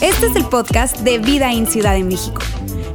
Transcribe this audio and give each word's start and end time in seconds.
Este 0.00 0.26
es 0.26 0.36
el 0.36 0.44
podcast 0.46 0.98
de 1.00 1.18
Vida 1.18 1.52
en 1.52 1.66
Ciudad 1.66 1.94
de 1.94 2.04
México. 2.04 2.40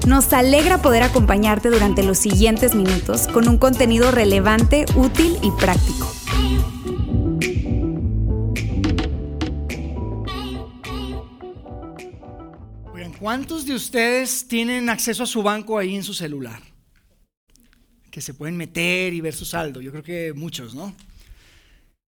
Nos 0.08 0.34
alegra 0.34 0.82
poder 0.82 1.04
acompañarte 1.04 1.70
durante 1.70 2.04
los 2.04 2.18
siguientes 2.18 2.76
minutos 2.76 3.28
con 3.28 3.48
un 3.48 3.58
contenido 3.58 4.12
relevante, 4.12 4.86
útil 4.96 5.38
y 5.42 5.52
práctico. 5.52 6.12
¿cuántos 13.22 13.68
de 13.68 13.76
ustedes 13.76 14.48
tienen 14.48 14.90
acceso 14.90 15.22
a 15.22 15.28
su 15.28 15.44
banco 15.44 15.78
ahí 15.78 15.96
en 15.96 16.04
su 16.04 16.14
celular? 16.14 16.60
Que 18.10 18.20
se 18.20 18.34
pueden 18.34 18.58
meter 18.58 19.14
y 19.14 19.22
ver 19.22 19.34
su 19.34 19.46
saldo. 19.46 19.80
Yo 19.80 19.92
creo 19.92 20.04
que 20.04 20.34
muchos, 20.34 20.74
¿no? 20.74 20.94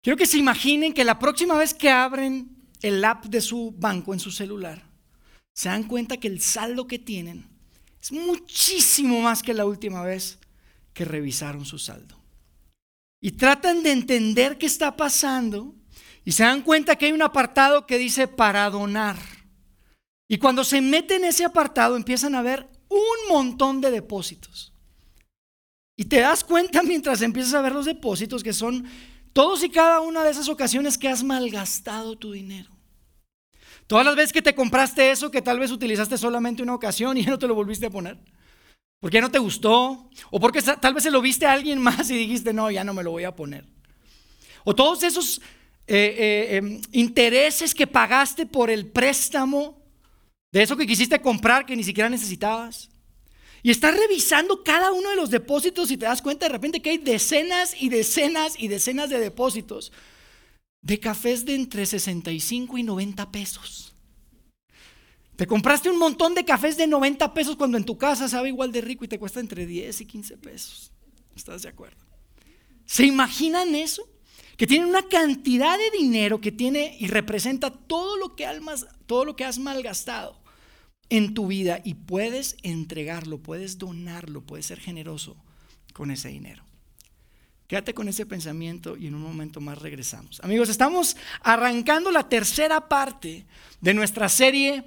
Quiero 0.02 0.18
que 0.18 0.26
se 0.26 0.38
imaginen 0.38 0.94
que 0.94 1.04
la 1.04 1.20
próxima 1.20 1.56
vez 1.56 1.74
que 1.74 1.90
abren 1.90 2.50
el 2.82 3.04
app 3.06 3.26
de 3.26 3.42
su 3.42 3.74
banco 3.78 4.14
en 4.14 4.20
su 4.20 4.32
celular, 4.32 4.84
se 5.54 5.70
dan 5.70 5.84
cuenta 5.84 6.18
que 6.18 6.28
el 6.28 6.42
saldo 6.42 6.88
que 6.88 6.98
tienen 6.98 7.48
es 8.02 8.12
muchísimo 8.12 9.22
más 9.22 9.44
que 9.44 9.54
la 9.54 9.66
última 9.66 10.04
vez 10.04 10.40
que 10.94 11.06
revisaron 11.06 11.66
su 11.66 11.78
saldo. 11.78 12.18
Y 13.22 13.32
tratan 13.32 13.84
de 13.84 13.92
entender 13.92 14.58
qué 14.58 14.66
está 14.66 14.98
pasando 14.98 15.76
y 16.26 16.32
se 16.32 16.44
dan 16.44 16.64
cuenta 16.64 16.96
que 16.96 17.06
hay 17.06 17.12
un 17.12 17.22
apartado 17.22 17.86
que 17.86 18.00
dice 18.00 18.28
para 18.28 18.68
donar. 18.72 19.18
Y 20.28 20.40
cuando 20.40 20.64
se 20.64 20.82
meten 20.82 21.24
en 21.24 21.30
ese 21.30 21.46
apartado 21.46 21.96
empiezan 21.96 22.34
a 22.34 22.42
ver 22.42 22.68
un 22.90 23.30
montón 23.30 23.82
de 23.82 23.92
depósitos. 23.92 24.74
Y 25.96 26.06
te 26.06 26.20
das 26.20 26.44
cuenta 26.44 26.82
mientras 26.82 27.22
empiezas 27.22 27.54
a 27.54 27.62
ver 27.62 27.74
los 27.74 27.86
depósitos 27.86 28.42
que 28.42 28.54
son 28.54 28.88
todos 29.34 29.64
y 29.64 29.70
cada 29.70 30.02
una 30.02 30.24
de 30.24 30.32
esas 30.32 30.50
ocasiones 30.50 30.98
que 30.98 31.08
has 31.08 31.24
malgastado 31.24 32.18
tu 32.18 32.32
dinero. 32.32 32.70
Todas 33.88 34.06
las 34.06 34.16
veces 34.16 34.34
que 34.34 34.42
te 34.42 34.56
compraste 34.56 35.12
eso 35.12 35.32
que 35.32 35.42
tal 35.42 35.60
vez 35.60 35.72
utilizaste 35.72 36.18
solamente 36.18 36.64
una 36.64 36.76
ocasión 36.76 37.18
y 37.18 37.24
ya 37.24 37.32
no 37.32 37.40
te 37.40 37.48
lo 37.48 37.56
volviste 37.56 37.88
a 37.88 37.90
poner. 37.90 38.18
Porque 39.02 39.16
ya 39.16 39.22
no 39.22 39.32
te 39.32 39.40
gustó. 39.40 40.10
O 40.30 40.40
porque 40.40 40.62
tal 40.62 40.94
vez 40.94 41.04
se 41.04 41.12
lo 41.12 41.22
viste 41.22 41.46
a 41.46 41.52
alguien 41.52 41.80
más 41.82 42.10
y 42.10 42.16
dijiste, 42.16 42.54
no, 42.54 42.72
ya 42.72 42.84
no 42.84 42.94
me 42.94 43.04
lo 43.04 43.12
voy 43.12 43.26
a 43.26 43.36
poner. 43.36 43.66
O 44.64 44.76
todos 44.76 45.04
esos 45.04 45.42
eh, 45.88 46.16
eh, 46.18 46.56
em, 46.58 46.82
intereses 46.92 47.74
que 47.74 47.88
pagaste 47.88 48.46
por 48.46 48.70
el 48.70 48.86
préstamo 48.86 49.82
de 50.52 50.62
eso 50.62 50.78
que 50.78 50.88
quisiste 50.88 51.20
comprar 51.20 51.66
que 51.66 51.76
ni 51.76 51.84
siquiera 51.84 52.10
necesitabas. 52.10 52.90
Y 53.64 53.70
estás 53.70 53.96
revisando 53.96 54.64
cada 54.64 54.92
uno 54.92 55.10
de 55.10 55.16
los 55.16 55.30
depósitos 55.30 55.92
y 55.92 55.98
te 55.98 56.06
das 56.06 56.22
cuenta 56.22 56.48
de 56.48 56.52
repente 56.52 56.82
que 56.82 56.92
hay 56.92 56.98
decenas 56.98 57.76
y 57.80 57.90
decenas 57.90 58.56
y 58.58 58.68
decenas 58.68 59.10
de 59.10 59.20
depósitos 59.20 59.92
de 60.82 61.00
cafés 61.00 61.46
de 61.46 61.56
entre 61.56 61.86
65 61.86 62.78
y 62.80 62.84
90 62.84 63.32
pesos. 63.32 63.94
Te 65.36 65.46
compraste 65.46 65.90
un 65.90 65.98
montón 65.98 66.34
de 66.34 66.44
cafés 66.44 66.76
de 66.76 66.88
90 66.88 67.34
pesos 67.34 67.56
cuando 67.56 67.78
en 67.78 67.86
tu 67.86 67.98
casa 67.98 68.28
sabe 68.28 68.50
igual 68.50 68.72
de 68.72 68.82
rico 68.82 69.06
y 69.06 69.08
te 69.08 69.20
cuesta 69.20 69.40
entre 69.40 69.66
10 69.68 70.02
y 70.02 70.06
15 70.06 70.38
pesos. 70.38 70.92
¿Estás 71.36 71.62
de 71.62 71.70
acuerdo? 71.70 72.04
¿Se 72.86 73.06
imaginan 73.06 73.76
eso? 73.76 74.08
Que 74.58 74.68
tiene 74.68 74.86
una 74.86 75.08
cantidad 75.08 75.78
de 75.78 75.98
dinero 75.98 76.42
que 76.42 76.52
tiene 76.52 76.98
y 77.00 77.08
representa 77.08 77.72
todo 77.72 78.18
lo 78.18 78.36
que, 78.36 78.46
almas, 78.46 78.88
todo 79.06 79.24
lo 79.24 79.36
que 79.36 79.46
has 79.46 79.60
malgastado 79.60 80.41
en 81.12 81.36
tu 81.36 81.48
vida 81.48 81.82
y 81.84 81.94
puedes 81.94 82.56
entregarlo, 82.64 83.38
puedes 83.38 83.78
donarlo, 83.78 84.42
puedes 84.42 84.66
ser 84.66 84.80
generoso 84.80 85.36
con 85.94 86.10
ese 86.10 86.30
dinero. 86.30 86.64
Quédate 87.68 87.94
con 87.94 88.08
ese 88.08 88.26
pensamiento 88.26 88.98
y 88.98 89.08
en 89.08 89.16
un 89.16 89.22
momento 89.22 89.62
más 89.62 89.78
regresamos. 89.78 90.40
Amigos, 90.42 90.70
estamos 90.70 91.16
arrancando 91.42 92.12
la 92.12 92.28
tercera 92.28 92.88
parte 92.90 93.46
de 93.82 93.94
nuestra 93.94 94.28
serie 94.28 94.84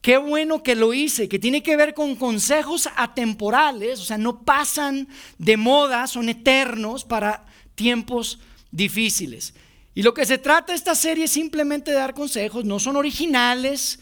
Qué 0.00 0.16
bueno 0.16 0.62
que 0.62 0.76
lo 0.76 0.94
hice, 0.94 1.28
que 1.28 1.40
tiene 1.40 1.62
que 1.62 1.76
ver 1.76 1.92
con 1.92 2.14
consejos 2.14 2.88
atemporales, 2.96 3.98
o 3.98 4.04
sea, 4.04 4.16
no 4.16 4.42
pasan 4.44 5.08
de 5.38 5.56
moda, 5.56 6.06
son 6.06 6.28
eternos 6.28 7.04
para 7.04 7.44
tiempos 7.74 8.38
difíciles. 8.70 9.54
Y 9.96 10.02
lo 10.02 10.14
que 10.14 10.24
se 10.24 10.38
trata 10.38 10.72
esta 10.72 10.94
serie 10.94 11.24
es 11.24 11.32
simplemente 11.32 11.90
de 11.90 11.96
dar 11.96 12.14
consejos, 12.14 12.64
no 12.64 12.78
son 12.78 12.94
originales, 12.94 13.98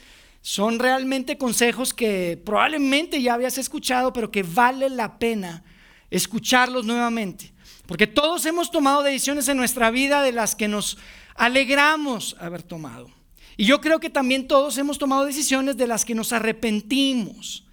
son 0.46 0.78
realmente 0.78 1.38
consejos 1.38 1.92
que 1.92 2.40
probablemente 2.46 3.20
ya 3.20 3.34
habías 3.34 3.58
escuchado, 3.58 4.12
pero 4.12 4.30
que 4.30 4.44
vale 4.44 4.88
la 4.88 5.18
pena 5.18 5.64
escucharlos 6.08 6.84
nuevamente. 6.84 7.52
Porque 7.84 8.06
todos 8.06 8.46
hemos 8.46 8.70
tomado 8.70 9.02
decisiones 9.02 9.48
en 9.48 9.56
nuestra 9.56 9.90
vida 9.90 10.22
de 10.22 10.30
las 10.30 10.54
que 10.54 10.68
nos 10.68 10.98
alegramos 11.34 12.36
haber 12.38 12.62
tomado. 12.62 13.10
Y 13.56 13.64
yo 13.64 13.80
creo 13.80 13.98
que 13.98 14.08
también 14.08 14.46
todos 14.46 14.78
hemos 14.78 14.98
tomado 14.98 15.24
decisiones 15.24 15.76
de 15.76 15.88
las 15.88 16.04
que 16.04 16.14
nos 16.14 16.32
arrepentimos. 16.32 17.66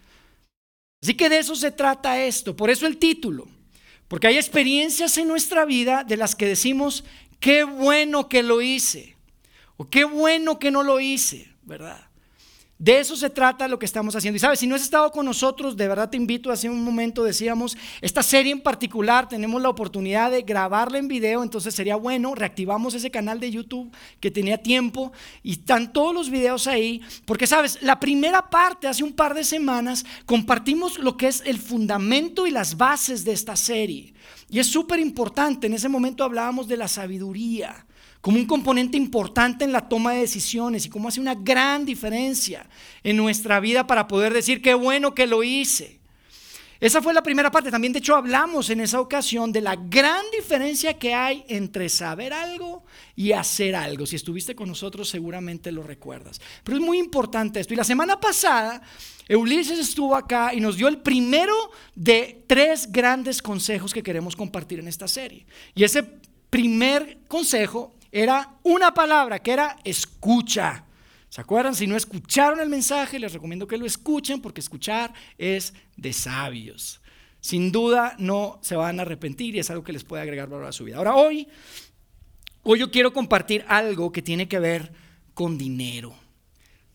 Así 1.00 1.14
que 1.14 1.30
de 1.30 1.38
eso 1.38 1.56
se 1.56 1.70
trata 1.70 2.24
esto. 2.24 2.56
Por 2.56 2.72
eso 2.72 2.88
el 2.88 2.98
título. 2.98 3.48
Porque 4.08 4.26
hay 4.26 4.38
experiencias 4.38 5.16
en 5.20 5.28
nuestra 5.28 5.66
vida 5.66 6.04
de 6.04 6.18
las 6.18 6.34
que 6.34 6.48
decimos, 6.48 7.04
qué 7.40 7.66
bueno 7.66 8.30
que 8.30 8.42
lo 8.42 8.64
hice. 8.64 9.16
O 9.78 9.92
qué 9.92 10.06
bueno 10.06 10.58
que 10.58 10.72
no 10.72 10.82
lo 10.82 11.00
hice, 11.00 11.54
¿verdad? 11.62 12.10
De 12.84 13.00
eso 13.00 13.16
se 13.16 13.30
trata 13.30 13.70
lo 13.70 13.80
que 13.80 13.86
estamos 13.86 14.14
haciendo. 14.14 14.36
Y 14.36 14.42
sabes, 14.42 14.60
si 14.60 14.68
no 14.68 14.76
has 14.76 14.82
estado 14.82 15.10
con 15.10 15.26
nosotros, 15.26 15.78
de 15.78 15.88
verdad 15.88 16.10
te 16.10 16.18
invito, 16.18 16.52
hace 16.52 16.70
un 16.70 16.84
momento 16.84 17.24
decíamos, 17.24 17.78
esta 18.02 18.22
serie 18.22 18.52
en 18.52 18.60
particular 18.60 19.30
tenemos 19.30 19.62
la 19.62 19.70
oportunidad 19.70 20.32
de 20.32 20.42
grabarla 20.42 20.98
en 20.98 21.08
video, 21.08 21.44
entonces 21.44 21.74
sería 21.74 21.96
bueno, 21.96 22.36
reactivamos 22.36 22.94
ese 22.94 23.10
canal 23.10 23.40
de 23.40 23.52
YouTube 23.52 23.90
que 24.20 24.32
tenía 24.32 24.58
tiempo 24.58 25.14
y 25.44 25.54
están 25.54 25.94
todos 25.94 26.14
los 26.14 26.30
videos 26.30 26.68
ahí, 26.68 27.02
porque 27.24 27.48
sabes, 27.48 27.82
la 27.82 28.02
primera 28.02 28.50
parte, 28.50 28.90
hace 28.90 29.06
un 29.06 29.14
par 29.14 29.34
de 29.34 29.46
semanas, 29.46 30.06
compartimos 30.26 31.00
lo 31.00 31.16
que 31.16 31.28
es 31.30 31.42
el 31.46 31.60
fundamento 31.60 32.48
y 32.48 32.52
las 32.52 32.76
bases 32.76 33.24
de 33.24 33.32
esta 33.32 33.56
serie. 33.56 34.14
Y 34.50 34.60
es 34.60 34.68
súper 34.68 35.00
importante, 35.00 35.68
en 35.68 35.74
ese 35.74 35.88
momento 35.88 36.26
hablábamos 36.26 36.68
de 36.68 36.76
la 36.76 36.90
sabiduría 36.90 37.86
como 38.24 38.38
un 38.38 38.46
componente 38.46 38.96
importante 38.96 39.66
en 39.66 39.74
la 39.74 39.90
toma 39.90 40.14
de 40.14 40.22
decisiones 40.22 40.86
y 40.86 40.90
cómo 40.90 41.10
hace 41.10 41.20
una 41.20 41.36
gran 41.36 41.84
diferencia 41.84 42.66
en 43.04 43.18
nuestra 43.18 43.60
vida 43.60 43.86
para 43.86 44.08
poder 44.08 44.34
decir 44.34 44.62
qué 44.62 44.74
bueno 44.76 45.14
que 45.14 45.28
lo 45.28 45.44
hice. 45.44 46.00
Esa 46.80 47.02
fue 47.02 47.14
la 47.14 47.22
primera 47.22 47.52
parte. 47.52 47.70
También, 47.70 47.92
de 47.92 48.00
hecho, 48.00 48.16
hablamos 48.16 48.70
en 48.70 48.80
esa 48.80 49.02
ocasión 49.02 49.52
de 49.52 49.60
la 49.60 49.76
gran 49.76 50.24
diferencia 50.32 50.98
que 50.98 51.14
hay 51.14 51.44
entre 51.50 51.90
saber 51.90 52.32
algo 52.32 52.86
y 53.14 53.34
hacer 53.34 53.76
algo. 53.76 54.06
Si 54.06 54.16
estuviste 54.16 54.56
con 54.56 54.70
nosotros, 54.70 55.10
seguramente 55.10 55.70
lo 55.74 55.84
recuerdas. 55.84 56.40
Pero 56.64 56.78
es 56.78 56.84
muy 56.84 57.00
importante 57.00 57.60
esto. 57.60 57.74
Y 57.74 57.78
la 57.78 57.84
semana 57.84 58.22
pasada, 58.22 58.82
Ulises 59.30 59.80
estuvo 59.80 60.16
acá 60.16 60.54
y 60.54 60.62
nos 60.62 60.78
dio 60.78 60.88
el 60.88 61.00
primero 61.00 61.54
de 61.94 62.46
tres 62.48 62.90
grandes 62.90 63.42
consejos 63.42 63.94
que 63.94 64.02
queremos 64.02 64.34
compartir 64.34 64.80
en 64.80 64.88
esta 64.88 65.10
serie. 65.10 65.46
Y 65.76 65.84
ese 65.84 66.04
primer 66.50 67.18
consejo 67.28 67.94
era 68.16 68.60
una 68.62 68.94
palabra 68.94 69.40
que 69.40 69.52
era 69.52 69.76
escucha. 69.84 70.86
¿Se 71.30 71.42
acuerdan? 71.42 71.74
Si 71.74 71.88
no 71.88 71.98
escucharon 71.98 72.60
el 72.60 72.70
mensaje, 72.70 73.18
les 73.18 73.34
recomiendo 73.34 73.68
que 73.68 73.76
lo 73.76 73.88
escuchen 73.88 74.40
porque 74.40 74.62
escuchar 74.62 75.12
es 75.40 75.74
de 75.98 76.14
sabios. 76.14 77.02
Sin 77.42 77.72
duda 77.72 78.16
no 78.20 78.60
se 78.62 78.76
van 78.76 79.00
a 79.00 79.02
arrepentir 79.02 79.56
y 79.56 79.60
es 79.60 79.72
algo 79.72 79.84
que 79.84 79.94
les 79.94 80.04
puede 80.04 80.22
agregar 80.22 80.48
valor 80.48 80.68
a 80.68 80.72
su 80.72 80.84
vida. 80.84 80.98
Ahora, 80.98 81.16
hoy, 81.16 81.48
hoy 82.62 82.78
yo 82.78 82.92
quiero 82.92 83.14
compartir 83.14 83.66
algo 83.68 84.12
que 84.12 84.22
tiene 84.22 84.48
que 84.48 84.60
ver 84.60 84.94
con 85.34 85.58
dinero. 85.58 86.14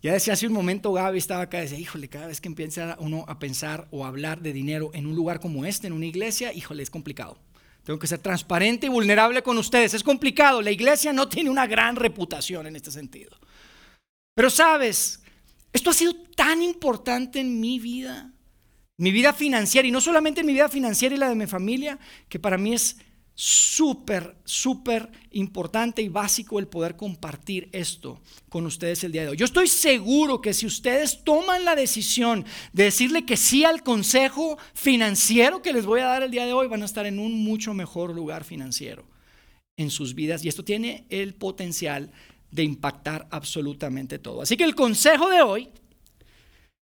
Ya 0.01 0.13
decía 0.13 0.35
hace 0.35 0.47
un 0.47 0.53
momento 0.53 0.93
Gaby 0.93 1.19
estaba 1.19 1.43
acá 1.43 1.59
decía, 1.59 1.81
híjole, 1.81 2.09
cada 2.09 2.29
vez 2.29 2.41
que 2.41 2.47
empieza 2.47 2.97
uno 3.01 3.25
a 3.27 3.41
pensar 3.41 3.89
o 3.91 4.05
a 4.05 4.09
hablar 4.09 4.41
de 4.41 4.53
dinero 4.53 4.93
en 4.95 5.07
un 5.07 5.17
lugar 5.17 5.41
como 5.41 5.65
este, 5.65 5.89
en 5.89 5.95
una 5.95 6.07
iglesia, 6.07 6.53
híjole, 6.53 6.85
es 6.85 6.91
complicado. 6.91 7.41
Tengo 7.89 7.99
que 7.99 8.07
ser 8.07 8.19
transparente 8.19 8.85
y 8.85 8.91
vulnerable 8.91 9.43
con 9.43 9.57
ustedes. 9.57 9.95
Es 9.95 10.03
complicado. 10.03 10.61
La 10.61 10.71
iglesia 10.71 11.11
no 11.15 11.27
tiene 11.27 11.49
una 11.49 11.67
gran 11.67 11.97
reputación 11.97 12.67
en 12.67 12.77
este 12.77 12.91
sentido. 12.91 13.31
Pero 14.35 14.51
sabes, 14.51 15.23
esto 15.73 15.89
ha 15.89 15.95
sido 15.95 16.15
tan 16.37 16.61
importante 16.61 17.41
en 17.41 17.59
mi 17.59 17.79
vida, 17.79 18.31
mi 18.99 19.11
vida 19.11 19.33
financiera, 19.33 19.89
y 19.89 19.91
no 19.91 20.03
solamente 20.03 20.43
en 20.43 20.47
mi 20.47 20.53
vida 20.53 20.69
financiera 20.69 21.15
y 21.15 21.19
la 21.19 21.31
de 21.31 21.35
mi 21.35 21.47
familia, 21.47 21.99
que 22.29 22.39
para 22.39 22.59
mí 22.59 22.75
es 22.75 22.99
súper, 23.41 24.35
súper 24.43 25.13
importante 25.31 26.03
y 26.03 26.09
básico 26.09 26.59
el 26.59 26.67
poder 26.67 26.97
compartir 26.97 27.69
esto 27.71 28.21
con 28.49 28.67
ustedes 28.67 29.05
el 29.05 29.13
día 29.13 29.23
de 29.23 29.29
hoy. 29.29 29.37
Yo 29.37 29.45
estoy 29.45 29.69
seguro 29.69 30.41
que 30.41 30.53
si 30.53 30.67
ustedes 30.67 31.23
toman 31.23 31.65
la 31.65 31.77
decisión 31.77 32.45
de 32.73 32.83
decirle 32.83 33.25
que 33.25 33.37
sí 33.37 33.65
al 33.65 33.85
consejo 33.85 34.59
financiero 34.75 35.63
que 35.63 35.73
les 35.73 35.87
voy 35.87 36.01
a 36.01 36.07
dar 36.07 36.25
el 36.25 36.33
día 36.33 36.47
de 36.47 36.53
hoy, 36.53 36.67
van 36.67 36.83
a 36.83 36.87
estar 36.87 37.07
en 37.07 37.21
un 37.21 37.45
mucho 37.45 37.75
mejor 37.75 38.13
lugar 38.13 38.43
financiero 38.43 39.05
en 39.77 39.93
sus 39.93 40.17
vidas 40.17 40.45
y 40.45 40.49
esto 40.49 40.65
tiene 40.65 41.07
el 41.09 41.35
potencial 41.35 42.11
de 42.51 42.65
impactar 42.65 43.29
absolutamente 43.31 44.19
todo. 44.19 44.43
Así 44.43 44.57
que 44.57 44.65
el 44.65 44.75
consejo 44.75 45.31
de 45.31 45.43
hoy 45.43 45.69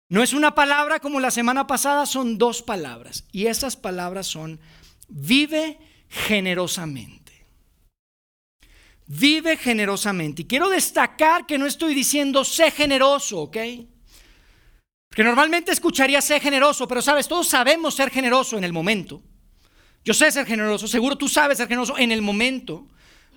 no 0.08 0.22
es 0.22 0.32
una 0.32 0.54
palabra 0.54 1.00
como 1.00 1.18
la 1.18 1.32
semana 1.32 1.66
pasada, 1.66 2.06
son 2.06 2.38
dos 2.38 2.62
palabras 2.62 3.24
y 3.32 3.46
esas 3.46 3.74
palabras 3.76 4.28
son 4.28 4.60
vive 5.08 5.78
generosamente. 6.14 7.32
Vive 9.06 9.56
generosamente. 9.56 10.42
Y 10.42 10.44
quiero 10.46 10.68
destacar 10.68 11.44
que 11.44 11.58
no 11.58 11.66
estoy 11.66 11.94
diciendo 11.94 12.44
sé 12.44 12.70
generoso, 12.70 13.40
¿ok? 13.40 13.56
Porque 15.08 15.24
normalmente 15.24 15.72
escucharía 15.72 16.22
sé 16.22 16.40
generoso, 16.40 16.88
pero 16.88 17.02
sabes, 17.02 17.28
todos 17.28 17.48
sabemos 17.48 17.94
ser 17.94 18.10
generoso 18.10 18.56
en 18.56 18.64
el 18.64 18.72
momento. 18.72 19.22
Yo 20.04 20.14
sé 20.14 20.30
ser 20.30 20.46
generoso, 20.46 20.86
seguro 20.86 21.16
tú 21.16 21.28
sabes 21.28 21.58
ser 21.58 21.68
generoso 21.68 21.98
en 21.98 22.12
el 22.12 22.22
momento, 22.22 22.86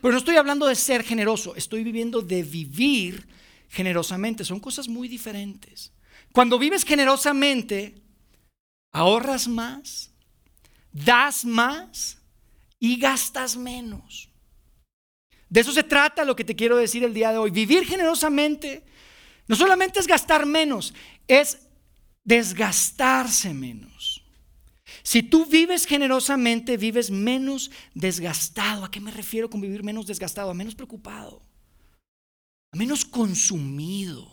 pero 0.01 0.11
no 0.11 0.17
estoy 0.17 0.35
hablando 0.35 0.67
de 0.67 0.75
ser 0.75 1.03
generoso, 1.03 1.55
estoy 1.55 1.83
viviendo 1.83 2.21
de 2.21 2.43
vivir 2.43 3.27
generosamente. 3.69 4.45
Son 4.45 4.59
cosas 4.59 4.87
muy 4.87 5.07
diferentes. 5.07 5.91
Cuando 6.31 6.59
vives 6.59 6.83
generosamente, 6.83 7.95
ahorras 8.93 9.47
más, 9.47 10.11
das 10.91 11.45
más 11.45 12.17
y 12.79 12.97
gastas 12.97 13.57
menos. 13.57 14.29
De 15.49 15.61
eso 15.61 15.71
se 15.71 15.83
trata 15.83 16.25
lo 16.25 16.35
que 16.35 16.43
te 16.43 16.55
quiero 16.55 16.77
decir 16.77 17.03
el 17.03 17.13
día 17.13 17.31
de 17.31 17.37
hoy. 17.37 17.51
Vivir 17.51 17.85
generosamente 17.85 18.83
no 19.47 19.55
solamente 19.55 19.99
es 19.99 20.07
gastar 20.07 20.45
menos, 20.45 20.93
es 21.27 21.59
desgastarse 22.23 23.53
menos. 23.53 24.21
Si 25.03 25.23
tú 25.23 25.45
vives 25.45 25.85
generosamente, 25.85 26.75
vives 26.75 27.11
menos 27.11 27.71
desgastado. 27.93 28.83
¿A 28.83 28.91
qué 28.91 28.99
me 28.99 29.11
refiero 29.11 29.49
con 29.49 29.61
vivir 29.61 29.83
menos 29.83 30.05
desgastado? 30.05 30.49
A 30.49 30.53
menos 30.53 30.75
preocupado, 30.75 31.41
a 32.73 32.77
menos 32.77 33.05
consumido. 33.05 34.29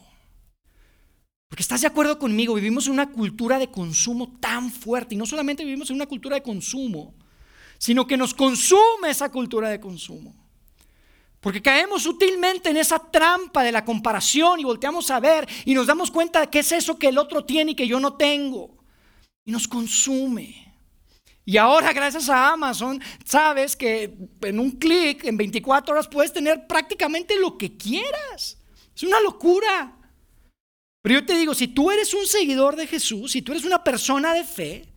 Porque 1.48 1.62
estás 1.62 1.82
de 1.82 1.86
acuerdo 1.86 2.18
conmigo, 2.18 2.54
vivimos 2.54 2.86
en 2.86 2.94
una 2.94 3.10
cultura 3.10 3.60
de 3.60 3.70
consumo 3.70 4.36
tan 4.40 4.72
fuerte 4.72 5.14
y 5.14 5.18
no 5.18 5.26
solamente 5.26 5.64
vivimos 5.64 5.90
en 5.90 5.96
una 5.96 6.06
cultura 6.06 6.34
de 6.34 6.42
consumo, 6.42 7.14
sino 7.78 8.06
que 8.06 8.16
nos 8.16 8.34
consume 8.34 9.10
esa 9.10 9.30
cultura 9.30 9.68
de 9.68 9.80
consumo. 9.80 10.34
Porque 11.40 11.60
caemos 11.60 12.04
sutilmente 12.04 12.70
en 12.70 12.78
esa 12.78 12.98
trampa 12.98 13.62
de 13.62 13.70
la 13.70 13.84
comparación 13.84 14.60
y 14.60 14.64
volteamos 14.64 15.10
a 15.10 15.20
ver 15.20 15.46
y 15.66 15.74
nos 15.74 15.86
damos 15.86 16.10
cuenta 16.10 16.40
de 16.40 16.48
qué 16.48 16.60
es 16.60 16.72
eso 16.72 16.98
que 16.98 17.08
el 17.08 17.18
otro 17.18 17.44
tiene 17.44 17.72
y 17.72 17.74
que 17.74 17.86
yo 17.86 18.00
no 18.00 18.14
tengo. 18.14 18.78
Y 19.44 19.52
nos 19.52 19.68
consume. 19.68 20.74
Y 21.44 21.58
ahora 21.58 21.92
gracias 21.92 22.30
a 22.30 22.52
Amazon 22.52 22.98
sabes 23.26 23.76
que 23.76 24.16
en 24.40 24.58
un 24.58 24.70
clic, 24.70 25.24
en 25.24 25.36
24 25.36 25.92
horas 25.92 26.08
puedes 26.08 26.32
tener 26.32 26.66
prácticamente 26.66 27.38
lo 27.38 27.58
que 27.58 27.76
quieras. 27.76 28.56
Es 28.96 29.02
una 29.02 29.20
locura. 29.20 29.94
Pero 31.02 31.20
yo 31.20 31.26
te 31.26 31.36
digo, 31.36 31.52
si 31.52 31.68
tú 31.68 31.90
eres 31.90 32.14
un 32.14 32.24
seguidor 32.24 32.76
de 32.76 32.86
Jesús, 32.86 33.32
si 33.32 33.42
tú 33.42 33.52
eres 33.52 33.66
una 33.66 33.84
persona 33.84 34.32
de 34.32 34.44
fe, 34.44 34.93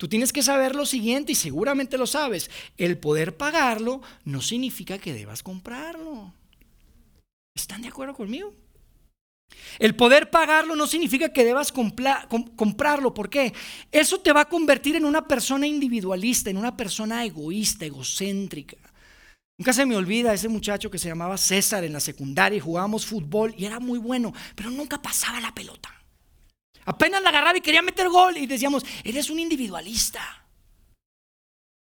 Tú 0.00 0.08
tienes 0.08 0.32
que 0.32 0.42
saber 0.42 0.74
lo 0.74 0.86
siguiente 0.86 1.32
y 1.32 1.34
seguramente 1.34 1.98
lo 1.98 2.06
sabes. 2.06 2.50
El 2.78 2.96
poder 2.96 3.36
pagarlo 3.36 4.00
no 4.24 4.40
significa 4.40 4.96
que 4.96 5.12
debas 5.12 5.42
comprarlo. 5.42 6.32
¿Están 7.54 7.82
de 7.82 7.88
acuerdo 7.88 8.14
conmigo? 8.14 8.54
El 9.78 9.94
poder 9.94 10.30
pagarlo 10.30 10.74
no 10.74 10.86
significa 10.86 11.34
que 11.34 11.44
debas 11.44 11.70
comprarlo. 11.70 13.12
¿Por 13.12 13.28
qué? 13.28 13.52
Eso 13.92 14.18
te 14.20 14.32
va 14.32 14.40
a 14.40 14.48
convertir 14.48 14.96
en 14.96 15.04
una 15.04 15.28
persona 15.28 15.66
individualista, 15.66 16.48
en 16.48 16.56
una 16.56 16.78
persona 16.78 17.22
egoísta, 17.26 17.84
egocéntrica. 17.84 18.78
Nunca 19.58 19.74
se 19.74 19.84
me 19.84 19.96
olvida 19.96 20.32
ese 20.32 20.48
muchacho 20.48 20.90
que 20.90 20.96
se 20.96 21.08
llamaba 21.08 21.36
César 21.36 21.84
en 21.84 21.92
la 21.92 22.00
secundaria 22.00 22.56
y 22.56 22.60
jugábamos 22.60 23.04
fútbol 23.04 23.54
y 23.54 23.66
era 23.66 23.78
muy 23.78 23.98
bueno, 23.98 24.32
pero 24.54 24.70
nunca 24.70 25.02
pasaba 25.02 25.42
la 25.42 25.54
pelota. 25.54 25.99
Apenas 26.84 27.22
la 27.22 27.28
agarraba 27.28 27.58
y 27.58 27.60
quería 27.60 27.82
meter 27.82 28.08
gol 28.08 28.36
y 28.36 28.46
decíamos, 28.46 28.84
eres 29.04 29.30
un 29.30 29.38
individualista. 29.38 30.46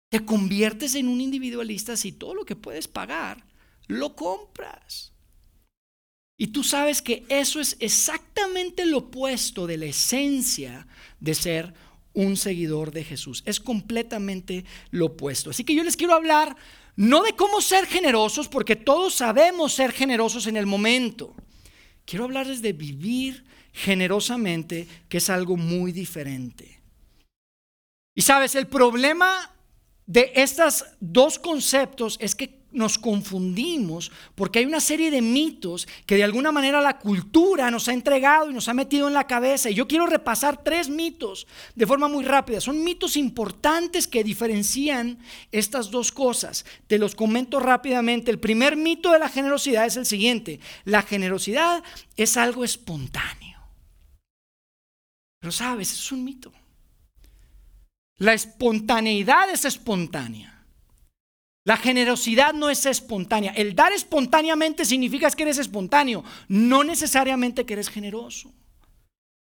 Te 0.10 0.26
conviertes 0.26 0.96
en 0.96 1.08
un 1.08 1.22
individualista 1.22 1.96
si 1.96 2.12
todo 2.12 2.34
lo 2.34 2.46
que 2.46 2.56
puedes 2.56 2.88
pagar 2.88 3.46
lo 3.88 4.16
compras. 4.16 5.14
Y 6.38 6.48
tú 6.48 6.64
sabes 6.64 7.02
que 7.02 7.26
eso 7.28 7.60
es 7.60 7.76
exactamente 7.80 8.86
lo 8.86 9.00
opuesto 9.00 9.68
de 9.68 9.78
la 9.78 9.86
esencia 9.88 10.88
de 11.20 11.36
ser 11.36 11.74
un 12.14 12.38
seguidor 12.38 12.92
de 12.92 13.04
Jesús. 13.04 13.44
Es 13.46 13.60
completamente 13.60 14.66
lo 14.92 15.08
opuesto. 15.08 15.50
Así 15.50 15.64
que 15.64 15.76
yo 15.76 15.84
les 15.84 15.98
quiero 15.98 16.14
hablar 16.14 16.56
no 16.96 17.24
de 17.24 17.34
cómo 17.34 17.62
ser 17.62 17.86
generosos, 17.88 18.48
porque 18.48 18.76
todos 18.76 19.16
sabemos 19.16 19.74
ser 19.74 19.92
generosos 19.92 20.48
en 20.48 20.58
el 20.58 20.66
momento. 20.66 21.34
Quiero 22.10 22.26
hablarles 22.26 22.64
de 22.64 22.74
vivir 22.74 23.46
generosamente, 23.72 24.88
que 25.08 25.20
es 25.20 25.30
algo 25.30 25.56
muy 25.58 25.92
diferente. 25.92 26.82
Y 28.16 28.24
sabes, 28.24 28.56
el 28.56 28.66
problema 28.66 29.54
de 30.08 30.32
estos 30.34 30.86
dos 31.00 31.38
conceptos 31.38 32.18
es 32.20 32.34
que 32.34 32.59
nos 32.72 32.98
confundimos 32.98 34.12
porque 34.36 34.60
hay 34.60 34.66
una 34.66 34.80
serie 34.80 35.12
de 35.12 35.22
mitos 35.22 35.88
que 36.06 36.16
de 36.16 36.24
alguna 36.24 36.52
manera 36.52 36.82
la 36.82 37.00
cultura 37.00 37.72
nos 37.72 37.88
ha 37.88 37.94
entregado 37.94 38.50
y 38.50 38.54
nos 38.54 38.68
ha 38.68 38.74
metido 38.74 39.08
en 39.08 39.14
la 39.14 39.28
cabeza. 39.28 39.70
Y 39.70 39.76
yo 39.76 39.88
quiero 39.88 40.06
repasar 40.06 40.64
tres 40.64 40.90
mitos 40.90 41.48
de 41.76 41.88
forma 41.88 42.08
muy 42.08 42.24
rápida. 42.24 42.62
Son 42.62 42.84
mitos 42.84 43.18
importantes 43.18 44.08
que 44.08 44.24
diferencian 44.24 45.20
estas 45.52 45.92
dos 45.92 46.12
cosas. 46.12 46.66
Te 46.88 46.98
los 47.00 47.16
comento 47.16 47.60
rápidamente. 47.60 48.32
El 48.32 48.40
primer 48.40 48.76
mito 48.76 49.12
de 49.12 49.20
la 49.20 49.30
generosidad 49.30 49.86
es 49.86 49.98
el 49.98 50.06
siguiente. 50.06 50.60
La 50.86 51.02
generosidad 51.02 51.84
es 52.16 52.38
algo 52.38 52.64
espontáneo. 52.64 53.60
Pero 55.40 55.52
sabes, 55.52 55.94
es 55.94 56.12
un 56.12 56.24
mito. 56.24 56.52
La 58.18 58.34
espontaneidad 58.34 59.50
es 59.50 59.64
espontánea. 59.64 60.59
La 61.70 61.78
generosidad 61.78 62.56
no 62.56 62.72
es 62.72 62.88
espontánea. 62.88 63.52
El 63.52 63.76
dar 63.76 63.94
espontáneamente 63.94 64.86
significa 64.86 65.30
que 65.30 65.44
eres 65.44 65.60
espontáneo, 65.60 66.24
no 66.48 66.84
necesariamente 66.84 67.64
que 67.64 67.74
eres 67.74 67.90
generoso. 67.90 68.52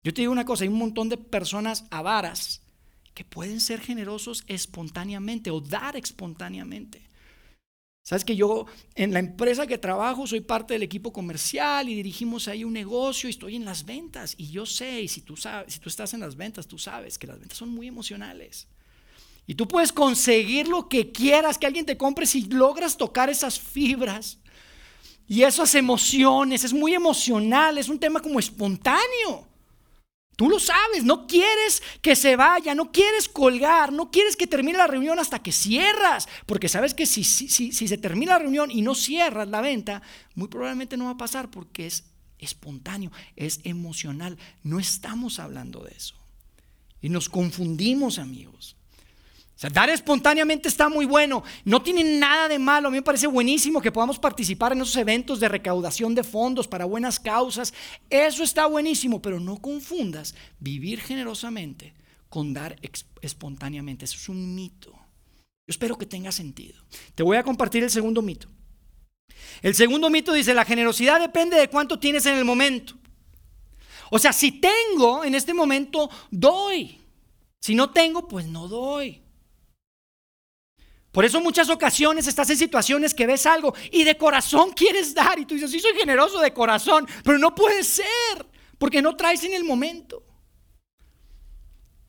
Yo 0.03 0.15
te 0.15 0.23
digo 0.23 0.33
una 0.33 0.47
cosa, 0.47 0.65
hay 0.65 0.69
un 0.69 0.79
montón 0.79 1.11
de 1.11 1.19
personas 1.19 1.85
avaras 1.91 2.63
que 3.13 3.23
pueden 3.23 3.61
ser 3.61 3.83
generosos 3.83 4.45
espontáneamente 4.47 5.51
o 5.51 5.61
dar 5.61 5.95
espontáneamente. 5.95 7.07
Sabes 8.03 8.25
que 8.25 8.35
yo 8.35 8.65
en 8.95 9.12
la 9.12 9.19
empresa 9.19 9.67
que 9.67 9.77
trabajo 9.77 10.27
soy 10.27 10.41
parte 10.41 10.73
del 10.73 10.85
equipo 10.85 11.12
comercial 11.12 11.91
y 11.91 11.97
dirigimos 11.97 12.49
ahí 12.49 12.65
un 12.65 12.73
negocio 12.73 13.29
y 13.29 13.33
estoy 13.33 13.57
en 13.57 13.67
las 13.67 13.85
ventas 13.85 14.35
y 14.39 14.49
yo 14.49 14.65
sé, 14.65 15.03
y 15.03 15.09
si 15.09 15.21
tú 15.21 15.37
sabes, 15.37 15.75
si 15.75 15.81
tú 15.81 15.91
estás 15.91 16.15
en 16.15 16.21
las 16.21 16.37
ventas, 16.37 16.67
tú 16.67 16.79
sabes 16.79 17.19
que 17.19 17.27
las 17.27 17.39
ventas 17.39 17.59
son 17.59 17.69
muy 17.69 17.87
emocionales. 17.87 18.69
Y 19.47 19.55
tú 19.55 19.69
puedes 19.69 19.93
conseguir 19.93 20.69
lo 20.69 20.89
que 20.89 21.13
quieras 21.13 21.59
que 21.59 21.67
alguien 21.67 21.87
te 21.87 21.97
compre 21.97 22.27
si 22.27 22.43
logras 22.43 22.97
tocar 22.97 23.31
esas 23.31 23.61
fibras 23.61 24.39
y 25.29 25.43
esas 25.43 25.75
emociones, 25.75 26.65
es 26.65 26.73
muy 26.73 26.95
emocional, 26.95 27.79
es 27.79 27.88
un 27.88 27.99
tema 27.99 28.21
como 28.21 28.38
espontáneo. 28.38 29.47
Tú 30.37 30.50
lo 30.50 30.61
sabes, 30.61 31.03
no 31.03 31.26
quieres 31.26 31.83
que 32.03 32.15
se 32.15 32.37
vaya, 32.37 32.75
no 32.75 32.93
quieres 32.93 33.26
colgar, 33.26 33.91
no 33.91 34.11
quieres 34.11 34.37
que 34.37 34.47
termine 34.47 34.76
la 34.76 34.87
reunión 34.87 35.19
hasta 35.19 35.38
que 35.38 35.50
cierras, 35.50 36.29
porque 36.45 36.69
sabes 36.69 36.93
que 36.93 37.07
si, 37.07 37.25
si, 37.25 37.49
si, 37.49 37.73
se 37.73 37.97
termina 37.97 38.35
la 38.35 38.41
reunión 38.41 38.71
y 38.71 38.83
no 38.83 38.95
cierras 38.95 39.49
la 39.49 39.62
venta, 39.62 40.03
muy 40.35 40.49
probablemente 40.49 40.99
no 40.99 41.07
va 41.07 41.12
a 41.12 41.17
pasar 41.17 41.50
porque 41.50 41.87
es 41.87 42.05
espontáneo, 42.38 43.11
es 43.35 43.61
emocional. 43.65 44.37
No 44.62 44.79
estamos 44.79 45.38
hablando 45.38 45.85
de 45.85 45.93
eso. 45.93 46.15
Y 47.00 47.09
nos 47.09 47.31
confundimos, 47.31 48.19
amigos. 48.19 48.75
O 49.57 49.59
sea, 49.59 49.71
dar 49.71 49.89
espontáneamente 49.89 50.69
está 50.69 50.91
muy 50.91 51.07
bueno, 51.07 51.43
no 51.65 51.81
tiene 51.81 52.05
nada 52.05 52.47
de 52.47 52.59
malo, 52.59 52.89
a 52.89 52.91
mí 52.91 52.99
me 52.99 53.03
parece 53.03 53.27
buenísimo 53.27 53.81
que 53.81 53.91
podamos 53.91 54.19
participar 54.19 54.73
en 54.73 54.83
esos 54.83 54.97
eventos 54.97 55.41
de 55.41 55.49
recaudación 55.49 56.15
de 56.15 56.23
fondos 56.25 56.69
para 56.69 56.85
buenas 56.85 57.19
causas, 57.19 57.73
eso 58.11 58.43
está 58.43 58.67
buenísimo, 58.67 59.23
pero 59.23 59.41
no 59.41 59.57
confundas 59.57 60.35
vivir 60.61 61.01
generosamente 61.01 61.95
con 62.29 62.53
dar 62.53 62.77
espontáneamente, 63.23 64.05
eso 64.05 64.17
es 64.17 64.29
un 64.29 64.55
mito. 64.55 64.91
Yo 64.91 65.71
espero 65.71 65.97
que 65.97 66.05
tenga 66.05 66.33
sentido. 66.33 66.77
Te 67.15 67.23
voy 67.23 67.39
a 67.39 67.43
compartir 67.43 67.83
el 67.83 67.91
segundo 67.91 68.21
mito. 68.21 68.49
El 69.63 69.75
segundo 69.75 70.11
mito 70.11 70.35
dice, 70.35 70.53
la 70.53 70.67
generosidad 70.67 71.19
depende 71.19 71.57
de 71.57 71.71
cuánto 71.71 71.99
tienes 71.99 72.27
en 72.27 72.37
el 72.37 72.45
momento. 72.45 72.95
O 74.11 74.19
sea, 74.19 74.35
si 74.35 74.53
tengo 74.53 75.25
en 75.25 75.35
este 75.35 75.55
momento, 75.55 76.11
doy. 76.31 77.01
Si 77.59 77.75
no 77.75 77.89
tengo, 77.89 78.29
pues 78.29 78.47
no 78.47 78.69
doy. 78.69 79.23
Por 81.16 81.25
eso 81.25 81.40
muchas 81.40 81.70
ocasiones 81.70 82.26
estás 82.26 82.50
en 82.50 82.58
situaciones 82.58 83.14
que 83.14 83.26
ves 83.26 83.46
algo 83.46 83.73
y 83.90 84.04
de 84.04 84.18
corazón 84.18 84.73
quieres 84.73 85.14
dar 85.14 85.38
y 85.38 85.46
tú 85.46 85.54
dices, 85.54 85.70
sí, 85.70 85.80
soy 85.80 85.94
generoso 85.99 86.38
de 86.40 86.52
corazón, 86.52 87.08
pero 87.25 87.38
no 87.38 87.54
puede 87.54 87.85
ser 87.85 88.04
porque 88.76 89.00
no 89.00 89.16
traes 89.16 89.42
en 89.44 89.54
el 89.54 89.64
momento. 89.64 90.23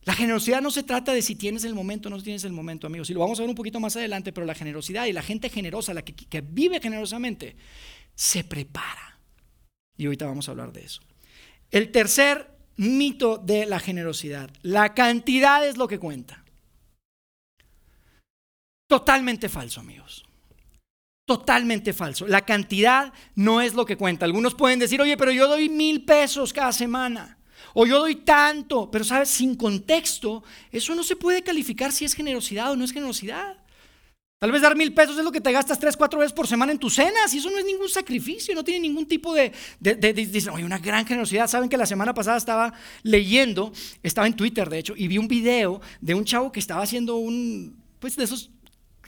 La 0.03 0.11
generosidad 0.11 0.61
no 0.61 0.71
se 0.71 0.83
trata 0.83 1.13
de 1.13 1.21
si 1.21 1.35
tienes 1.35 1.63
el 1.63 1.73
momento 1.73 2.09
o 2.09 2.11
no 2.11 2.21
tienes 2.21 2.43
el 2.43 2.51
momento, 2.51 2.85
amigos. 2.85 3.09
Y 3.09 3.13
lo 3.13 3.21
vamos 3.21 3.39
a 3.39 3.43
ver 3.43 3.49
un 3.49 3.55
poquito 3.55 3.79
más 3.79 3.95
adelante, 3.95 4.33
pero 4.33 4.45
la 4.45 4.55
generosidad 4.55 5.05
y 5.05 5.13
la 5.13 5.21
gente 5.21 5.47
generosa, 5.47 5.93
la 5.93 6.01
que, 6.01 6.13
que 6.13 6.41
vive 6.41 6.81
generosamente, 6.81 7.55
se 8.13 8.43
prepara. 8.43 9.21
Y 9.95 10.07
ahorita 10.07 10.25
vamos 10.25 10.49
a 10.49 10.51
hablar 10.51 10.73
de 10.73 10.81
eso. 10.81 10.99
El 11.71 11.93
tercer 11.93 12.51
mito 12.75 13.37
de 13.37 13.67
la 13.67 13.79
generosidad, 13.79 14.49
la 14.63 14.93
cantidad 14.93 15.65
es 15.65 15.77
lo 15.77 15.87
que 15.87 15.97
cuenta. 15.97 16.43
Totalmente 18.87 19.49
falso, 19.49 19.81
amigos. 19.81 20.23
totalmente 21.27 21.91
falso. 21.91 22.25
La 22.25 22.45
cantidad 22.45 23.11
no 23.35 23.59
es 23.59 23.73
lo 23.73 23.85
que 23.85 23.97
cuenta. 23.97 24.23
Algunos 24.25 24.55
pueden 24.55 24.79
decir, 24.79 25.01
oye, 25.01 25.17
pero 25.17 25.31
yo 25.33 25.47
doy 25.47 25.67
mil 25.67 26.05
pesos 26.05 26.53
cada 26.53 26.71
semana. 26.71 27.37
O 27.73 27.85
yo 27.85 27.99
doy 27.99 28.15
tanto, 28.15 28.89
pero 28.89 29.03
sabes, 29.03 29.29
sin 29.29 29.55
contexto, 29.55 30.43
eso 30.71 30.95
no 30.95 31.03
se 31.03 31.17
puede 31.17 31.43
calificar 31.43 31.91
si 31.91 32.05
es 32.05 32.13
generosidad 32.13 32.71
o 32.71 32.77
no 32.77 32.85
es 32.85 32.93
generosidad. 32.93 33.57
Tal 34.39 34.51
vez 34.51 34.61
dar 34.61 34.77
mil 34.77 34.93
pesos 34.93 35.17
es 35.17 35.23
lo 35.25 35.31
que 35.31 35.41
te 35.41 35.51
gastas 35.51 35.79
tres, 35.79 35.97
cuatro 35.97 36.19
veces 36.19 36.31
por 36.31 36.47
semana 36.47 36.71
en 36.71 36.79
tus 36.79 36.93
cenas 36.93 37.33
y 37.33 37.39
eso 37.39 37.49
no 37.49 37.57
es 37.57 37.65
ningún 37.65 37.89
sacrificio, 37.89 38.55
no 38.55 38.63
tiene 38.63 38.79
ningún 38.79 39.05
tipo 39.05 39.33
de... 39.33 39.51
Dicen, 39.81 40.53
oye, 40.53 40.63
una 40.63 40.77
gran 40.77 41.05
generosidad. 41.05 41.47
Saben 41.47 41.67
que 41.67 41.75
la 41.75 41.87
semana 41.87 42.13
pasada 42.13 42.37
estaba 42.37 42.71
leyendo, 43.03 43.73
estaba 44.01 44.27
en 44.27 44.35
Twitter 44.35 44.69
de 44.69 44.79
hecho, 44.79 44.93
y 44.95 45.07
vi 45.09 45.17
un 45.17 45.27
video 45.27 45.81
de 45.99 46.13
un 46.13 46.23
chavo 46.23 46.51
que 46.51 46.59
estaba 46.59 46.83
haciendo 46.83 47.17
un, 47.17 47.83
pues 47.99 48.15
de 48.15 48.23
esos, 48.23 48.51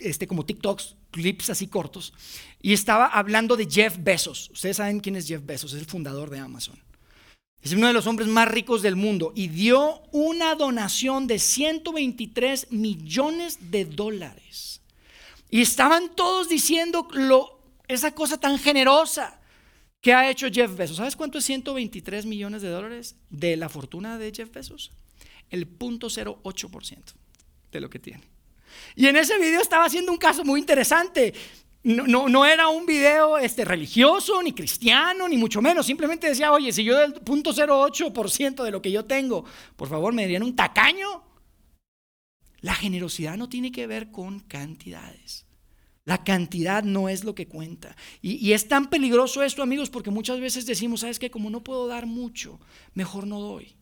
este, 0.00 0.26
como 0.26 0.44
TikToks, 0.44 0.96
clips 1.10 1.50
así 1.50 1.66
cortos, 1.66 2.12
y 2.60 2.72
estaba 2.72 3.06
hablando 3.06 3.56
de 3.56 3.68
Jeff 3.70 3.96
Bezos. 3.98 4.50
Ustedes 4.50 4.78
saben 4.78 5.00
quién 5.00 5.16
es 5.16 5.26
Jeff 5.26 5.44
Bezos, 5.44 5.72
es 5.72 5.80
el 5.80 5.86
fundador 5.86 6.30
de 6.30 6.38
Amazon. 6.38 6.78
Es 7.62 7.72
uno 7.72 7.88
de 7.88 7.92
los 7.92 8.06
hombres 8.06 8.28
más 8.28 8.48
ricos 8.48 8.80
del 8.80 8.96
mundo 8.96 9.32
y 9.34 9.48
dio 9.48 10.02
una 10.12 10.54
donación 10.54 11.26
de 11.26 11.38
123 11.38 12.72
millones 12.72 13.58
de 13.70 13.84
dólares 13.84 14.80
y 15.50 15.60
estaban 15.60 16.14
todos 16.14 16.48
diciendo 16.48 17.08
lo, 17.12 17.60
esa 17.88 18.14
cosa 18.14 18.38
tan 18.38 18.58
generosa 18.58 19.40
que 20.00 20.14
ha 20.14 20.30
hecho 20.30 20.48
Jeff 20.50 20.74
Bezos. 20.76 20.96
¿Sabes 20.96 21.16
cuánto 21.16 21.38
es 21.38 21.44
123 21.44 22.24
millones 22.24 22.62
de 22.62 22.68
dólares 22.68 23.16
de 23.28 23.56
la 23.56 23.68
fortuna 23.68 24.16
de 24.16 24.32
Jeff 24.32 24.50
Bezos? 24.52 24.92
El 25.50 25.66
0.08% 25.78 26.96
de 27.72 27.80
lo 27.80 27.90
que 27.90 27.98
tiene. 27.98 28.22
Y 28.94 29.06
en 29.06 29.16
ese 29.16 29.38
video 29.38 29.60
estaba 29.60 29.84
haciendo 29.84 30.12
un 30.12 30.18
caso 30.18 30.44
muy 30.44 30.60
interesante. 30.60 31.32
No, 31.82 32.44
era 32.44 32.68
un 32.68 32.84
video 32.84 33.38
este, 33.38 33.64
religioso, 33.64 34.42
ni 34.42 34.52
cristiano, 34.52 35.26
ni 35.26 35.38
mucho 35.38 35.62
menos. 35.62 35.86
Simplemente 35.86 36.28
decía, 36.28 36.52
oye, 36.52 36.72
si 36.72 36.84
yo 36.84 36.98
del 36.98 37.14
0.08% 37.14 38.62
de 38.62 38.70
lo 38.70 38.82
que 38.82 38.92
yo 38.92 39.06
tengo, 39.06 39.44
por 39.76 39.88
favor, 39.88 40.12
me 40.12 40.22
darían 40.22 40.42
un 40.42 40.54
tacaño. 40.54 41.24
La 42.60 42.74
generosidad 42.74 43.38
no 43.38 43.48
tiene 43.48 43.72
que 43.72 43.86
ver 43.86 44.10
con 44.10 44.40
cantidades. 44.40 45.46
La 46.04 46.24
cantidad 46.24 46.82
no 46.82 47.08
es 47.08 47.24
lo 47.24 47.34
que 47.34 47.46
cuenta. 47.46 47.96
Y, 48.20 48.52
es 48.52 48.68
tan 48.68 48.90
peligroso 48.90 49.42
esto, 49.42 49.62
amigos, 49.62 49.90
porque 49.90 50.10
muchas 50.10 50.40
veces 50.40 50.66
decimos, 50.66 51.00
¿sabes 51.00 51.18
qué? 51.18 51.30
Como 51.30 51.50
no 51.50 51.62
puedo 51.62 51.86
dar 51.86 52.06
mucho, 52.06 52.58
mejor 52.94 53.26
no 53.26 53.40
doy. 53.40 53.76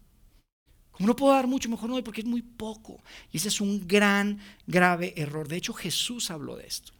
Como 0.98 1.06
no 1.06 1.16
puedo 1.16 1.32
dar 1.32 1.46
mucho, 1.46 1.68
mejor 1.68 1.88
no 1.88 2.02
porque 2.02 2.22
es 2.22 2.26
muy 2.26 2.42
poco. 2.42 3.00
Y 3.30 3.36
ese 3.36 3.48
es 3.48 3.60
un 3.60 3.86
gran, 3.86 4.40
grave 4.66 5.14
error. 5.16 5.46
De 5.46 5.56
hecho, 5.56 5.72
Jesús 5.72 6.28
habló 6.28 6.56
de 6.56 6.66
esto. 6.66 6.92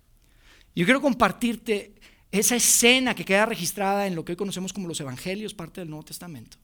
Yo 0.73 0.85
quiero 0.85 1.00
compartirte 1.00 1.95
esa 2.31 2.55
escena 2.55 3.17
que 3.17 3.25
queda 3.25 3.45
registrada 3.45 4.07
en 4.07 4.14
lo 4.14 4.25
que 4.25 4.33
hoy 4.33 4.37
conocemos 4.37 4.73
como 4.73 4.87
los 4.87 5.00
Evangelios, 5.00 5.52
parte 5.52 5.81
del 5.81 5.90
Nuevo 5.90 6.05
Testamento. 6.05 6.59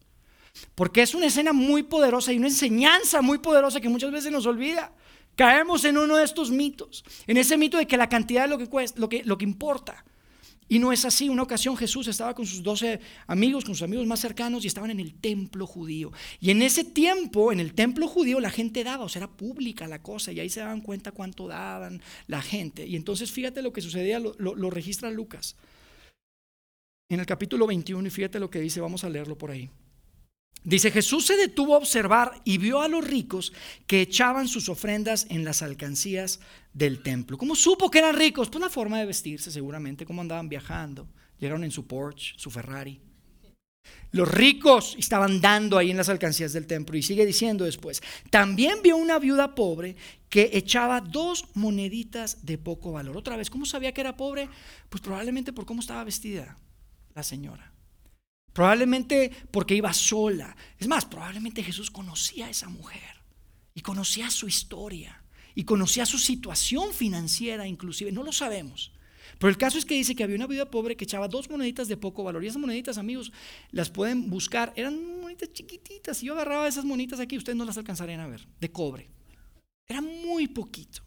Porque 0.76 1.02
es 1.02 1.12
una 1.12 1.26
escena 1.26 1.52
muy 1.52 1.82
poderosa 1.82 2.32
y 2.32 2.38
una 2.38 2.46
enseñanza 2.46 3.20
muy 3.20 3.38
poderosa 3.38 3.80
que 3.80 3.88
muchas 3.88 4.12
veces 4.12 4.30
nos 4.30 4.46
olvida. 4.46 4.92
Caemos 5.34 5.84
en 5.84 5.98
uno 5.98 6.16
de 6.16 6.24
estos 6.24 6.52
mitos, 6.52 7.04
en 7.26 7.36
ese 7.36 7.56
mito 7.56 7.78
de 7.78 7.88
que 7.88 7.96
la 7.96 8.08
cantidad 8.08 8.44
es 8.44 8.50
lo 8.50 8.58
que, 8.58 8.68
cuesta, 8.68 9.00
lo 9.00 9.08
que, 9.08 9.24
lo 9.24 9.36
que 9.36 9.44
importa. 9.44 10.04
Y 10.68 10.78
no 10.78 10.92
es 10.92 11.04
así. 11.04 11.28
Una 11.28 11.42
ocasión 11.42 11.76
Jesús 11.76 12.08
estaba 12.08 12.34
con 12.34 12.46
sus 12.46 12.62
doce 12.62 13.00
amigos, 13.26 13.64
con 13.64 13.74
sus 13.74 13.82
amigos 13.82 14.06
más 14.06 14.20
cercanos 14.20 14.64
y 14.64 14.68
estaban 14.68 14.90
en 14.90 15.00
el 15.00 15.14
templo 15.14 15.66
judío. 15.66 16.12
Y 16.40 16.50
en 16.50 16.62
ese 16.62 16.84
tiempo, 16.84 17.52
en 17.52 17.60
el 17.60 17.74
templo 17.74 18.08
judío, 18.08 18.40
la 18.40 18.50
gente 18.50 18.84
daba, 18.84 19.04
o 19.04 19.08
sea, 19.08 19.20
era 19.20 19.30
pública 19.30 19.86
la 19.86 20.02
cosa 20.02 20.32
y 20.32 20.40
ahí 20.40 20.48
se 20.48 20.60
daban 20.60 20.80
cuenta 20.80 21.12
cuánto 21.12 21.48
daban 21.48 22.00
la 22.26 22.40
gente. 22.40 22.86
Y 22.86 22.96
entonces 22.96 23.30
fíjate 23.30 23.62
lo 23.62 23.72
que 23.72 23.80
sucedía, 23.80 24.18
lo, 24.18 24.70
registra 24.70 25.10
Lucas. 25.10 25.56
En 27.10 27.20
el 27.20 27.26
capítulo 27.26 27.66
21 27.66 28.08
y 28.08 28.10
fíjate 28.10 28.40
lo 28.40 28.50
que 28.50 28.60
dice, 28.60 28.80
vamos 28.80 29.04
a 29.04 29.10
leerlo 29.10 29.36
por 29.36 29.50
ahí. 29.50 29.70
Dice, 30.64 30.90
Jesús 30.90 31.26
se 31.26 31.36
detuvo 31.36 31.74
a 31.74 31.78
observar 31.78 32.40
y 32.42 32.56
vio 32.56 32.80
a 32.80 32.88
los 32.88 33.06
ricos 33.06 33.52
que 33.86 34.00
echaban 34.00 34.48
sus 34.48 34.70
ofrendas 34.70 35.26
en 35.28 35.44
las 35.44 35.60
alcancías 35.60 36.40
del 36.72 37.02
templo. 37.02 37.36
¿Cómo 37.36 37.54
supo 37.54 37.90
que 37.90 37.98
eran 37.98 38.16
ricos? 38.16 38.48
Pues 38.48 38.62
la 38.62 38.70
forma 38.70 38.98
de 38.98 39.04
vestirse 39.04 39.50
seguramente, 39.50 40.06
cómo 40.06 40.22
andaban 40.22 40.48
viajando. 40.48 41.06
Llegaron 41.38 41.64
en 41.64 41.70
su 41.70 41.86
Porsche, 41.86 42.32
su 42.38 42.50
Ferrari. 42.50 42.98
Los 44.12 44.26
ricos 44.26 44.96
estaban 44.98 45.42
dando 45.42 45.76
ahí 45.76 45.90
en 45.90 45.98
las 45.98 46.08
alcancías 46.08 46.54
del 46.54 46.66
templo. 46.66 46.96
Y 46.96 47.02
sigue 47.02 47.26
diciendo 47.26 47.64
después, 47.64 48.02
también 48.30 48.80
vio 48.82 48.96
una 48.96 49.18
viuda 49.18 49.54
pobre 49.54 49.96
que 50.30 50.50
echaba 50.54 51.02
dos 51.02 51.44
moneditas 51.52 52.46
de 52.46 52.56
poco 52.56 52.92
valor. 52.92 53.18
Otra 53.18 53.36
vez, 53.36 53.50
¿cómo 53.50 53.66
sabía 53.66 53.92
que 53.92 54.00
era 54.00 54.16
pobre? 54.16 54.48
Pues 54.88 55.02
probablemente 55.02 55.52
por 55.52 55.66
cómo 55.66 55.80
estaba 55.80 56.04
vestida 56.04 56.56
la 57.14 57.22
señora. 57.22 57.73
Probablemente 58.54 59.30
porque 59.50 59.74
iba 59.74 59.92
sola. 59.92 60.56
Es 60.78 60.88
más, 60.88 61.04
probablemente 61.04 61.62
Jesús 61.62 61.90
conocía 61.90 62.46
a 62.46 62.50
esa 62.50 62.68
mujer 62.68 63.22
y 63.74 63.82
conocía 63.82 64.30
su 64.30 64.46
historia 64.46 65.22
y 65.56 65.64
conocía 65.64 66.06
su 66.06 66.18
situación 66.18 66.94
financiera 66.94 67.66
inclusive. 67.66 68.12
No 68.12 68.22
lo 68.22 68.32
sabemos. 68.32 68.92
Pero 69.38 69.50
el 69.50 69.58
caso 69.58 69.76
es 69.76 69.84
que 69.84 69.94
dice 69.94 70.14
que 70.14 70.22
había 70.22 70.36
una 70.36 70.46
viuda 70.46 70.70
pobre 70.70 70.96
que 70.96 71.04
echaba 71.04 71.26
dos 71.26 71.50
moneditas 71.50 71.88
de 71.88 71.96
poco 71.96 72.22
valor. 72.22 72.44
Y 72.44 72.46
esas 72.46 72.60
moneditas, 72.60 72.96
amigos, 72.96 73.32
las 73.72 73.90
pueden 73.90 74.30
buscar. 74.30 74.72
Eran 74.76 75.20
moneditas 75.20 75.52
chiquititas. 75.52 76.18
Si 76.18 76.26
yo 76.26 76.34
agarraba 76.34 76.68
esas 76.68 76.84
moneditas 76.84 77.18
aquí, 77.18 77.36
ustedes 77.36 77.56
no 77.56 77.64
las 77.64 77.76
alcanzarían 77.76 78.20
a 78.20 78.28
ver, 78.28 78.46
de 78.60 78.70
cobre. 78.70 79.10
Era 79.88 80.00
muy 80.00 80.46
poquito. 80.46 81.02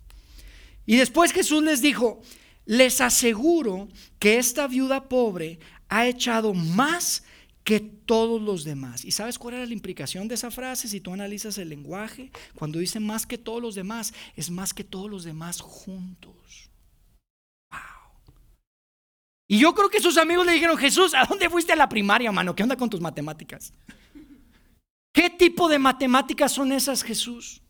Y 0.86 0.98
después 0.98 1.32
Jesús 1.32 1.64
les 1.64 1.82
dijo, 1.82 2.22
les 2.66 3.00
aseguro 3.00 3.88
que 4.20 4.38
esta 4.38 4.68
viuda 4.68 5.08
pobre 5.08 5.60
ha 5.88 6.08
echado 6.08 6.54
más 6.54 7.24
que 7.68 7.82
todos 7.82 8.42
los 8.42 8.64
demás. 8.64 9.04
¿Y 9.04 9.12
sabes 9.12 9.38
cuál 9.38 9.56
era 9.56 9.66
la 9.66 9.74
implicación 9.74 10.30
de 10.30 10.36
esa 10.36 10.52
frase? 10.52 10.88
Si 10.88 11.02
tú 11.02 11.12
analizas 11.12 11.58
el 11.58 11.68
lenguaje, 11.68 12.32
cuando 12.56 12.80
dice 12.80 13.02
más 13.02 13.26
que 13.26 13.38
todos 13.38 13.62
los 13.62 13.76
demás, 13.76 14.14
es 14.38 14.50
más 14.50 14.74
que 14.74 14.86
todos 14.86 15.12
los 15.12 15.26
demás 15.26 15.60
juntos. 15.60 16.72
Wow. 17.70 18.24
Y 19.50 19.60
yo 19.60 19.76
creo 19.76 19.90
que 19.90 20.00
sus 20.00 20.16
amigos 20.18 20.46
le 20.46 20.54
dijeron, 20.54 20.78
Jesús, 20.78 21.14
¿a 21.14 21.26
dónde 21.26 21.50
fuiste 21.50 21.74
a 21.74 21.76
la 21.76 21.90
primaria, 21.90 22.32
mano? 22.32 22.56
¿Qué 22.56 22.64
onda 22.64 22.78
con 22.78 22.90
tus 22.90 23.02
matemáticas? 23.02 23.74
¿Qué 25.14 25.30
tipo 25.30 25.68
de 25.68 25.78
matemáticas 25.78 26.54
son 26.54 26.72
esas, 26.72 27.04
Jesús? 27.04 27.62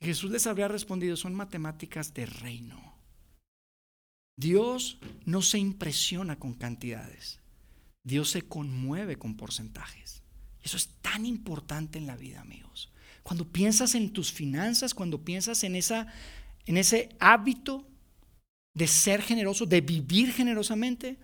Jesús 0.00 0.30
les 0.30 0.46
habría 0.46 0.68
respondido, 0.68 1.16
son 1.16 1.34
matemáticas 1.34 2.14
de 2.14 2.26
reino. 2.26 2.96
Dios 4.36 5.00
no 5.24 5.42
se 5.42 5.58
impresiona 5.58 6.38
con 6.38 6.54
cantidades. 6.54 7.40
Dios 8.04 8.30
se 8.30 8.42
conmueve 8.42 9.16
con 9.16 9.36
porcentajes. 9.36 10.22
Eso 10.62 10.76
es 10.76 10.88
tan 11.02 11.26
importante 11.26 11.98
en 11.98 12.06
la 12.06 12.16
vida, 12.16 12.40
amigos. 12.40 12.90
Cuando 13.22 13.48
piensas 13.48 13.94
en 13.94 14.12
tus 14.12 14.30
finanzas, 14.30 14.94
cuando 14.94 15.24
piensas 15.24 15.64
en, 15.64 15.74
esa, 15.74 16.06
en 16.66 16.76
ese 16.76 17.16
hábito 17.18 17.86
de 18.74 18.86
ser 18.86 19.22
generoso, 19.22 19.66
de 19.66 19.80
vivir 19.80 20.32
generosamente, 20.32 21.18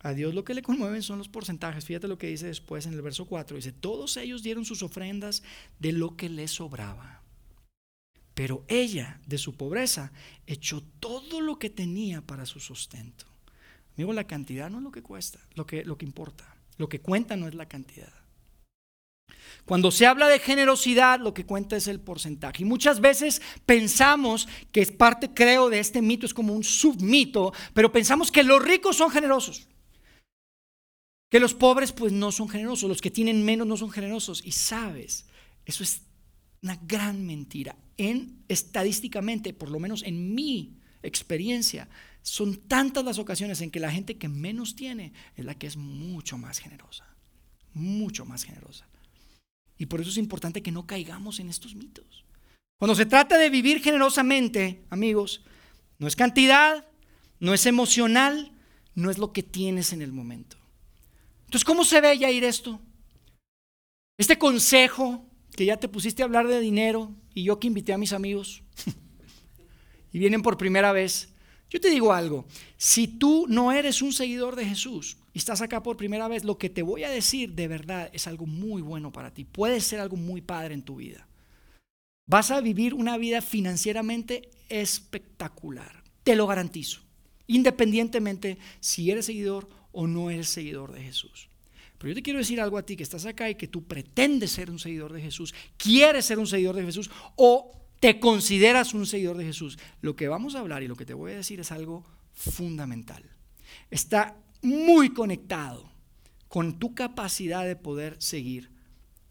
a 0.00 0.12
Dios 0.12 0.34
lo 0.34 0.44
que 0.44 0.52
le 0.52 0.62
conmueven 0.62 1.02
son 1.02 1.18
los 1.18 1.28
porcentajes. 1.28 1.86
Fíjate 1.86 2.08
lo 2.08 2.18
que 2.18 2.26
dice 2.26 2.46
después 2.46 2.84
en 2.84 2.92
el 2.92 3.00
verso 3.00 3.24
4. 3.24 3.56
Dice, 3.56 3.72
todos 3.72 4.18
ellos 4.18 4.42
dieron 4.42 4.66
sus 4.66 4.82
ofrendas 4.82 5.42
de 5.78 5.92
lo 5.92 6.14
que 6.16 6.28
les 6.28 6.50
sobraba. 6.50 7.22
Pero 8.34 8.64
ella, 8.68 9.20
de 9.26 9.38
su 9.38 9.56
pobreza, 9.56 10.12
echó 10.46 10.82
todo 11.00 11.40
lo 11.40 11.58
que 11.58 11.70
tenía 11.70 12.20
para 12.20 12.44
su 12.44 12.60
sustento. 12.60 13.24
Amigo, 13.96 14.12
la 14.12 14.24
cantidad 14.24 14.70
no 14.70 14.78
es 14.78 14.84
lo 14.84 14.90
que 14.90 15.02
cuesta, 15.02 15.38
lo 15.54 15.66
que, 15.66 15.84
lo 15.84 15.96
que 15.96 16.04
importa. 16.04 16.54
Lo 16.76 16.88
que 16.88 17.00
cuenta 17.00 17.36
no 17.36 17.46
es 17.46 17.54
la 17.54 17.66
cantidad. 17.66 18.12
Cuando 19.64 19.90
se 19.90 20.06
habla 20.06 20.28
de 20.28 20.40
generosidad, 20.40 21.20
lo 21.20 21.32
que 21.32 21.46
cuenta 21.46 21.76
es 21.76 21.86
el 21.88 22.00
porcentaje. 22.00 22.62
Y 22.62 22.66
muchas 22.66 23.00
veces 23.00 23.40
pensamos 23.64 24.48
que 24.72 24.82
es 24.82 24.90
parte, 24.90 25.30
creo, 25.32 25.70
de 25.70 25.78
este 25.78 26.02
mito, 26.02 26.26
es 26.26 26.34
como 26.34 26.52
un 26.52 26.64
submito, 26.64 27.52
pero 27.72 27.90
pensamos 27.90 28.30
que 28.30 28.42
los 28.42 28.62
ricos 28.62 28.96
son 28.96 29.10
generosos. 29.10 29.68
Que 31.30 31.40
los 31.40 31.54
pobres 31.54 31.92
pues 31.92 32.12
no 32.12 32.30
son 32.30 32.48
generosos, 32.48 32.88
los 32.88 33.00
que 33.00 33.10
tienen 33.10 33.44
menos 33.44 33.66
no 33.66 33.76
son 33.76 33.90
generosos. 33.90 34.42
Y 34.44 34.52
sabes, 34.52 35.26
eso 35.64 35.82
es 35.82 36.02
una 36.62 36.78
gran 36.82 37.24
mentira. 37.24 37.76
En 37.96 38.44
estadísticamente, 38.48 39.54
por 39.54 39.70
lo 39.70 39.80
menos 39.80 40.02
en 40.02 40.34
mi 40.34 40.78
experiencia, 41.02 41.88
son 42.24 42.56
tantas 42.56 43.04
las 43.04 43.18
ocasiones 43.18 43.60
en 43.60 43.70
que 43.70 43.78
la 43.78 43.92
gente 43.92 44.16
que 44.16 44.28
menos 44.28 44.74
tiene 44.74 45.12
es 45.36 45.44
la 45.44 45.54
que 45.54 45.66
es 45.66 45.76
mucho 45.76 46.38
más 46.38 46.58
generosa, 46.58 47.06
mucho 47.74 48.24
más 48.24 48.44
generosa. 48.44 48.88
Y 49.76 49.86
por 49.86 50.00
eso 50.00 50.08
es 50.08 50.16
importante 50.16 50.62
que 50.62 50.72
no 50.72 50.86
caigamos 50.86 51.38
en 51.38 51.50
estos 51.50 51.74
mitos. 51.74 52.24
Cuando 52.78 52.94
se 52.94 53.04
trata 53.04 53.36
de 53.36 53.50
vivir 53.50 53.82
generosamente, 53.82 54.82
amigos, 54.88 55.42
no 55.98 56.06
es 56.06 56.16
cantidad, 56.16 56.88
no 57.40 57.52
es 57.52 57.66
emocional, 57.66 58.52
no 58.94 59.10
es 59.10 59.18
lo 59.18 59.34
que 59.34 59.42
tienes 59.42 59.92
en 59.92 60.00
el 60.00 60.12
momento. 60.12 60.56
Entonces, 61.44 61.64
¿cómo 61.64 61.84
se 61.84 62.00
ve, 62.00 62.14
ir 62.14 62.44
esto? 62.44 62.80
Este 64.16 64.38
consejo 64.38 65.26
que 65.54 65.66
ya 65.66 65.76
te 65.76 65.88
pusiste 65.88 66.22
a 66.22 66.24
hablar 66.24 66.48
de 66.48 66.60
dinero 66.60 67.12
y 67.34 67.44
yo 67.44 67.60
que 67.60 67.66
invité 67.66 67.92
a 67.92 67.98
mis 67.98 68.14
amigos 68.14 68.62
y 70.12 70.18
vienen 70.18 70.40
por 70.40 70.56
primera 70.56 70.90
vez, 70.92 71.33
Yo 71.74 71.80
te 71.80 71.90
digo 71.90 72.12
algo, 72.12 72.46
si 72.76 73.08
tú 73.08 73.46
no 73.48 73.72
eres 73.72 74.00
un 74.00 74.12
seguidor 74.12 74.54
de 74.54 74.64
Jesús 74.64 75.16
y 75.32 75.38
estás 75.38 75.60
acá 75.60 75.82
por 75.82 75.96
primera 75.96 76.28
vez, 76.28 76.44
lo 76.44 76.56
que 76.56 76.70
te 76.70 76.82
voy 76.82 77.02
a 77.02 77.10
decir 77.10 77.54
de 77.54 77.66
verdad 77.66 78.10
es 78.12 78.28
algo 78.28 78.46
muy 78.46 78.80
bueno 78.80 79.10
para 79.10 79.34
ti. 79.34 79.42
Puede 79.42 79.80
ser 79.80 79.98
algo 79.98 80.16
muy 80.16 80.40
padre 80.40 80.74
en 80.74 80.82
tu 80.82 80.94
vida. 80.94 81.26
Vas 82.28 82.52
a 82.52 82.60
vivir 82.60 82.94
una 82.94 83.18
vida 83.18 83.42
financieramente 83.42 84.50
espectacular, 84.68 86.04
te 86.22 86.36
lo 86.36 86.46
garantizo, 86.46 87.00
independientemente 87.48 88.56
si 88.78 89.10
eres 89.10 89.26
seguidor 89.26 89.68
o 89.90 90.06
no 90.06 90.30
eres 90.30 90.50
seguidor 90.50 90.92
de 90.92 91.02
Jesús. 91.02 91.48
Pero 91.98 92.10
yo 92.10 92.14
te 92.14 92.22
quiero 92.22 92.38
decir 92.38 92.60
algo 92.60 92.78
a 92.78 92.86
ti 92.86 92.96
que 92.96 93.02
estás 93.02 93.26
acá 93.26 93.50
y 93.50 93.56
que 93.56 93.66
tú 93.66 93.82
pretendes 93.82 94.52
ser 94.52 94.70
un 94.70 94.78
seguidor 94.78 95.12
de 95.12 95.22
Jesús, 95.22 95.52
quieres 95.76 96.24
ser 96.24 96.38
un 96.38 96.46
seguidor 96.46 96.76
de 96.76 96.84
Jesús 96.84 97.10
o 97.34 97.83
te 98.00 98.20
consideras 98.20 98.94
un 98.94 99.06
seguidor 99.06 99.36
de 99.36 99.44
Jesús. 99.44 99.78
Lo 100.00 100.16
que 100.16 100.28
vamos 100.28 100.54
a 100.54 100.60
hablar 100.60 100.82
y 100.82 100.88
lo 100.88 100.96
que 100.96 101.06
te 101.06 101.14
voy 101.14 101.32
a 101.32 101.36
decir 101.36 101.60
es 101.60 101.72
algo 101.72 102.04
fundamental. 102.32 103.24
Está 103.90 104.36
muy 104.62 105.10
conectado 105.10 105.90
con 106.48 106.78
tu 106.78 106.94
capacidad 106.94 107.64
de 107.64 107.76
poder 107.76 108.16
seguir 108.20 108.70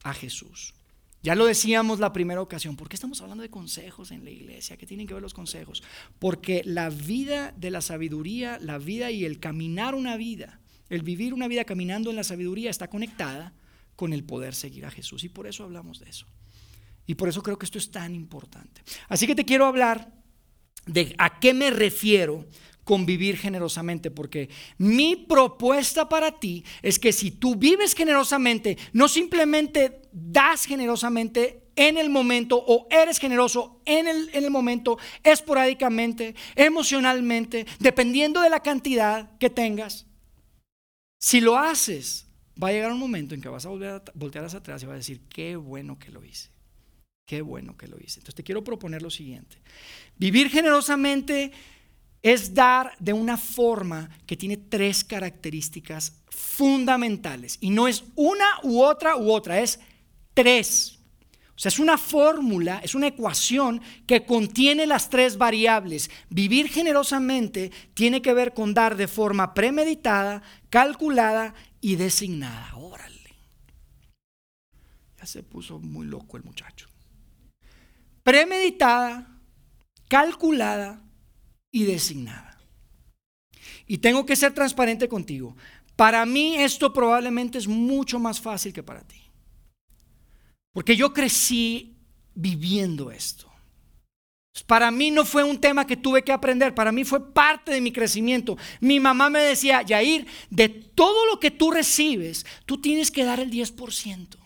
a 0.04 0.14
Jesús. 0.14 0.74
Ya 1.24 1.36
lo 1.36 1.46
decíamos 1.46 2.00
la 2.00 2.12
primera 2.12 2.42
ocasión, 2.42 2.76
¿por 2.76 2.90
qué 2.90 2.96
estamos 2.96 3.22
hablando 3.22 3.44
de 3.44 3.50
consejos 3.50 4.12
en 4.12 4.26
la 4.26 4.30
iglesia? 4.30 4.76
¿Qué 4.76 4.86
tienen 4.86 5.08
que 5.08 5.14
ver 5.14 5.24
los 5.24 5.34
consejos? 5.34 5.82
Porque 6.20 6.64
la 6.66 6.90
vida 6.90 7.54
de 7.56 7.72
la 7.72 7.80
sabiduría, 7.80 8.60
la 8.60 8.78
vida 8.78 9.10
y 9.10 9.24
el 9.24 9.40
caminar 9.40 9.96
una 9.96 10.18
vida, 10.18 10.60
el 10.90 11.02
vivir 11.02 11.34
una 11.34 11.48
vida 11.48 11.64
caminando 11.64 12.10
en 12.10 12.18
la 12.18 12.26
sabiduría 12.26 12.70
está 12.70 12.90
conectada 12.90 13.54
con 13.96 14.12
el 14.12 14.26
poder 14.26 14.54
seguir 14.54 14.86
a 14.86 14.92
Jesús. 14.92 15.24
Y 15.24 15.30
por 15.30 15.48
eso 15.48 15.64
hablamos 15.64 16.02
de 16.02 16.10
eso. 16.10 16.26
Y 17.06 17.16
por 17.16 17.30
eso 17.30 17.44
creo 17.44 17.58
que 17.58 17.66
esto 17.66 17.78
es 17.78 17.92
tan 17.92 18.16
importante. 18.16 18.82
Así 19.10 19.28
que 19.28 19.36
te 19.36 19.46
quiero 19.46 19.66
hablar 19.66 20.12
de 20.86 21.16
a 21.18 21.40
qué 21.40 21.54
me 21.54 21.70
refiero 21.70 22.46
con 22.84 23.06
vivir 23.06 23.38
generosamente, 23.38 24.12
porque 24.12 24.50
mi 24.78 25.16
propuesta 25.16 26.10
para 26.10 26.40
ti 26.40 26.66
es 26.82 27.00
que 27.00 27.14
si 27.14 27.32
tú 27.32 27.56
vives 27.56 27.96
generosamente, 27.96 28.78
no 28.92 29.08
simplemente 29.08 30.02
das 30.12 30.66
generosamente 30.66 31.64
en 31.76 31.98
el 31.98 32.10
momento 32.10 32.62
o 32.66 32.88
eres 32.92 33.20
generoso 33.20 33.82
en 33.86 34.08
el, 34.08 34.30
en 34.34 34.44
el 34.44 34.52
momento, 34.52 34.98
esporádicamente, 35.24 36.36
emocionalmente, 36.56 37.66
dependiendo 37.80 38.42
de 38.42 38.50
la 38.50 38.62
cantidad 38.62 39.38
que 39.38 39.50
tengas. 39.50 40.06
Si 41.20 41.40
lo 41.40 41.58
haces, 41.58 42.28
va 42.62 42.68
a 42.68 42.72
llegar 42.74 42.92
un 42.92 43.00
momento 43.00 43.34
en 43.34 43.42
que 43.42 43.50
vas 43.50 43.66
a 43.66 43.70
voltear 43.70 44.46
hacia 44.46 44.60
atrás 44.60 44.84
y 44.84 44.86
vas 44.86 44.94
a 44.94 44.98
decir, 44.98 45.22
qué 45.30 45.56
bueno 45.56 45.98
que 45.98 46.12
lo 46.12 46.24
hice. 46.24 46.53
Qué 47.26 47.42
bueno 47.42 47.78
que 47.78 47.88
lo 47.88 47.98
hice. 47.98 48.20
Entonces 48.20 48.36
te 48.36 48.44
quiero 48.44 48.64
proponer 48.64 49.02
lo 49.02 49.10
siguiente. 49.10 49.58
Vivir 50.18 50.50
generosamente 50.50 51.52
es 52.22 52.54
dar 52.54 52.96
de 53.00 53.14
una 53.14 53.38
forma 53.38 54.10
que 54.26 54.38
tiene 54.38 54.58
tres 54.58 55.04
características 55.04 56.22
fundamentales. 56.30 57.58
Y 57.60 57.70
no 57.70 57.88
es 57.88 58.04
una 58.16 58.46
u 58.64 58.82
otra 58.82 59.18
u 59.18 59.32
otra, 59.32 59.60
es 59.60 59.80
tres. 60.34 61.00
O 61.56 61.60
sea, 61.60 61.70
es 61.70 61.80
una 61.80 61.98
fórmula, 61.98 62.80
es 62.84 62.96
una 62.96 63.08
ecuación 63.08 63.82
que 64.08 64.26
contiene 64.26 64.88
las 64.88 65.10
tres 65.10 65.38
variables. 65.38 66.10
Vivir 66.30 66.68
generosamente 66.70 67.72
tiene 67.94 68.22
que 68.22 68.34
ver 68.34 68.54
con 68.54 68.74
dar 68.74 68.96
de 68.98 69.08
forma 69.08 69.54
premeditada, 69.54 70.42
calculada 70.70 71.54
y 71.80 71.96
designada. 71.96 72.76
Órale. 72.76 73.36
Ya 75.20 75.26
se 75.26 75.44
puso 75.44 75.80
muy 75.80 76.08
loco 76.08 76.38
el 76.38 76.44
muchacho. 76.44 76.93
Premeditada, 78.24 79.40
calculada 80.08 81.04
y 81.72 81.84
designada. 81.84 82.58
Y 83.86 83.98
tengo 83.98 84.26
que 84.26 84.36
ser 84.36 84.54
transparente 84.54 85.10
contigo. 85.10 85.56
Para 85.96 86.26
mí 86.26 86.56
esto 86.56 86.94
probablemente 86.94 87.58
es 87.58 87.68
mucho 87.68 88.20
más 88.20 88.40
fácil 88.40 88.74
que 88.74 88.82
para 88.82 89.02
ti. 89.02 89.22
Porque 90.72 90.96
yo 90.96 91.14
crecí 91.14 91.98
viviendo 92.34 93.12
esto. 93.12 93.52
Para 94.68 94.92
mí 94.92 95.12
no 95.12 95.26
fue 95.26 95.44
un 95.44 95.60
tema 95.60 95.86
que 95.86 95.98
tuve 95.98 96.24
que 96.24 96.32
aprender, 96.32 96.76
para 96.76 96.92
mí 96.92 97.04
fue 97.04 97.34
parte 97.34 97.72
de 97.72 97.82
mi 97.82 97.92
crecimiento. 97.92 98.56
Mi 98.80 99.00
mamá 99.00 99.30
me 99.30 99.40
decía, 99.40 99.82
Yair, 99.82 100.28
de 100.50 100.70
todo 100.70 101.26
lo 101.26 101.40
que 101.40 101.52
tú 101.52 101.72
recibes, 101.72 102.46
tú 102.66 102.80
tienes 102.80 103.10
que 103.10 103.26
dar 103.26 103.40
el 103.40 103.52
10% 103.52 104.43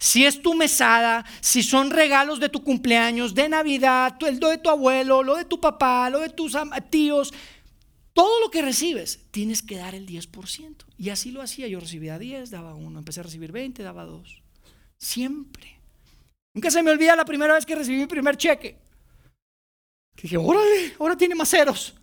si 0.00 0.24
es 0.24 0.40
tu 0.40 0.54
mesada, 0.54 1.26
si 1.42 1.62
son 1.62 1.90
regalos 1.90 2.40
de 2.40 2.48
tu 2.48 2.64
cumpleaños, 2.64 3.34
de 3.34 3.50
Navidad, 3.50 4.16
lo 4.40 4.48
de 4.48 4.56
tu 4.56 4.70
abuelo, 4.70 5.22
lo 5.22 5.36
de 5.36 5.44
tu 5.44 5.60
papá, 5.60 6.08
lo 6.08 6.20
de 6.20 6.30
tus 6.30 6.56
tíos, 6.88 7.34
todo 8.14 8.40
lo 8.40 8.50
que 8.50 8.62
recibes, 8.62 9.20
tienes 9.30 9.60
que 9.60 9.76
dar 9.76 9.94
el 9.94 10.06
10%. 10.06 10.84
Y 10.96 11.10
así 11.10 11.30
lo 11.30 11.42
hacía. 11.42 11.68
Yo 11.68 11.78
recibía 11.80 12.18
10, 12.18 12.50
daba 12.50 12.74
uno, 12.74 12.98
empecé 12.98 13.20
a 13.20 13.24
recibir 13.24 13.52
20, 13.52 13.82
daba 13.82 14.04
dos. 14.04 14.42
Siempre. 14.98 15.78
Nunca 16.54 16.70
se 16.70 16.82
me 16.82 16.90
olvida 16.90 17.14
la 17.14 17.26
primera 17.26 17.54
vez 17.54 17.66
que 17.66 17.74
recibí 17.74 17.98
mi 17.98 18.06
primer 18.06 18.38
cheque. 18.38 18.78
Que 20.16 20.22
dije, 20.22 20.38
órale, 20.38 20.94
ahora 20.98 21.16
tiene 21.16 21.34
más 21.34 21.50
ceros. 21.50 21.94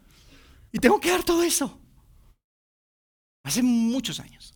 Y 0.72 0.78
tengo 0.78 1.00
que 1.00 1.10
dar 1.10 1.24
todo 1.24 1.42
eso. 1.42 1.80
Hace 3.44 3.64
muchos 3.64 4.20
años. 4.20 4.54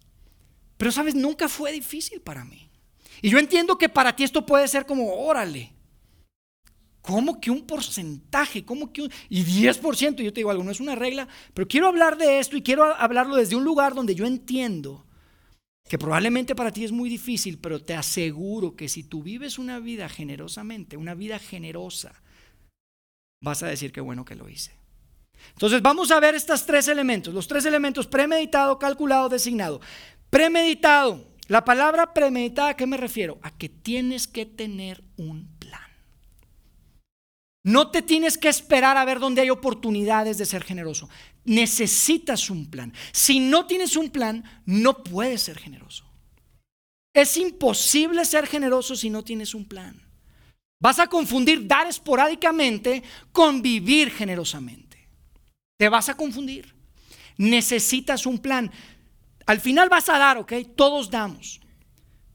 Pero 0.78 0.92
sabes, 0.92 1.16
nunca 1.16 1.50
fue 1.50 1.72
difícil 1.72 2.22
para 2.22 2.46
mí. 2.46 2.71
Y 3.22 3.30
yo 3.30 3.38
entiendo 3.38 3.78
que 3.78 3.90
para 3.90 4.16
ti 4.16 4.24
esto 4.24 4.46
puede 4.46 4.68
ser 4.68 4.86
como, 4.86 5.14
órale, 5.14 5.72
¿cómo 7.02 7.40
que 7.40 7.52
un 7.52 7.66
porcentaje? 7.66 8.66
¿Cómo 8.66 8.92
que 8.92 9.04
un... 9.04 9.12
Y 9.30 9.44
10%, 9.44 10.22
yo 10.22 10.34
te 10.34 10.40
digo 10.40 10.52
algo, 10.52 10.64
no 10.64 10.72
es 10.72 10.80
una 10.80 10.96
regla, 10.96 11.28
pero 11.54 11.68
quiero 11.68 11.88
hablar 11.88 12.18
de 12.18 12.40
esto 12.40 12.58
y 12.58 12.64
quiero 12.64 12.84
hablarlo 12.84 13.36
desde 13.36 13.56
un 13.56 13.64
lugar 13.64 13.94
donde 13.94 14.16
yo 14.16 14.26
entiendo 14.26 15.06
que 15.88 16.00
probablemente 16.00 16.56
para 16.56 16.72
ti 16.72 16.86
es 16.86 16.92
muy 16.92 17.10
difícil, 17.10 17.58
pero 17.58 17.84
te 17.84 17.94
aseguro 17.94 18.76
que 18.76 18.88
si 18.88 19.04
tú 19.04 19.22
vives 19.22 19.60
una 19.60 19.80
vida 19.80 20.08
generosamente, 20.08 20.96
una 20.96 21.16
vida 21.16 21.38
generosa, 21.38 22.14
vas 23.42 23.62
a 23.64 23.68
decir 23.68 23.92
qué 23.92 24.02
bueno 24.02 24.24
que 24.24 24.36
lo 24.36 24.48
hice. 24.48 24.72
Entonces 25.54 25.82
vamos 25.82 26.12
a 26.12 26.20
ver 26.20 26.36
estos 26.36 26.66
tres 26.66 26.88
elementos, 26.88 27.34
los 27.34 27.48
tres 27.48 27.66
elementos 27.66 28.08
premeditado, 28.08 28.80
calculado, 28.80 29.28
designado. 29.28 29.82
Premeditado, 30.30 31.26
la 31.52 31.66
palabra 31.66 32.14
premeditada, 32.14 32.70
¿a 32.70 32.78
qué 32.78 32.88
me 32.88 32.96
refiero? 32.96 33.38
A 33.42 33.52
que 33.52 33.68
tienes 33.68 34.26
que 34.26 34.46
tener 34.46 35.04
un 35.18 35.50
plan. 35.60 35.82
No 37.62 37.92
te 37.92 38.02
tienes 38.02 38.38
que 38.38 38.48
esperar 38.48 38.96
a 38.96 39.04
ver 39.04 39.20
dónde 39.20 39.42
hay 39.42 39.50
oportunidades 39.50 40.38
de 40.38 40.46
ser 40.46 40.64
generoso. 40.64 41.10
Necesitas 41.44 42.50
un 42.50 42.72
plan. 42.72 42.94
Si 43.12 43.42
no 43.42 43.66
tienes 43.68 43.98
un 43.98 44.12
plan, 44.12 44.46
no 44.66 45.04
puedes 45.04 45.42
ser 45.42 45.60
generoso. 45.60 46.06
Es 47.14 47.36
imposible 47.36 48.24
ser 48.24 48.48
generoso 48.48 48.96
si 48.96 49.10
no 49.10 49.22
tienes 49.22 49.54
un 49.54 49.66
plan. 49.66 50.02
Vas 50.80 51.00
a 51.00 51.08
confundir 51.08 51.68
dar 51.68 51.86
esporádicamente 51.86 53.04
con 53.34 53.62
vivir 53.62 54.10
generosamente. 54.10 55.10
Te 55.78 55.90
vas 55.90 56.08
a 56.08 56.16
confundir. 56.16 56.74
Necesitas 57.36 58.26
un 58.26 58.40
plan. 58.40 58.72
Al 59.46 59.60
final 59.60 59.90
vas 59.90 60.10
a 60.10 60.18
dar, 60.18 60.38
¿ok? 60.38 60.54
Todos 60.76 61.10
damos. 61.10 61.62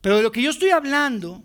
Pero 0.01 0.17
de 0.17 0.23
lo 0.23 0.31
que 0.31 0.41
yo 0.41 0.49
estoy 0.49 0.69
hablando 0.69 1.43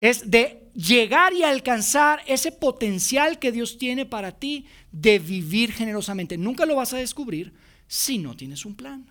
es 0.00 0.30
de 0.30 0.70
llegar 0.74 1.32
y 1.32 1.42
alcanzar 1.42 2.20
ese 2.26 2.52
potencial 2.52 3.38
que 3.38 3.52
Dios 3.52 3.78
tiene 3.78 4.04
para 4.04 4.32
ti 4.32 4.66
de 4.92 5.18
vivir 5.18 5.72
generosamente. 5.72 6.36
Nunca 6.36 6.66
lo 6.66 6.76
vas 6.76 6.92
a 6.92 6.98
descubrir 6.98 7.54
si 7.86 8.18
no 8.18 8.36
tienes 8.36 8.64
un 8.64 8.76
plan. 8.76 9.06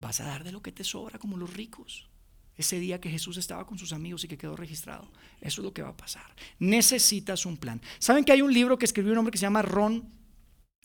Vas 0.00 0.20
a 0.20 0.24
dar 0.24 0.44
de 0.44 0.52
lo 0.52 0.62
que 0.62 0.72
te 0.72 0.84
sobra 0.84 1.18
como 1.18 1.36
los 1.36 1.52
ricos. 1.52 2.08
Ese 2.56 2.78
día 2.78 3.00
que 3.00 3.10
Jesús 3.10 3.36
estaba 3.36 3.66
con 3.66 3.78
sus 3.78 3.92
amigos 3.92 4.24
y 4.24 4.28
que 4.28 4.36
quedó 4.36 4.56
registrado. 4.56 5.10
Eso 5.40 5.60
es 5.60 5.64
lo 5.64 5.72
que 5.72 5.82
va 5.82 5.90
a 5.90 5.96
pasar. 5.96 6.34
Necesitas 6.58 7.46
un 7.46 7.56
plan. 7.56 7.80
¿Saben 7.98 8.24
que 8.24 8.32
hay 8.32 8.42
un 8.42 8.52
libro 8.52 8.78
que 8.78 8.84
escribió 8.84 9.12
un 9.12 9.18
hombre 9.18 9.32
que 9.32 9.38
se 9.38 9.42
llama 9.42 9.62
Ron 9.62 10.21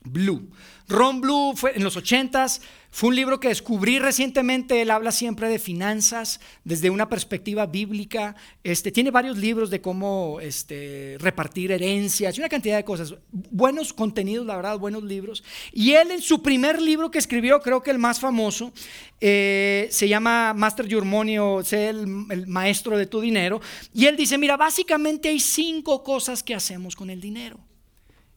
Blue. 0.04 0.50
Ron 0.88 1.20
Blue 1.20 1.54
fue 1.56 1.76
en 1.76 1.84
los 1.84 1.98
80s, 1.98 2.62
fue 2.92 3.10
un 3.10 3.16
libro 3.16 3.42
que 3.42 3.50
descubrí 3.50 4.00
recientemente, 4.00 4.82
él 4.82 4.90
habla 4.90 5.12
siempre 5.12 5.50
de 5.50 5.60
finanzas 5.60 6.40
desde 6.64 6.90
una 6.90 7.10
perspectiva 7.10 7.66
bíblica, 7.66 8.36
este, 8.64 8.92
tiene 8.92 9.12
varios 9.12 9.38
libros 9.38 9.70
de 9.70 9.82
cómo 9.82 10.40
este, 10.40 11.18
repartir 11.20 11.74
herencias 11.74 12.38
y 12.38 12.40
una 12.40 12.48
cantidad 12.48 12.78
de 12.78 12.86
cosas, 12.86 13.16
buenos 13.32 13.92
contenidos, 13.92 14.46
la 14.46 14.56
verdad, 14.56 14.80
buenos 14.80 15.04
libros. 15.04 15.44
Y 15.74 15.92
él 15.92 16.12
en 16.12 16.22
su 16.22 16.42
primer 16.42 16.82
libro 16.82 17.12
que 17.12 17.20
escribió, 17.20 17.60
creo 17.60 17.84
que 17.84 17.92
el 17.92 18.00
más 18.00 18.22
famoso, 18.22 18.72
eh, 19.20 19.90
se 19.92 20.08
llama 20.08 20.54
Master 20.54 20.88
Your 20.88 21.04
Money 21.04 21.38
o 21.38 21.64
sé 21.66 21.90
el, 21.90 22.26
el 22.30 22.48
maestro 22.48 22.98
de 22.98 23.08
tu 23.08 23.20
dinero, 23.20 23.60
y 23.94 24.06
él 24.06 24.16
dice, 24.16 24.38
mira, 24.38 24.56
básicamente 24.56 25.28
hay 25.28 25.42
cinco 25.42 26.02
cosas 26.02 26.44
que 26.44 26.56
hacemos 26.56 26.96
con 26.96 27.10
el 27.10 27.20
dinero. 27.20 27.67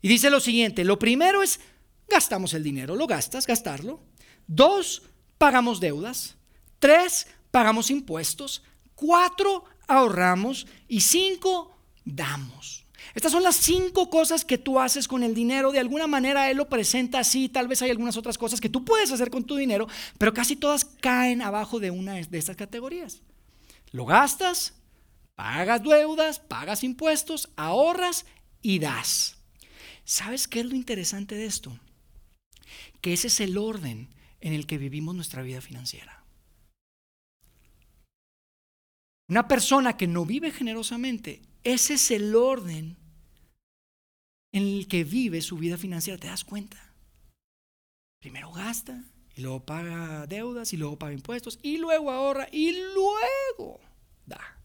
Y 0.03 0.09
dice 0.09 0.31
lo 0.31 0.41
siguiente, 0.41 0.85
lo 0.85 0.99
primero 0.99 1.43
es, 1.43 1.61
gastamos 2.09 2.55
el 2.55 2.63
dinero, 2.63 2.97
lo 2.97 3.07
gastas, 3.07 3.47
gastarlo. 3.47 4.01
Dos, 4.47 5.03
pagamos 5.39 5.81
deudas. 5.81 6.37
Tres, 6.79 7.27
pagamos 7.51 7.91
impuestos. 7.91 8.63
Cuatro, 8.95 9.65
ahorramos. 9.87 10.67
Y 10.89 11.01
cinco, 11.01 11.77
damos. 12.05 12.87
Estas 13.15 13.33
son 13.33 13.43
las 13.43 13.57
cinco 13.57 14.09
cosas 14.09 14.45
que 14.45 14.59
tú 14.59 14.79
haces 14.79 15.09
con 15.09 15.23
el 15.23 15.35
dinero. 15.35 15.73
De 15.73 15.81
alguna 15.81 16.07
manera 16.07 16.51
Él 16.51 16.57
lo 16.57 16.69
presenta 16.69 17.21
así. 17.21 17.49
Tal 17.49 17.69
vez 17.69 17.83
hay 17.83 17.91
algunas 17.91 18.17
otras 18.17 18.39
cosas 18.39 18.61
que 18.61 18.69
tú 18.69 18.85
puedes 18.85 19.11
hacer 19.13 19.31
con 19.31 19.45
tu 19.45 19.57
dinero, 19.57 19.89
pero 20.19 20.33
casi 20.33 20.57
todas 20.57 20.85
caen 20.85 21.43
abajo 21.43 21.81
de 21.81 21.91
una 21.91 22.15
de 22.15 22.39
estas 22.39 22.57
categorías. 22.57 23.23
Lo 23.91 24.07
gastas, 24.07 24.75
pagas 25.35 25.83
deudas, 25.83 26.39
pagas 26.39 26.85
impuestos, 26.85 27.51
ahorras 27.57 28.27
y 28.63 28.79
das. 28.79 29.40
¿Sabes 30.11 30.49
qué 30.49 30.59
es 30.59 30.67
lo 30.67 30.75
interesante 30.75 31.37
de 31.37 31.47
esto? 31.47 31.79
Que 33.01 33.13
ese 33.13 33.29
es 33.29 33.39
el 33.39 33.57
orden 33.57 34.09
en 34.41 34.55
el 34.55 34.67
que 34.67 34.77
vivimos 34.77 35.15
nuestra 35.15 35.41
vida 35.41 35.61
financiera. 35.61 36.25
Una 39.29 39.47
persona 39.47 39.97
que 39.97 40.09
no 40.09 40.27
vive 40.27 40.51
generosamente, 40.51 41.43
ese 41.63 41.95
es 41.95 42.11
el 42.11 42.35
orden 42.35 42.97
en 44.53 44.63
el 44.65 44.89
que 44.89 45.05
vive 45.05 45.43
su 45.43 45.57
vida 45.57 45.79
financiera. 45.79 46.19
¿Te 46.19 46.27
das 46.27 46.45
cuenta? 46.45 46.93
Primero 48.21 48.51
gasta 48.51 49.05
y 49.37 49.43
luego 49.43 49.65
paga 49.65 50.27
deudas 50.27 50.73
y 50.73 50.77
luego 50.77 50.99
paga 50.99 51.13
impuestos 51.13 51.61
y 51.63 51.79
luego 51.79 52.11
ahorra 52.11 52.49
y 52.51 52.73
luego 52.73 53.79
da. 54.27 54.60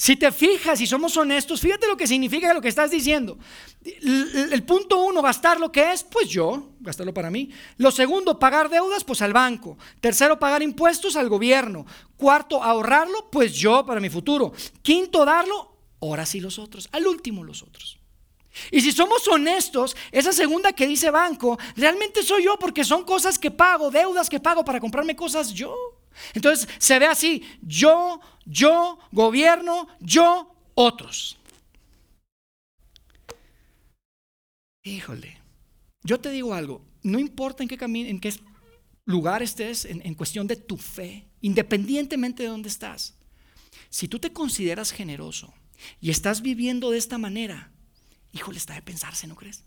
Si 0.00 0.16
te 0.16 0.32
fijas 0.32 0.80
y 0.80 0.86
somos 0.86 1.14
honestos, 1.18 1.60
fíjate 1.60 1.86
lo 1.86 1.94
que 1.94 2.06
significa 2.06 2.54
lo 2.54 2.62
que 2.62 2.68
estás 2.68 2.90
diciendo. 2.90 3.36
El, 3.84 4.62
punto 4.62 4.98
uno, 5.04 5.20
gastar 5.20 5.60
lo 5.60 5.70
que 5.70 5.92
es, 5.92 6.04
pues 6.04 6.26
yo, 6.26 6.70
gastarlo 6.80 7.12
para 7.12 7.30
mí. 7.30 7.50
Lo 7.76 7.90
segundo, 7.90 8.38
pagar 8.38 8.70
deudas, 8.70 9.04
pues 9.04 9.20
al 9.20 9.34
banco. 9.34 9.76
Tercero, 10.00 10.38
pagar 10.38 10.62
impuestos 10.62 11.16
al 11.16 11.28
gobierno. 11.28 11.84
Cuarto, 12.16 12.62
ahorrarlo, 12.62 13.28
pues 13.30 13.52
yo 13.52 13.84
para 13.84 14.00
mi 14.00 14.08
futuro. 14.08 14.54
Quinto, 14.80 15.26
darlo, 15.26 15.76
ahora 16.00 16.24
sí 16.24 16.40
los 16.40 16.58
otros. 16.58 16.88
Al 16.92 17.06
último 17.06 17.44
los 17.44 17.62
otros. 17.62 17.98
Y 18.70 18.80
si 18.80 18.92
somos 18.92 19.28
honestos, 19.28 19.94
esa 20.12 20.32
segunda 20.32 20.72
que 20.72 20.86
dice 20.86 21.10
banco, 21.10 21.58
realmente 21.76 22.22
soy 22.22 22.44
yo 22.44 22.58
porque 22.58 22.84
son 22.84 23.04
cosas 23.04 23.38
que 23.38 23.50
pago, 23.50 23.90
deudas 23.90 24.30
que 24.30 24.40
pago 24.40 24.64
para 24.64 24.80
comprarme 24.80 25.14
cosas 25.14 25.52
yo. 25.52 25.99
Entonces 26.34 26.68
se 26.78 26.98
ve 26.98 27.06
así, 27.06 27.42
yo, 27.62 28.20
yo, 28.44 28.98
gobierno, 29.12 29.88
yo, 30.00 30.54
otros. 30.74 31.38
Híjole, 34.82 35.38
yo 36.02 36.20
te 36.20 36.30
digo 36.30 36.54
algo, 36.54 36.84
no 37.02 37.18
importa 37.18 37.62
en 37.62 37.68
qué 37.68 37.76
camino, 37.76 38.08
en 38.08 38.20
qué 38.20 38.34
lugar 39.04 39.42
estés 39.42 39.84
en, 39.84 40.04
en 40.06 40.14
cuestión 40.14 40.46
de 40.46 40.56
tu 40.56 40.76
fe, 40.76 41.28
independientemente 41.40 42.42
de 42.42 42.48
dónde 42.48 42.68
estás, 42.68 43.14
si 43.90 44.08
tú 44.08 44.18
te 44.18 44.32
consideras 44.32 44.92
generoso 44.92 45.52
y 46.00 46.10
estás 46.10 46.42
viviendo 46.42 46.90
de 46.90 46.98
esta 46.98 47.18
manera, 47.18 47.72
híjole, 48.32 48.58
está 48.58 48.74
de 48.74 48.82
pensarse, 48.82 49.26
¿no 49.26 49.36
crees? 49.36 49.64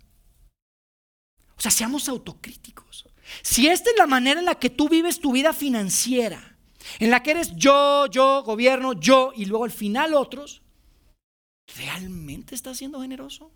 O 1.58 1.62
sea, 1.62 1.72
seamos 1.72 2.10
autocríticos. 2.10 3.06
Si 3.42 3.68
esta 3.68 3.90
es 3.90 3.98
la 3.98 4.08
manera 4.08 4.40
en 4.40 4.46
la 4.46 4.56
que 4.56 4.70
tú 4.70 4.90
vives 4.90 5.20
tu 5.20 5.32
vida 5.32 5.54
financiera, 5.54 6.58
en 7.00 7.10
la 7.10 7.24
que 7.24 7.32
eres 7.32 7.56
yo, 7.56 8.08
yo, 8.08 8.44
gobierno, 8.44 8.94
yo 8.94 9.32
y 9.36 9.46
luego 9.46 9.64
al 9.64 9.72
final 9.72 10.14
otros, 10.14 10.62
¿realmente 11.76 12.56
estás 12.56 12.78
siendo 12.78 13.02
generoso? 13.02 13.52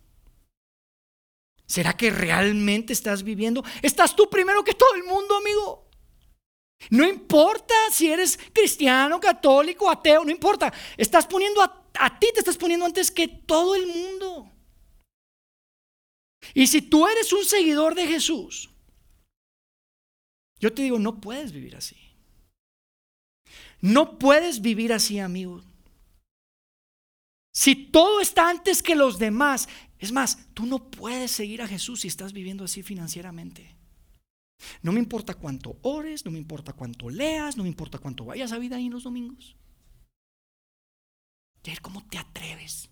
¿Será 1.65 1.97
que 1.97 2.09
realmente 2.09 2.93
estás 2.93 3.23
viviendo? 3.23 3.63
Estás 3.81 4.15
tú 4.15 4.29
primero 4.29 4.63
que 4.63 4.73
todo 4.73 4.95
el 4.95 5.03
mundo, 5.03 5.35
amigo. 5.35 5.87
No 6.89 7.05
importa 7.05 7.73
si 7.91 8.09
eres 8.09 8.39
cristiano, 8.53 9.19
católico, 9.19 9.89
ateo, 9.89 10.23
no 10.23 10.31
importa. 10.31 10.71
Estás 10.95 11.27
poniendo 11.27 11.61
a, 11.61 11.85
a 11.99 12.19
ti, 12.19 12.27
te 12.33 12.39
estás 12.39 12.57
poniendo 12.57 12.85
antes 12.85 13.11
que 13.11 13.27
todo 13.27 13.75
el 13.75 13.87
mundo. 13.87 14.49
Y 16.53 16.67
si 16.67 16.81
tú 16.81 17.05
eres 17.07 17.33
un 17.33 17.43
seguidor 17.43 17.95
de 17.95 18.07
Jesús, 18.07 18.69
yo 20.59 20.73
te 20.73 20.81
digo, 20.81 20.99
no 20.99 21.19
puedes 21.19 21.51
vivir 21.51 21.75
así. 21.75 21.95
No 23.81 24.17
puedes 24.17 24.61
vivir 24.61 24.91
así, 24.93 25.19
amigo. 25.19 25.63
Si 27.53 27.75
todo 27.75 28.21
está 28.21 28.49
antes 28.49 28.83
que 28.83 28.95
los 28.95 29.19
demás, 29.19 29.67
es 29.99 30.11
más, 30.11 30.47
tú 30.53 30.65
no 30.65 30.91
puedes 30.91 31.31
seguir 31.31 31.61
a 31.61 31.67
Jesús 31.67 32.01
si 32.01 32.07
estás 32.07 32.33
viviendo 32.33 32.63
así 32.63 32.83
financieramente. 32.83 33.75
No 34.81 34.91
me 34.91 34.99
importa 34.99 35.35
cuánto 35.35 35.77
ores, 35.83 36.25
no 36.25 36.31
me 36.31 36.39
importa 36.39 36.73
cuánto 36.73 37.09
leas, 37.09 37.57
no 37.57 37.63
me 37.63 37.69
importa 37.69 37.99
cuánto 37.99 38.25
vayas 38.25 38.51
a 38.51 38.59
vida 38.59 38.75
ahí 38.75 38.89
los 38.89 39.03
domingos. 39.03 39.55
¿Cómo 41.81 42.03
te 42.05 42.17
atreves? 42.17 42.89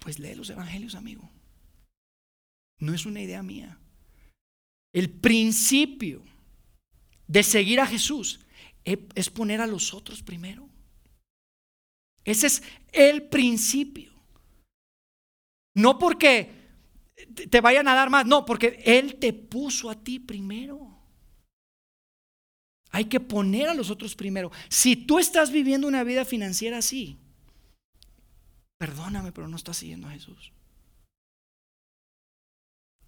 Pues 0.00 0.18
lee 0.18 0.34
los 0.34 0.50
evangelios, 0.50 0.94
amigo. 0.94 1.30
No 2.78 2.92
es 2.92 3.06
una 3.06 3.20
idea 3.20 3.42
mía. 3.42 3.78
El 4.94 5.10
principio 5.10 6.22
de 7.26 7.42
seguir 7.42 7.80
a 7.80 7.86
Jesús 7.86 8.40
es 8.84 9.28
poner 9.28 9.60
a 9.60 9.66
los 9.66 9.92
otros 9.92 10.22
primero. 10.22 10.68
Ese 12.24 12.46
es 12.46 12.62
el 12.92 13.24
principio. 13.24 14.12
No 15.74 15.98
porque 15.98 16.64
te 17.50 17.60
vayan 17.60 17.88
a 17.88 17.94
dar 17.94 18.08
más, 18.08 18.24
no, 18.24 18.44
porque 18.44 18.80
Él 18.84 19.16
te 19.16 19.32
puso 19.32 19.90
a 19.90 19.96
ti 19.96 20.20
primero. 20.20 20.96
Hay 22.90 23.06
que 23.06 23.18
poner 23.18 23.68
a 23.68 23.74
los 23.74 23.90
otros 23.90 24.14
primero. 24.14 24.52
Si 24.68 24.94
tú 24.94 25.18
estás 25.18 25.50
viviendo 25.50 25.88
una 25.88 26.04
vida 26.04 26.24
financiera 26.24 26.78
así, 26.78 27.18
perdóname, 28.78 29.32
pero 29.32 29.48
no 29.48 29.56
estás 29.56 29.78
siguiendo 29.78 30.06
a 30.06 30.12
Jesús. 30.12 30.52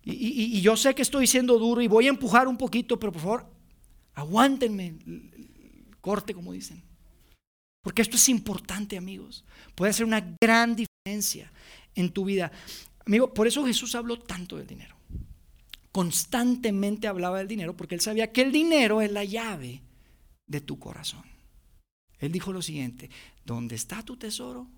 Y, 0.08 0.60
yo 0.60 0.76
sé 0.76 0.94
que 0.94 1.02
estoy 1.02 1.26
siendo 1.26 1.58
duro 1.58 1.82
y 1.82 1.88
voy 1.88 2.06
a 2.06 2.10
empujar 2.10 2.46
un 2.46 2.56
poquito, 2.56 2.98
pero 2.98 3.10
por 3.10 3.22
favor, 3.22 3.46
aguántenme 4.14 4.94
corte, 6.00 6.32
como 6.32 6.52
dicen. 6.52 6.80
Porque 7.82 8.02
esto 8.02 8.14
es 8.14 8.28
importante, 8.28 8.96
amigos. 8.96 9.44
Puede 9.74 9.90
hacer 9.90 10.06
una 10.06 10.36
gran 10.40 10.76
diferencia 10.76 11.52
en 11.96 12.12
tu 12.12 12.24
vida. 12.24 12.52
Amigo, 13.04 13.34
por 13.34 13.48
eso 13.48 13.66
Jesús 13.66 13.96
habló 13.96 14.16
tanto 14.20 14.56
del 14.56 14.68
dinero. 14.68 14.94
Constantemente 15.90 17.08
hablaba 17.08 17.38
del 17.38 17.48
dinero 17.48 17.76
porque 17.76 17.96
él 17.96 18.00
sabía 18.00 18.30
que 18.30 18.42
el 18.42 18.52
dinero 18.52 19.02
es 19.02 19.10
la 19.10 19.24
llave 19.24 19.82
de 20.46 20.60
tu 20.60 20.78
corazón. 20.78 21.24
Él 22.20 22.30
dijo 22.30 22.52
lo 22.52 22.62
siguiente, 22.62 23.10
donde 23.44 23.74
está 23.74 24.02
tu 24.04 24.16
tesoro, 24.16 24.68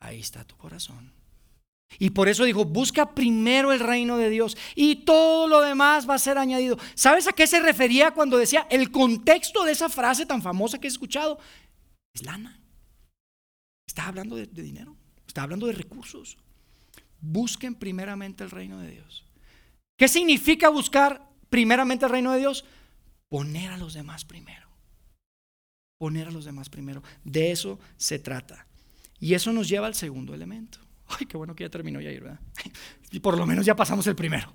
ahí 0.00 0.20
está 0.20 0.44
tu 0.44 0.56
corazón. 0.56 1.15
Y 1.98 2.10
por 2.10 2.28
eso 2.28 2.44
dijo, 2.44 2.64
busca 2.64 3.14
primero 3.14 3.72
el 3.72 3.80
reino 3.80 4.18
de 4.18 4.28
Dios 4.28 4.56
y 4.74 4.96
todo 4.96 5.46
lo 5.48 5.60
demás 5.60 6.08
va 6.08 6.14
a 6.14 6.18
ser 6.18 6.36
añadido. 6.36 6.78
¿Sabes 6.94 7.26
a 7.26 7.32
qué 7.32 7.46
se 7.46 7.60
refería 7.60 8.10
cuando 8.10 8.36
decía 8.36 8.66
el 8.70 8.90
contexto 8.90 9.64
de 9.64 9.72
esa 9.72 9.88
frase 9.88 10.26
tan 10.26 10.42
famosa 10.42 10.78
que 10.78 10.86
he 10.86 10.90
escuchado? 10.90 11.38
Es 12.14 12.24
lana. 12.24 12.60
Está 13.86 14.08
hablando 14.08 14.36
de, 14.36 14.46
dinero, 14.46 14.96
está 15.26 15.42
hablando 15.42 15.66
de 15.66 15.72
recursos. 15.72 16.36
Busquen 17.20 17.74
primeramente 17.74 18.44
el 18.44 18.50
reino 18.50 18.78
de 18.80 18.90
Dios. 18.90 19.24
¿Qué 19.96 20.08
significa 20.08 20.68
buscar 20.68 21.30
primeramente 21.48 22.04
el 22.04 22.12
reino 22.12 22.32
de 22.32 22.40
Dios? 22.40 22.64
Poner 23.28 23.70
a 23.70 23.78
los 23.78 23.94
demás 23.94 24.24
primero. 24.24 24.68
Poner 25.98 26.28
a 26.28 26.30
los 26.30 26.44
demás 26.44 26.68
primero. 26.68 27.02
De 27.24 27.52
eso 27.52 27.78
se 27.96 28.18
trata. 28.18 28.66
Y 29.18 29.32
eso 29.32 29.52
nos 29.52 29.68
lleva 29.68 29.86
al 29.86 29.94
segundo 29.94 30.34
elemento. 30.34 30.85
Ay, 31.08 31.26
qué 31.26 31.36
bueno 31.36 31.54
que 31.54 31.64
ya 31.64 31.70
terminó 31.70 32.00
ya 32.00 32.10
¿verdad? 32.10 32.40
Y 33.10 33.20
por 33.20 33.36
lo 33.36 33.46
menos 33.46 33.64
ya 33.64 33.76
pasamos 33.76 34.06
el 34.06 34.16
primero. 34.16 34.52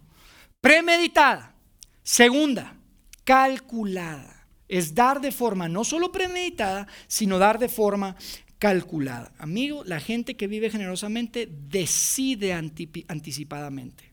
Premeditada. 0.60 1.56
Segunda, 2.04 2.76
calculada. 3.24 4.48
Es 4.68 4.96
dar 4.96 5.20
de 5.20 5.32
forma 5.32 5.68
no 5.68 5.84
solo 5.84 6.12
premeditada, 6.12 6.88
sino 7.08 7.38
dar 7.38 7.60
de 7.60 7.70
forma 7.70 8.16
calculada. 8.58 9.34
Amigo, 9.38 9.84
la 9.86 10.00
gente 10.00 10.38
que 10.38 10.48
vive 10.48 10.70
generosamente 10.70 11.50
decide 11.50 12.54
anticipadamente. 12.54 14.12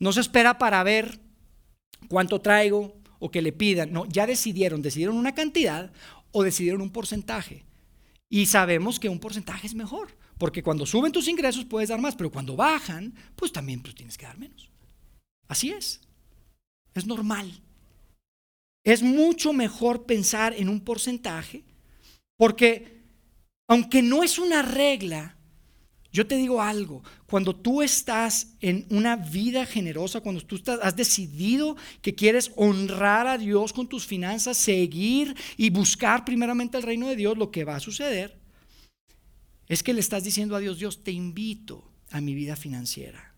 No 0.00 0.12
se 0.12 0.20
espera 0.20 0.58
para 0.58 0.82
ver 0.84 1.20
cuánto 2.08 2.40
traigo 2.40 2.96
o 3.18 3.30
que 3.30 3.42
le 3.42 3.52
pidan. 3.52 3.92
No, 3.92 4.06
ya 4.06 4.26
decidieron, 4.26 4.80
decidieron 4.80 5.16
una 5.16 5.34
cantidad 5.34 5.92
o 6.30 6.42
decidieron 6.42 6.80
un 6.80 6.90
porcentaje. 6.90 7.64
Y 8.30 8.46
sabemos 8.46 9.00
que 9.00 9.08
un 9.08 9.18
porcentaje 9.18 9.66
es 9.66 9.74
mejor. 9.74 10.16
Porque 10.38 10.62
cuando 10.62 10.86
suben 10.86 11.12
tus 11.12 11.28
ingresos 11.28 11.64
puedes 11.64 11.88
dar 11.88 12.00
más, 12.00 12.14
pero 12.14 12.30
cuando 12.30 12.54
bajan, 12.54 13.14
pues 13.34 13.52
también 13.52 13.82
pues, 13.82 13.94
tienes 13.94 14.16
que 14.16 14.26
dar 14.26 14.38
menos. 14.38 14.70
Así 15.48 15.70
es. 15.70 16.00
Es 16.94 17.06
normal. 17.06 17.60
Es 18.84 19.02
mucho 19.02 19.52
mejor 19.52 20.06
pensar 20.06 20.54
en 20.54 20.68
un 20.68 20.80
porcentaje, 20.80 21.64
porque 22.36 23.02
aunque 23.68 24.00
no 24.00 24.22
es 24.22 24.38
una 24.38 24.62
regla, 24.62 25.36
yo 26.10 26.26
te 26.26 26.36
digo 26.36 26.62
algo, 26.62 27.02
cuando 27.26 27.54
tú 27.54 27.82
estás 27.82 28.54
en 28.60 28.86
una 28.90 29.16
vida 29.16 29.66
generosa, 29.66 30.20
cuando 30.20 30.40
tú 30.40 30.60
has 30.80 30.96
decidido 30.96 31.76
que 32.00 32.14
quieres 32.14 32.50
honrar 32.56 33.26
a 33.26 33.36
Dios 33.36 33.72
con 33.72 33.88
tus 33.88 34.06
finanzas, 34.06 34.56
seguir 34.56 35.36
y 35.56 35.68
buscar 35.68 36.24
primeramente 36.24 36.78
el 36.78 36.82
reino 36.82 37.08
de 37.08 37.16
Dios, 37.16 37.36
lo 37.36 37.50
que 37.50 37.64
va 37.64 37.76
a 37.76 37.80
suceder 37.80 38.38
es 39.68 39.82
que 39.82 39.92
le 39.92 40.00
estás 40.00 40.24
diciendo 40.24 40.56
a 40.56 40.60
Dios, 40.60 40.78
Dios, 40.78 41.04
te 41.04 41.12
invito 41.12 41.84
a 42.10 42.22
mi 42.22 42.34
vida 42.34 42.56
financiera. 42.56 43.34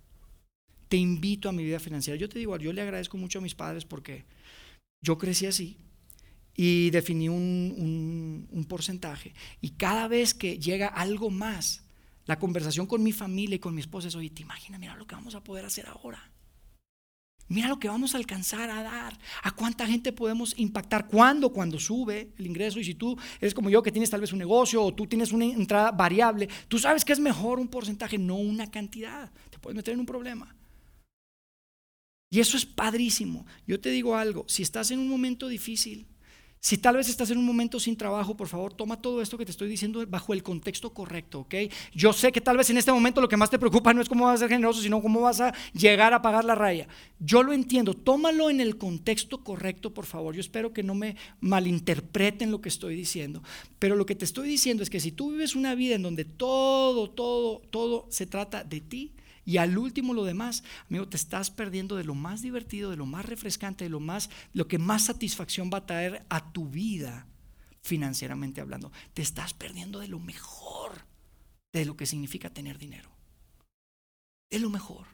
Te 0.89 0.97
invito 0.97 1.49
a 1.49 1.53
mi 1.53 1.65
vida 1.65 1.81
financiera. 1.81 2.19
Yo 2.19 2.29
te 2.29 2.39
digo, 2.39 2.57
yo 2.57 2.73
le 2.73 2.83
agradezco 2.83 3.17
mucho 3.17 3.41
a 3.41 3.43
mis 3.43 3.57
padres 3.57 3.85
porque 3.85 4.25
yo 5.03 5.19
crecí 5.19 5.47
así 5.47 5.77
y 6.55 6.91
definí 6.91 7.29
un, 7.29 8.47
un 8.49 8.65
porcentaje. 8.65 9.35
Y 9.61 9.71
cada 9.71 10.07
vez 10.07 10.35
que 10.35 10.59
llega 10.59 10.87
algo 10.87 11.31
más, 11.31 11.83
la 12.31 12.39
conversación 12.39 12.87
con 12.87 13.03
mi 13.03 13.11
familia 13.11 13.57
y 13.57 13.59
con 13.59 13.75
mi 13.75 13.81
esposa 13.81 14.07
es, 14.07 14.15
oye, 14.15 14.31
te 14.31 14.43
imaginas, 14.43 14.79
mira 14.79 14.95
lo 14.95 15.05
que 15.05 15.17
vamos 15.17 15.35
a 15.35 15.43
poder 15.43 15.65
hacer 15.65 15.89
ahora. 15.89 16.31
Mira 17.49 17.67
lo 17.67 17.81
que 17.81 17.89
vamos 17.89 18.15
a 18.15 18.19
alcanzar 18.19 18.71
a 18.71 18.85
dar. 18.85 19.19
¿A 19.43 19.51
cuánta 19.51 19.85
gente 19.85 20.13
podemos 20.13 20.55
impactar? 20.57 21.09
¿Cuándo? 21.09 21.53
Cuando 21.53 21.81
sube 21.81 22.33
el 22.39 22.47
ingreso. 22.47 22.79
Y 22.79 22.85
si 22.85 22.95
tú 22.95 23.19
eres 23.41 23.53
como 23.53 23.69
yo 23.69 23.83
que 23.83 23.91
tienes 23.91 24.11
tal 24.11 24.21
vez 24.21 24.33
un 24.33 24.39
negocio 24.39 24.81
o 24.81 24.95
tú 24.95 25.09
tienes 25.09 25.33
una 25.33 25.45
entrada 25.45 25.91
variable, 25.91 26.49
tú 26.69 26.79
sabes 26.79 27.05
que 27.05 27.13
es 27.13 27.19
mejor 27.19 27.59
un 27.59 27.67
porcentaje, 27.67 28.17
no 28.17 28.37
una 28.37 28.71
cantidad. 28.71 29.33
Te 29.51 29.59
puedes 29.59 29.75
meter 29.75 29.95
en 29.95 30.01
un 30.01 30.07
problema. 30.07 30.55
Y 32.31 32.39
eso 32.39 32.57
es 32.57 32.65
padrísimo. 32.65 33.45
Yo 33.67 33.81
te 33.81 33.91
digo 33.91 34.15
algo, 34.15 34.45
si 34.47 34.63
estás 34.63 34.93
en 34.93 35.01
un 35.01 35.09
momento 35.09 35.49
difícil, 35.49 36.07
si 36.63 36.77
tal 36.77 36.97
vez 36.97 37.09
estás 37.09 37.31
en 37.31 37.39
un 37.39 37.47
momento 37.47 37.81
sin 37.81 37.97
trabajo, 37.97 38.37
por 38.37 38.47
favor, 38.47 38.75
toma 38.75 39.01
todo 39.01 39.23
esto 39.23 39.39
que 39.39 39.47
te 39.47 39.51
estoy 39.51 39.67
diciendo 39.67 40.05
bajo 40.07 40.35
el 40.35 40.43
contexto 40.43 40.93
correcto, 40.93 41.41
¿ok? 41.41 41.55
Yo 41.95 42.13
sé 42.13 42.31
que 42.33 42.43
tal 42.43 42.59
vez 42.59 42.69
en 42.69 42.77
este 42.77 42.93
momento 42.93 43.23
lo 43.23 43.31
que 43.31 43.39
más 43.39 43.49
te 43.49 43.59
preocupa 43.59 43.95
no 43.95 44.03
es 44.03 44.11
cómo 44.11 44.27
vas 44.27 44.35
a 44.35 44.39
ser 44.41 44.51
generoso, 44.51 44.83
sino 44.83 45.01
cómo 45.01 45.23
vas 45.23 45.41
a 45.41 45.55
llegar 45.73 46.13
a 46.13 46.21
pagar 46.21 46.45
la 46.45 46.55
raya. 46.55 46.87
Yo 47.19 47.43
lo 47.43 47.55
entiendo, 47.55 47.95
tómalo 47.95 48.51
en 48.51 48.61
el 48.61 48.77
contexto 48.77 49.43
correcto, 49.43 49.95
por 49.95 50.05
favor. 50.05 50.35
Yo 50.35 50.41
espero 50.41 50.75
que 50.75 50.83
no 50.83 50.95
me 50.95 51.17
malinterpreten 51.41 52.51
lo 52.51 52.61
que 52.61 52.69
estoy 52.69 52.95
diciendo, 52.95 53.43
pero 53.79 53.97
lo 53.97 54.05
que 54.05 54.15
te 54.15 54.27
estoy 54.27 54.47
diciendo 54.47 54.83
es 54.83 54.91
que 54.91 55.01
si 55.01 55.13
tú 55.13 55.31
vives 55.31 55.55
una 55.57 55.75
vida 55.75 55.95
en 55.95 56.03
donde 56.03 56.27
todo, 56.27 57.09
todo, 57.09 57.63
todo 57.71 58.07
se 58.11 58.27
trata 58.27 58.65
de 58.65 58.83
ti, 58.83 59.13
y 59.45 59.57
al 59.57 59.77
último 59.79 60.15
lo 60.15 60.25
demás, 60.25 60.63
amigo, 60.89 61.09
te 61.09 61.17
estás 61.17 61.51
perdiendo 61.51 61.97
de 61.97 62.05
lo 62.05 62.15
más 62.15 62.43
divertido, 62.43 62.91
de 62.91 62.97
lo 62.97 63.07
más 63.07 63.25
refrescante, 63.25 63.85
de 63.85 63.91
lo 63.91 64.01
más 64.01 64.31
lo 64.53 64.69
que 64.69 64.79
más 64.79 65.05
satisfacción 65.05 65.71
va 65.73 65.79
a 65.79 65.87
traer 65.87 66.25
a 66.29 66.53
tu 66.53 66.69
vida 66.69 67.27
financieramente 67.83 68.61
hablando. 68.61 68.93
Te 69.15 69.23
estás 69.23 69.55
perdiendo 69.55 70.01
de 70.01 70.09
lo 70.09 70.21
mejor 70.21 70.71
de 71.73 71.85
lo 71.85 71.97
que 71.97 72.07
significa 72.07 72.51
tener 72.51 72.79
dinero. 72.79 73.11
De 74.51 74.59
lo 74.59 74.71
mejor. 74.71 75.07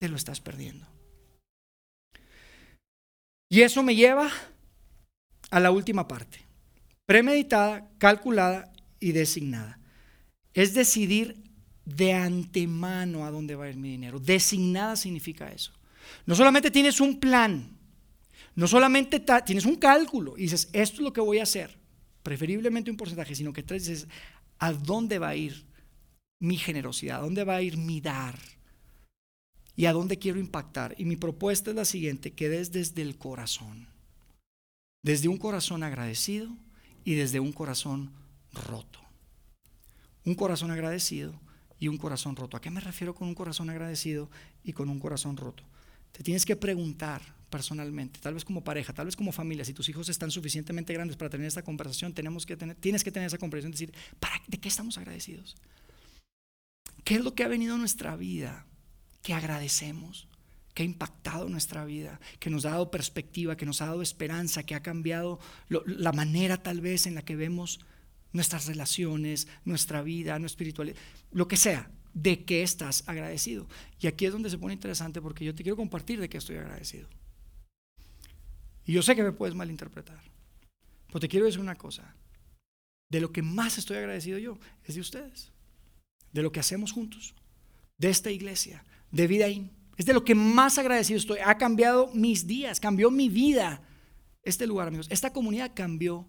Te 0.00 0.08
lo 0.08 0.16
estás 0.16 0.40
perdiendo. 0.40 0.86
Y 3.50 3.62
eso 3.62 3.82
me 3.82 3.94
lleva 3.94 4.30
a 5.50 5.60
la 5.60 5.70
última 5.70 6.08
parte. 6.08 6.46
Premeditada, 7.06 7.90
calculada 7.98 8.72
y 8.98 9.12
designada. 9.12 9.78
Es 10.54 10.74
decidir 10.74 11.49
de 11.84 12.12
antemano 12.12 13.24
a 13.24 13.30
dónde 13.30 13.56
va 13.56 13.64
a 13.64 13.70
ir 13.70 13.76
mi 13.76 13.90
dinero. 13.90 14.18
Designada 14.18 14.96
significa 14.96 15.50
eso. 15.50 15.72
No 16.26 16.34
solamente 16.34 16.70
tienes 16.70 17.00
un 17.00 17.20
plan, 17.20 17.76
no 18.54 18.66
solamente 18.66 19.20
tienes 19.44 19.64
un 19.64 19.76
cálculo 19.76 20.36
y 20.36 20.42
dices, 20.42 20.68
esto 20.72 20.96
es 20.96 21.02
lo 21.02 21.12
que 21.12 21.20
voy 21.20 21.38
a 21.38 21.44
hacer, 21.44 21.76
preferiblemente 22.22 22.90
un 22.90 22.96
porcentaje, 22.96 23.34
sino 23.34 23.52
que 23.52 23.62
tres 23.62 23.86
dices, 23.86 24.08
¿a 24.58 24.72
dónde 24.72 25.18
va 25.18 25.28
a 25.28 25.36
ir 25.36 25.64
mi 26.38 26.56
generosidad? 26.56 27.20
¿A 27.20 27.22
dónde 27.22 27.44
va 27.44 27.56
a 27.56 27.62
ir 27.62 27.76
mi 27.76 28.00
dar? 28.00 28.38
¿Y 29.76 29.86
a 29.86 29.92
dónde 29.92 30.18
quiero 30.18 30.38
impactar? 30.38 30.94
Y 30.98 31.04
mi 31.04 31.16
propuesta 31.16 31.70
es 31.70 31.76
la 31.76 31.84
siguiente, 31.84 32.32
que 32.32 32.48
des 32.48 32.72
desde 32.72 33.02
el 33.02 33.16
corazón, 33.16 33.86
desde 35.02 35.28
un 35.28 35.38
corazón 35.38 35.82
agradecido 35.82 36.50
y 37.04 37.14
desde 37.14 37.40
un 37.40 37.52
corazón 37.52 38.12
roto. 38.52 39.00
Un 40.24 40.34
corazón 40.34 40.70
agradecido 40.70 41.40
y 41.80 41.88
un 41.88 41.96
corazón 41.96 42.36
roto. 42.36 42.56
¿A 42.56 42.60
qué 42.60 42.70
me 42.70 42.80
refiero 42.80 43.14
con 43.14 43.26
un 43.26 43.34
corazón 43.34 43.70
agradecido 43.70 44.30
y 44.62 44.72
con 44.72 44.88
un 44.90 45.00
corazón 45.00 45.36
roto? 45.36 45.64
Te 46.12 46.22
tienes 46.22 46.44
que 46.44 46.54
preguntar 46.54 47.22
personalmente, 47.48 48.20
tal 48.20 48.34
vez 48.34 48.44
como 48.44 48.62
pareja, 48.62 48.92
tal 48.92 49.06
vez 49.06 49.16
como 49.16 49.32
familia, 49.32 49.64
si 49.64 49.72
tus 49.72 49.88
hijos 49.88 50.08
están 50.08 50.30
suficientemente 50.30 50.92
grandes 50.92 51.16
para 51.16 51.30
tener 51.30 51.46
esta 51.46 51.62
conversación, 51.62 52.12
tenemos 52.12 52.46
que 52.46 52.56
tener, 52.56 52.76
tienes 52.76 53.02
que 53.02 53.10
tener 53.10 53.26
esa 53.26 53.38
conversación, 53.38 53.72
decir, 53.72 53.92
¿para, 54.20 54.40
¿de 54.46 54.58
qué 54.58 54.68
estamos 54.68 54.98
agradecidos? 54.98 55.56
¿Qué 57.02 57.16
es 57.16 57.24
lo 57.24 57.34
que 57.34 57.42
ha 57.42 57.48
venido 57.48 57.74
a 57.74 57.78
nuestra 57.78 58.14
vida 58.14 58.66
que 59.22 59.34
agradecemos? 59.34 60.28
que 60.72 60.84
ha 60.84 60.86
impactado 60.86 61.48
nuestra 61.48 61.84
vida, 61.84 62.20
que 62.38 62.48
nos 62.48 62.64
ha 62.64 62.70
dado 62.70 62.92
perspectiva, 62.92 63.56
que 63.56 63.66
nos 63.66 63.82
ha 63.82 63.86
dado 63.86 64.02
esperanza, 64.02 64.62
que 64.62 64.76
ha 64.76 64.82
cambiado 64.84 65.40
la 65.68 66.12
manera 66.12 66.62
tal 66.62 66.80
vez 66.80 67.08
en 67.08 67.16
la 67.16 67.22
que 67.22 67.34
vemos 67.34 67.80
nuestras 68.32 68.66
relaciones, 68.66 69.48
nuestra 69.64 70.02
vida, 70.02 70.38
nuestra 70.38 70.54
espiritualidad, 70.54 70.96
lo 71.32 71.48
que 71.48 71.56
sea, 71.56 71.90
de 72.14 72.44
qué 72.44 72.62
estás 72.62 73.04
agradecido. 73.06 73.66
Y 74.00 74.06
aquí 74.06 74.26
es 74.26 74.32
donde 74.32 74.50
se 74.50 74.58
pone 74.58 74.74
interesante 74.74 75.20
porque 75.20 75.44
yo 75.44 75.54
te 75.54 75.62
quiero 75.62 75.76
compartir 75.76 76.20
de 76.20 76.28
qué 76.28 76.38
estoy 76.38 76.56
agradecido. 76.56 77.08
Y 78.84 78.92
yo 78.92 79.02
sé 79.02 79.14
que 79.14 79.22
me 79.22 79.32
puedes 79.32 79.54
malinterpretar, 79.54 80.20
pero 81.08 81.20
te 81.20 81.28
quiero 81.28 81.46
decir 81.46 81.60
una 81.60 81.76
cosa. 81.76 82.14
De 83.08 83.20
lo 83.20 83.32
que 83.32 83.42
más 83.42 83.76
estoy 83.76 83.96
agradecido 83.96 84.38
yo 84.38 84.58
es 84.84 84.94
de 84.94 85.00
ustedes, 85.00 85.52
de 86.32 86.42
lo 86.42 86.52
que 86.52 86.60
hacemos 86.60 86.92
juntos, 86.92 87.34
de 87.98 88.08
esta 88.08 88.30
iglesia, 88.30 88.84
de 89.10 89.26
vida 89.26 89.46
Es 89.96 90.06
de 90.06 90.12
lo 90.12 90.24
que 90.24 90.34
más 90.34 90.78
agradecido 90.78 91.18
estoy. 91.18 91.38
Ha 91.44 91.58
cambiado 91.58 92.10
mis 92.14 92.46
días, 92.46 92.78
cambió 92.78 93.10
mi 93.10 93.28
vida. 93.28 93.82
Este 94.42 94.66
lugar, 94.66 94.88
amigos, 94.88 95.08
esta 95.10 95.32
comunidad 95.32 95.72
cambió 95.74 96.26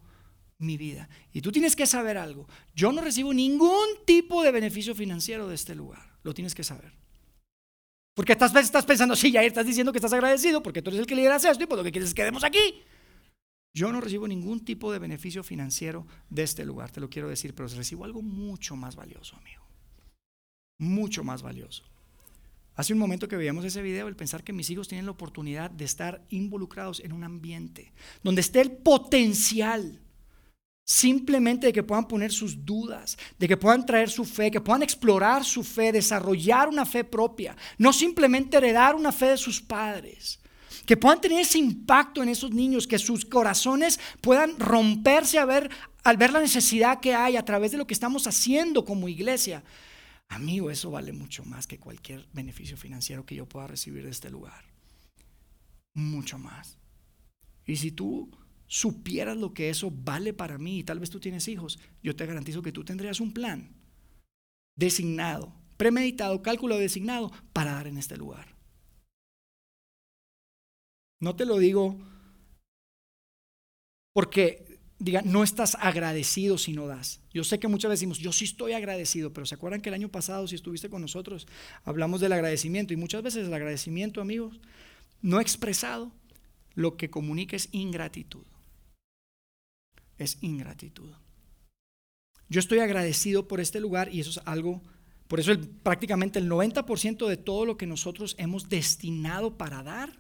mi 0.62 0.78
vida. 0.78 1.10
Y 1.34 1.42
tú 1.42 1.52
tienes 1.52 1.76
que 1.76 1.86
saber 1.86 2.18
algo. 2.18 2.48
Yo 2.76 2.92
no 2.92 3.02
recibo 3.02 3.34
ningún 3.34 3.88
tipo 4.06 4.44
de 4.44 4.52
beneficio 4.52 4.96
financiero 4.96 5.48
de 5.48 5.56
este 5.56 5.76
lugar. 5.76 6.18
Lo 6.24 6.34
tienes 6.34 6.56
que 6.56 6.64
saber. 6.64 6.94
Porque 8.14 8.34
estás, 8.34 8.54
estás 8.56 8.86
pensando, 8.86 9.16
sí, 9.16 9.32
ya 9.32 9.42
estás 9.44 9.66
diciendo 9.66 9.92
que 9.92 9.98
estás 9.98 10.14
agradecido 10.14 10.62
porque 10.62 10.82
tú 10.82 10.90
eres 10.90 11.02
el 11.02 11.08
que 11.08 11.16
lideras 11.16 11.44
esto 11.46 11.64
y 11.64 11.68
por 11.68 11.78
lo 11.78 11.84
que 11.84 11.92
quieres 11.92 12.10
es 12.10 12.14
que 12.14 12.22
quedemos 12.22 12.44
aquí. 12.44 12.84
Yo 13.74 13.92
no 13.92 14.02
recibo 14.02 14.28
ningún 14.28 14.66
tipo 14.66 14.92
de 14.92 15.00
beneficio 15.00 15.44
financiero 15.44 16.06
de 16.30 16.44
este 16.44 16.66
lugar, 16.66 16.92
te 16.92 17.00
lo 17.00 17.10
quiero 17.10 17.30
decir, 17.30 17.56
pero 17.56 17.70
recibo 17.70 18.04
algo 18.04 18.22
mucho 18.22 18.76
más 18.76 18.96
valioso, 18.96 19.38
amigo. 19.38 19.64
Mucho 20.78 21.24
más 21.24 21.42
valioso. 21.42 21.84
Hace 22.76 22.94
un 22.94 23.00
momento 23.00 23.28
que 23.28 23.38
veíamos 23.38 23.64
ese 23.64 23.82
video, 23.82 24.08
el 24.08 24.16
pensar 24.16 24.44
que 24.44 24.54
mis 24.54 24.70
hijos 24.70 24.88
tienen 24.88 25.06
la 25.06 25.12
oportunidad 25.12 25.72
de 25.72 25.86
estar 25.86 26.26
involucrados 26.30 27.00
en 27.00 27.14
un 27.14 27.24
ambiente 27.24 27.94
donde 28.24 28.42
esté 28.42 28.60
el 28.62 28.72
potencial 28.72 30.02
Simplemente 30.86 31.68
de 31.68 31.74
que 31.74 31.84
puedan 31.84 32.08
poner 32.08 32.32
sus 32.32 32.66
dudas, 32.66 33.18
de 33.38 33.48
que 33.48 33.58
puedan 33.58 33.86
traer 33.86 34.10
su 34.10 34.26
fe, 34.26 34.52
que 34.52 34.62
puedan 34.62 34.84
explorar 34.84 35.46
su 35.46 35.64
fe, 35.64 35.92
desarrollar 35.92 36.68
una 36.68 36.86
fe 36.86 37.04
propia, 37.04 37.56
no 37.78 37.94
simplemente 37.94 38.58
heredar 38.58 38.96
una 38.96 39.12
fe 39.12 39.28
de 39.28 39.38
sus 39.38 39.62
padres. 39.62 40.40
Que 40.86 40.98
puedan 40.98 41.22
tener 41.22 41.40
ese 41.40 41.60
impacto 41.60 42.24
en 42.24 42.30
esos 42.30 42.52
niños, 42.52 42.88
que 42.88 42.98
sus 42.98 43.24
corazones 43.26 44.00
puedan 44.20 44.60
romperse 44.60 45.38
a 45.38 45.46
ver, 45.46 45.70
al 46.04 46.18
ver 46.18 46.34
la 46.34 46.40
necesidad 46.40 47.00
que 47.00 47.14
hay 47.14 47.38
a 47.38 47.46
través 47.46 47.72
de 47.72 47.78
lo 47.78 47.86
que 47.86 47.94
estamos 47.94 48.26
haciendo 48.26 48.84
como 48.84 49.08
iglesia. 49.08 49.64
Amigo, 50.28 50.72
eso 50.72 50.90
vale 50.90 51.12
mucho 51.14 51.44
más 51.46 51.68
que 51.68 51.78
cualquier 51.78 52.26
beneficio 52.34 52.78
financiero 52.78 53.26
que 53.26 53.36
yo 53.36 53.46
pueda 53.46 53.68
recibir 53.68 54.04
de 54.04 54.12
este 54.12 54.30
lugar. 54.30 54.64
Mucho 55.94 56.38
más. 56.38 56.78
Y 57.66 57.76
si 57.76 57.92
tú 57.92 58.32
supieras 58.72 59.36
lo 59.36 59.54
que 59.54 59.70
eso 59.70 59.92
vale 59.92 60.32
para 60.34 60.58
mí 60.58 60.80
y 60.80 60.84
tal 60.86 60.98
vez 60.98 61.10
tú 61.10 61.20
tienes 61.20 61.50
hijos, 61.50 61.78
yo 62.02 62.16
te 62.16 62.26
garantizo 62.26 62.62
que 62.62 62.72
tú 62.72 62.86
tendrías 62.86 63.20
un 63.20 63.34
plan 63.34 63.76
designado, 64.78 65.54
premeditado, 65.76 66.42
cálculo 66.42 66.78
designado 66.78 67.34
para 67.52 67.74
dar 67.74 67.88
en 67.88 67.98
este 67.98 68.16
lugar. 68.16 68.56
No 71.20 71.36
te 71.36 71.46
lo 71.46 71.58
digo 71.58 72.00
porque 74.14 74.80
diga, 75.00 75.22
no 75.22 75.44
estás 75.44 75.76
agradecido 75.76 76.58
si 76.58 76.72
no 76.72 76.88
das. 76.88 77.20
Yo 77.34 77.44
sé 77.44 77.60
que 77.60 77.68
muchas 77.68 77.90
veces 77.90 78.00
decimos, 78.00 78.20
yo 78.20 78.32
sí 78.32 78.46
estoy 78.46 78.72
agradecido, 78.72 79.34
pero 79.34 79.46
¿se 79.46 79.56
acuerdan 79.56 79.82
que 79.82 79.90
el 79.90 79.96
año 79.96 80.08
pasado, 80.10 80.48
si 80.48 80.56
estuviste 80.56 80.90
con 80.90 81.02
nosotros, 81.02 81.46
hablamos 81.84 82.22
del 82.22 82.32
agradecimiento? 82.32 82.94
Y 82.94 82.98
muchas 82.98 83.22
veces 83.22 83.48
el 83.48 83.54
agradecimiento, 83.54 84.22
amigos, 84.22 84.62
no 85.22 85.42
expresado, 85.42 86.14
lo 86.74 86.96
que 86.96 87.10
comunica 87.10 87.58
es 87.58 87.68
ingratitud 87.74 88.46
es 90.24 90.38
ingratitud. 90.42 91.12
Yo 92.50 92.60
estoy 92.60 92.80
agradecido 92.80 93.48
por 93.48 93.62
este 93.62 93.80
lugar 93.80 94.14
y 94.14 94.20
eso 94.20 94.30
es 94.32 94.40
algo, 94.46 94.82
por 95.28 95.40
eso 95.40 95.54
prácticamente 95.84 96.40
el 96.40 96.50
90% 96.50 97.28
de 97.28 97.38
todo 97.38 97.66
lo 97.66 97.78
que 97.78 97.88
nosotros 97.88 98.36
hemos 98.38 98.68
destinado 98.68 99.58
para 99.58 99.84
dar 99.84 100.20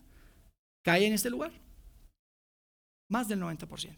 cae 0.83 1.05
en 1.05 1.13
este 1.13 1.29
lugar. 1.29 1.51
Más 3.09 3.27
del 3.27 3.41
90%. 3.41 3.97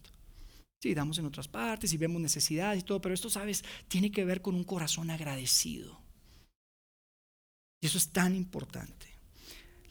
Sí, 0.82 0.94
damos 0.94 1.18
en 1.20 1.26
otras 1.26 1.48
partes 1.48 1.94
y 1.94 1.98
vemos 1.98 2.22
necesidades 2.22 2.82
y 2.82 2.86
todo, 2.86 3.00
pero 3.00 3.14
esto, 3.14 3.30
sabes, 3.30 3.64
tiene 3.88 4.12
que 4.12 4.26
ver 4.26 4.42
con 4.42 4.56
un 4.56 4.64
corazón 4.64 5.12
agradecido. 5.12 6.02
Y 7.82 7.86
eso 7.86 7.98
es 7.98 8.10
tan 8.10 8.36
importante. 8.36 9.13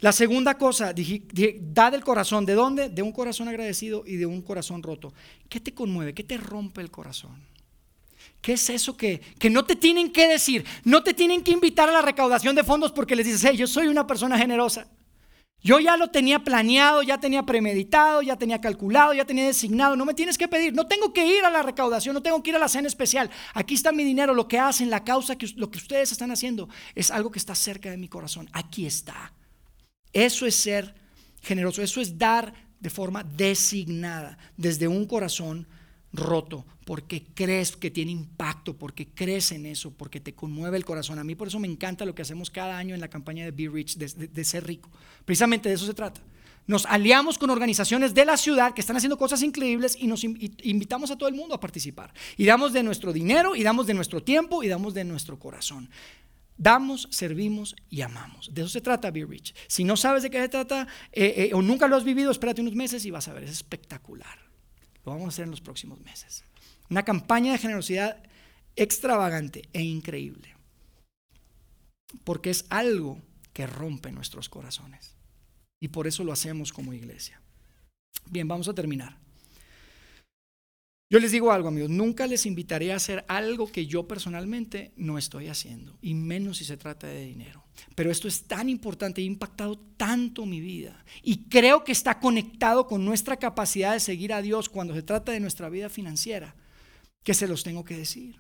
La 0.02 0.10
segunda 0.10 0.58
cosa, 0.58 0.92
da 0.92 1.90
del 1.92 2.02
corazón. 2.02 2.44
¿De 2.44 2.54
dónde? 2.54 2.88
De 2.88 3.02
un 3.02 3.12
corazón 3.12 3.46
agradecido 3.46 4.02
y 4.04 4.16
de 4.16 4.26
un 4.26 4.42
corazón 4.42 4.82
roto. 4.82 5.14
¿Qué 5.48 5.60
te 5.60 5.72
conmueve? 5.72 6.12
¿Qué 6.12 6.24
te 6.24 6.36
rompe 6.36 6.80
el 6.80 6.90
corazón? 6.90 7.40
¿Qué 8.40 8.54
es 8.54 8.68
eso 8.68 8.96
que, 8.96 9.20
que 9.38 9.48
no 9.48 9.64
te 9.64 9.76
tienen 9.76 10.10
que 10.10 10.26
decir? 10.26 10.64
No 10.82 11.04
te 11.04 11.14
tienen 11.14 11.44
que 11.44 11.52
invitar 11.52 11.88
a 11.88 11.92
la 11.92 12.02
recaudación 12.02 12.56
de 12.56 12.64
fondos 12.64 12.90
porque 12.90 13.14
les 13.14 13.26
dices, 13.26 13.44
hey, 13.48 13.56
yo 13.56 13.68
soy 13.68 13.86
una 13.86 14.04
persona 14.04 14.36
generosa. 14.36 14.88
Yo 15.60 15.78
ya 15.78 15.96
lo 15.96 16.10
tenía 16.10 16.40
planeado, 16.40 17.04
ya 17.04 17.20
tenía 17.20 17.44
premeditado, 17.44 18.22
ya 18.22 18.34
tenía 18.34 18.60
calculado, 18.60 19.14
ya 19.14 19.24
tenía 19.24 19.46
designado. 19.46 19.94
No 19.94 20.04
me 20.04 20.14
tienes 20.14 20.36
que 20.36 20.48
pedir, 20.48 20.74
no 20.74 20.88
tengo 20.88 21.12
que 21.12 21.24
ir 21.24 21.44
a 21.44 21.50
la 21.50 21.62
recaudación, 21.62 22.12
no 22.12 22.22
tengo 22.22 22.42
que 22.42 22.50
ir 22.50 22.56
a 22.56 22.58
la 22.58 22.68
cena 22.68 22.88
especial. 22.88 23.30
Aquí 23.54 23.74
está 23.74 23.92
mi 23.92 24.02
dinero, 24.02 24.34
lo 24.34 24.48
que 24.48 24.58
hacen, 24.58 24.90
la 24.90 25.04
causa, 25.04 25.38
que, 25.38 25.46
lo 25.54 25.70
que 25.70 25.78
ustedes 25.78 26.10
están 26.10 26.32
haciendo 26.32 26.68
es 26.96 27.12
algo 27.12 27.30
que 27.30 27.38
está 27.38 27.54
cerca 27.54 27.88
de 27.88 27.98
mi 27.98 28.08
corazón. 28.08 28.50
Aquí 28.52 28.84
está. 28.84 29.32
Eso 30.12 30.46
es 30.46 30.55
ser 30.55 30.94
generoso, 31.42 31.83
eso 31.83 32.01
es 32.01 32.18
dar 32.18 32.55
de 32.81 32.90
forma 32.90 33.22
designada, 33.22 34.38
desde 34.57 34.88
un 34.88 35.07
corazón 35.07 35.66
roto, 36.12 36.66
porque 36.85 37.25
crees 37.35 37.77
que 37.77 37.90
tiene 37.90 38.11
impacto, 38.11 38.77
porque 38.77 39.07
crees 39.07 39.53
en 39.53 39.66
eso, 39.66 39.92
porque 39.92 40.20
te 40.20 40.35
conmueve 40.35 40.77
el 40.77 40.85
corazón. 40.85 41.18
A 41.18 41.25
mí 41.25 41.35
por 41.35 41.48
eso 41.48 41.59
me 41.59 41.68
encanta 41.68 42.05
lo 42.05 42.14
que 42.14 42.22
hacemos 42.22 42.51
cada 42.51 42.77
año 42.77 42.94
en 42.94 43.01
la 43.01 43.09
campaña 43.09 43.44
de 43.44 43.51
Be 43.51 43.68
Rich, 43.68 43.96
de, 43.96 44.44
ser 44.44 44.66
rico. 44.66 44.90
Precisamente 45.25 45.68
de 45.68 45.77
eso 45.77 45.87
se 45.87 45.94
trata. 45.94 46.20
Nos 46.66 46.87
aliamos 46.87 47.38
con 47.38 47.51
organizaciones 47.51 48.14
de 48.14 48.25
la 48.25 48.37
ciudad 48.37 48.72
que 48.72 48.81
están 48.81 48.96
haciendo 48.96 49.18
cosas 49.18 49.42
increíbles 49.42 49.96
y 49.98 50.07
nos 50.07 50.22
invitamos 50.22 51.11
a 51.11 51.18
todo 51.18 51.29
el 51.29 51.35
mundo 51.35 51.55
a 51.55 51.61
participar. 51.61 52.12
Y 52.37 52.44
damos 52.44 52.72
de 52.72 52.85
nuestro 52.85 53.12
dinero, 53.12 53.57
y 53.57 53.62
damos 53.62 53.87
de 53.87 53.94
nuestro 53.94 54.22
tiempo, 54.22 54.62
y 54.62 54.68
damos 54.68 54.94
de 54.94 55.03
nuestro 55.05 55.38
corazón. 55.40 55.88
Damos, 56.62 57.09
servimos 57.11 57.75
y 57.90 58.03
amamos. 58.03 58.55
De 58.55 58.62
eso 58.62 58.70
se 58.70 58.81
trata 58.81 59.11
Be 59.11 59.25
Rich. 59.25 59.53
Si 59.66 59.83
no 59.83 59.96
sabes 59.96 60.22
de 60.22 60.31
qué 60.31 60.40
se 60.40 60.48
trata 60.48 60.87
eh, 61.11 61.48
eh, 61.51 61.55
o 61.55 61.61
nunca 61.61 61.88
lo 61.88 61.96
has 61.96 62.05
vivido, 62.05 62.31
espérate 62.31 62.61
unos 62.61 62.77
meses 62.77 63.05
y 63.05 63.11
vas 63.11 63.27
a 63.27 63.33
ver. 63.33 63.42
Es 63.42 63.51
espectacular. 63.51 64.38
Lo 65.05 65.11
vamos 65.11 65.25
a 65.25 65.29
hacer 65.31 65.46
en 65.46 65.51
los 65.51 65.61
próximos 65.61 66.01
meses. 66.03 66.44
Una 66.88 67.03
campaña 67.05 67.51
de 67.51 67.59
generosidad 67.59 68.22
extravagante 68.77 69.68
e 69.72 69.83
increíble. 69.83 70.55
Porque 72.22 72.51
es 72.51 72.64
algo 72.70 73.20
que 73.53 73.66
rompe 73.66 74.12
nuestros 74.12 74.48
corazones. 74.48 75.16
Y 75.81 75.88
por 75.88 76.07
eso 76.07 76.22
lo 76.22 76.33
hacemos 76.33 76.72
como 76.72 76.92
iglesia. 76.92 77.40
Bien, 78.31 78.46
vamos 78.46 78.68
a 78.68 78.75
terminar. 78.75 79.18
Yo 81.12 81.20
les 81.20 81.31
digo 81.31 81.53
algo, 81.53 81.68
amigos, 81.68 81.90
nunca 81.90 82.27
les 82.27 82.46
invitaré 82.46 82.90
a 82.90 82.96
hacer 82.96 83.22
algo 83.29 83.70
que 83.70 83.85
yo 83.85 84.09
personalmente 84.09 84.92
no 84.96 85.18
estoy 85.18 85.48
haciendo, 85.48 85.98
y 86.01 86.14
menos 86.14 86.57
si 86.57 86.64
se 86.64 86.79
trata 86.79 87.07
de 87.07 87.27
dinero. 87.27 87.62
Pero 87.94 88.11
esto 88.11 88.29
es 88.29 88.44
tan 88.44 88.70
importante 88.70 89.20
y 89.20 89.25
ha 89.25 89.27
impactado 89.27 89.79
tanto 89.98 90.46
mi 90.46 90.59
vida, 90.61 91.05
y 91.22 91.51
creo 91.51 91.85
que 91.85 91.92
está 91.92 92.18
conectado 92.18 92.87
con 92.87 93.05
nuestra 93.05 93.37
capacidad 93.37 93.92
de 93.92 94.01
seguir 94.01 94.33
a 94.33 94.40
Dios 94.40 94.70
cuando 94.70 94.94
se 94.94 95.03
trata 95.03 95.33
de 95.33 95.40
nuestra 95.40 95.68
vida 95.68 95.90
financiera, 95.90 96.57
que 97.22 97.35
se 97.35 97.46
los 97.46 97.62
tengo 97.62 97.85
que 97.85 97.98
decir, 97.98 98.37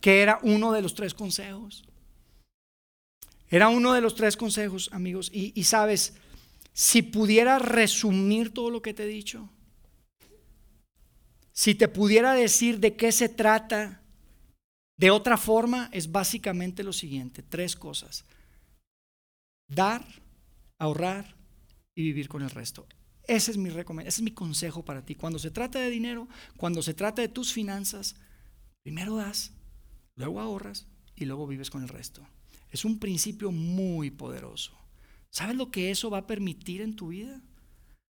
que 0.00 0.20
era 0.20 0.38
uno 0.44 0.70
de 0.70 0.82
los 0.82 0.94
tres 0.94 1.14
consejos. 1.14 1.82
Era 3.48 3.70
uno 3.70 3.92
de 3.92 4.00
los 4.00 4.14
tres 4.14 4.36
consejos, 4.36 4.88
amigos, 4.92 5.32
y, 5.34 5.52
y 5.56 5.64
sabes, 5.64 6.14
si 6.72 7.02
pudiera 7.02 7.58
resumir 7.58 8.54
todo 8.54 8.70
lo 8.70 8.82
que 8.82 8.94
te 8.94 9.02
he 9.02 9.08
dicho, 9.08 9.50
si 11.62 11.76
te 11.76 11.86
pudiera 11.86 12.32
decir 12.32 12.80
de 12.80 12.96
qué 12.96 13.12
se 13.12 13.28
trata 13.28 14.02
de 14.96 15.12
otra 15.12 15.36
forma, 15.36 15.88
es 15.92 16.10
básicamente 16.10 16.82
lo 16.82 16.92
siguiente, 16.92 17.40
tres 17.40 17.76
cosas. 17.76 18.24
Dar, 19.68 20.04
ahorrar 20.80 21.36
y 21.94 22.02
vivir 22.02 22.28
con 22.28 22.42
el 22.42 22.50
resto. 22.50 22.88
Ese 23.28 23.52
es 23.52 23.56
mi 23.58 23.68
ese 23.68 24.08
es 24.08 24.22
mi 24.22 24.32
consejo 24.32 24.84
para 24.84 25.04
ti. 25.04 25.14
Cuando 25.14 25.38
se 25.38 25.52
trata 25.52 25.78
de 25.78 25.88
dinero, 25.88 26.26
cuando 26.56 26.82
se 26.82 26.94
trata 26.94 27.22
de 27.22 27.28
tus 27.28 27.52
finanzas, 27.52 28.16
primero 28.82 29.14
das, 29.14 29.52
luego 30.16 30.40
ahorras 30.40 30.88
y 31.14 31.26
luego 31.26 31.46
vives 31.46 31.70
con 31.70 31.84
el 31.84 31.88
resto. 31.88 32.26
Es 32.72 32.84
un 32.84 32.98
principio 32.98 33.52
muy 33.52 34.10
poderoso. 34.10 34.76
¿Sabes 35.30 35.54
lo 35.54 35.70
que 35.70 35.92
eso 35.92 36.10
va 36.10 36.18
a 36.18 36.26
permitir 36.26 36.80
en 36.80 36.96
tu 36.96 37.10
vida? 37.10 37.40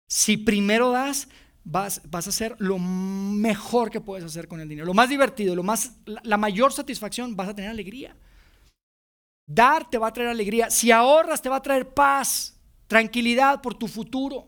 Si 0.07 0.37
primero 0.37 0.91
das, 0.91 1.27
vas, 1.63 2.01
a 2.11 2.17
hacer 2.17 2.55
lo 2.59 2.79
mejor 2.79 3.91
que 3.91 4.01
puedes 4.01 4.25
hacer 4.25 4.47
con 4.47 4.59
el 4.59 4.69
dinero, 4.69 4.85
lo 4.85 4.93
más 4.93 5.09
divertido, 5.09 5.55
lo 5.55 5.63
más, 5.63 5.93
la 6.05 6.37
mayor 6.37 6.73
satisfacción, 6.73 7.35
vas 7.35 7.49
a 7.49 7.55
tener 7.55 7.69
alegría. 7.69 8.15
Dar 9.45 9.89
te 9.89 9.97
va 9.97 10.07
a 10.07 10.13
traer 10.13 10.29
alegría. 10.29 10.69
Si 10.69 10.91
ahorras 10.91 11.41
te 11.41 11.49
va 11.49 11.57
a 11.57 11.61
traer 11.61 11.93
paz, 11.93 12.57
tranquilidad 12.87 13.61
por 13.61 13.73
tu 13.73 13.87
futuro. 13.87 14.47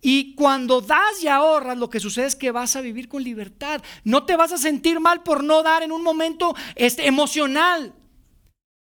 Y 0.00 0.34
cuando 0.34 0.80
das 0.80 1.22
y 1.22 1.28
ahorras, 1.28 1.76
lo 1.76 1.90
que 1.90 2.00
sucede 2.00 2.26
es 2.26 2.36
que 2.36 2.52
vas 2.52 2.76
a 2.76 2.80
vivir 2.80 3.08
con 3.08 3.22
libertad. 3.22 3.82
No 4.04 4.24
te 4.24 4.36
vas 4.36 4.52
a 4.52 4.58
sentir 4.58 5.00
mal 5.00 5.22
por 5.22 5.42
no 5.42 5.62
dar 5.62 5.82
en 5.82 5.92
un 5.92 6.02
momento 6.02 6.54
este, 6.76 7.06
emocional. 7.06 7.94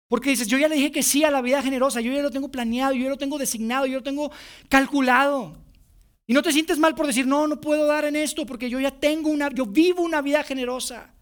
Porque 0.08 0.30
dices, 0.30 0.46
yo 0.46 0.58
ya 0.58 0.68
le 0.68 0.76
dije 0.76 0.92
que 0.92 1.02
sí 1.02 1.24
a 1.24 1.30
la 1.30 1.40
vida 1.40 1.62
generosa, 1.62 2.00
yo 2.00 2.12
ya 2.12 2.22
lo 2.22 2.30
tengo 2.30 2.50
planeado, 2.50 2.92
yo 2.92 3.04
ya 3.04 3.10
lo 3.10 3.16
tengo 3.16 3.38
designado, 3.38 3.86
yo 3.86 3.98
lo 3.98 4.04
tengo 4.04 4.30
calculado. 4.68 5.56
Y 6.26 6.34
no 6.34 6.42
te 6.42 6.52
sientes 6.52 6.78
mal 6.78 6.94
por 6.94 7.06
decir, 7.06 7.26
no, 7.26 7.46
no 7.46 7.60
puedo 7.60 7.86
dar 7.86 8.04
en 8.04 8.16
esto 8.16 8.44
porque 8.46 8.68
yo 8.68 8.80
ya 8.80 8.90
tengo 8.90 9.30
una, 9.30 9.48
yo 9.50 9.64
vivo 9.64 10.02
una 10.02 10.20
vida 10.22 10.42
generosa. 10.42 11.12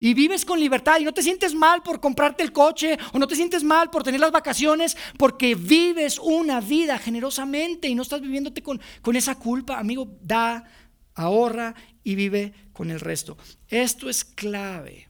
Y 0.00 0.12
vives 0.12 0.44
con 0.44 0.60
libertad 0.60 1.00
y 1.00 1.04
no 1.04 1.14
te 1.14 1.22
sientes 1.22 1.54
mal 1.54 1.82
por 1.82 1.98
comprarte 1.98 2.42
el 2.42 2.52
coche 2.52 2.98
o 3.14 3.18
no 3.18 3.26
te 3.26 3.36
sientes 3.36 3.64
mal 3.64 3.88
por 3.88 4.02
tener 4.02 4.20
las 4.20 4.32
vacaciones 4.32 4.98
porque 5.16 5.54
vives 5.54 6.18
una 6.18 6.60
vida 6.60 6.98
generosamente 6.98 7.88
y 7.88 7.94
no 7.94 8.02
estás 8.02 8.20
viviéndote 8.20 8.62
con, 8.62 8.78
con 9.00 9.16
esa 9.16 9.38
culpa. 9.38 9.78
Amigo, 9.78 10.06
da, 10.20 10.64
ahorra 11.14 11.74
y 12.02 12.16
vive 12.16 12.52
con 12.74 12.90
el 12.90 13.00
resto. 13.00 13.38
Esto 13.68 14.10
es 14.10 14.26
clave 14.26 15.08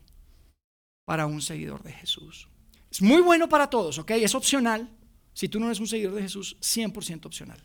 para 1.05 1.27
un 1.27 1.43
seguidor 1.43 1.83
de 1.83 1.93
Jesús. 1.93 2.49
Es 2.89 3.03
muy 3.03 3.21
bueno 3.21 3.49
para 3.49 3.69
todos, 3.69 3.99
¿ok? 3.99 4.13
Es 4.13 4.37
opcional. 4.37 4.89
Si 5.33 5.49
tú 5.49 5.59
no 5.59 5.67
eres 5.67 5.81
un 5.81 5.89
seguidor 5.89 6.15
de 6.15 6.23
Jesús, 6.23 6.57
100% 6.61 7.27
opcional. 7.27 7.61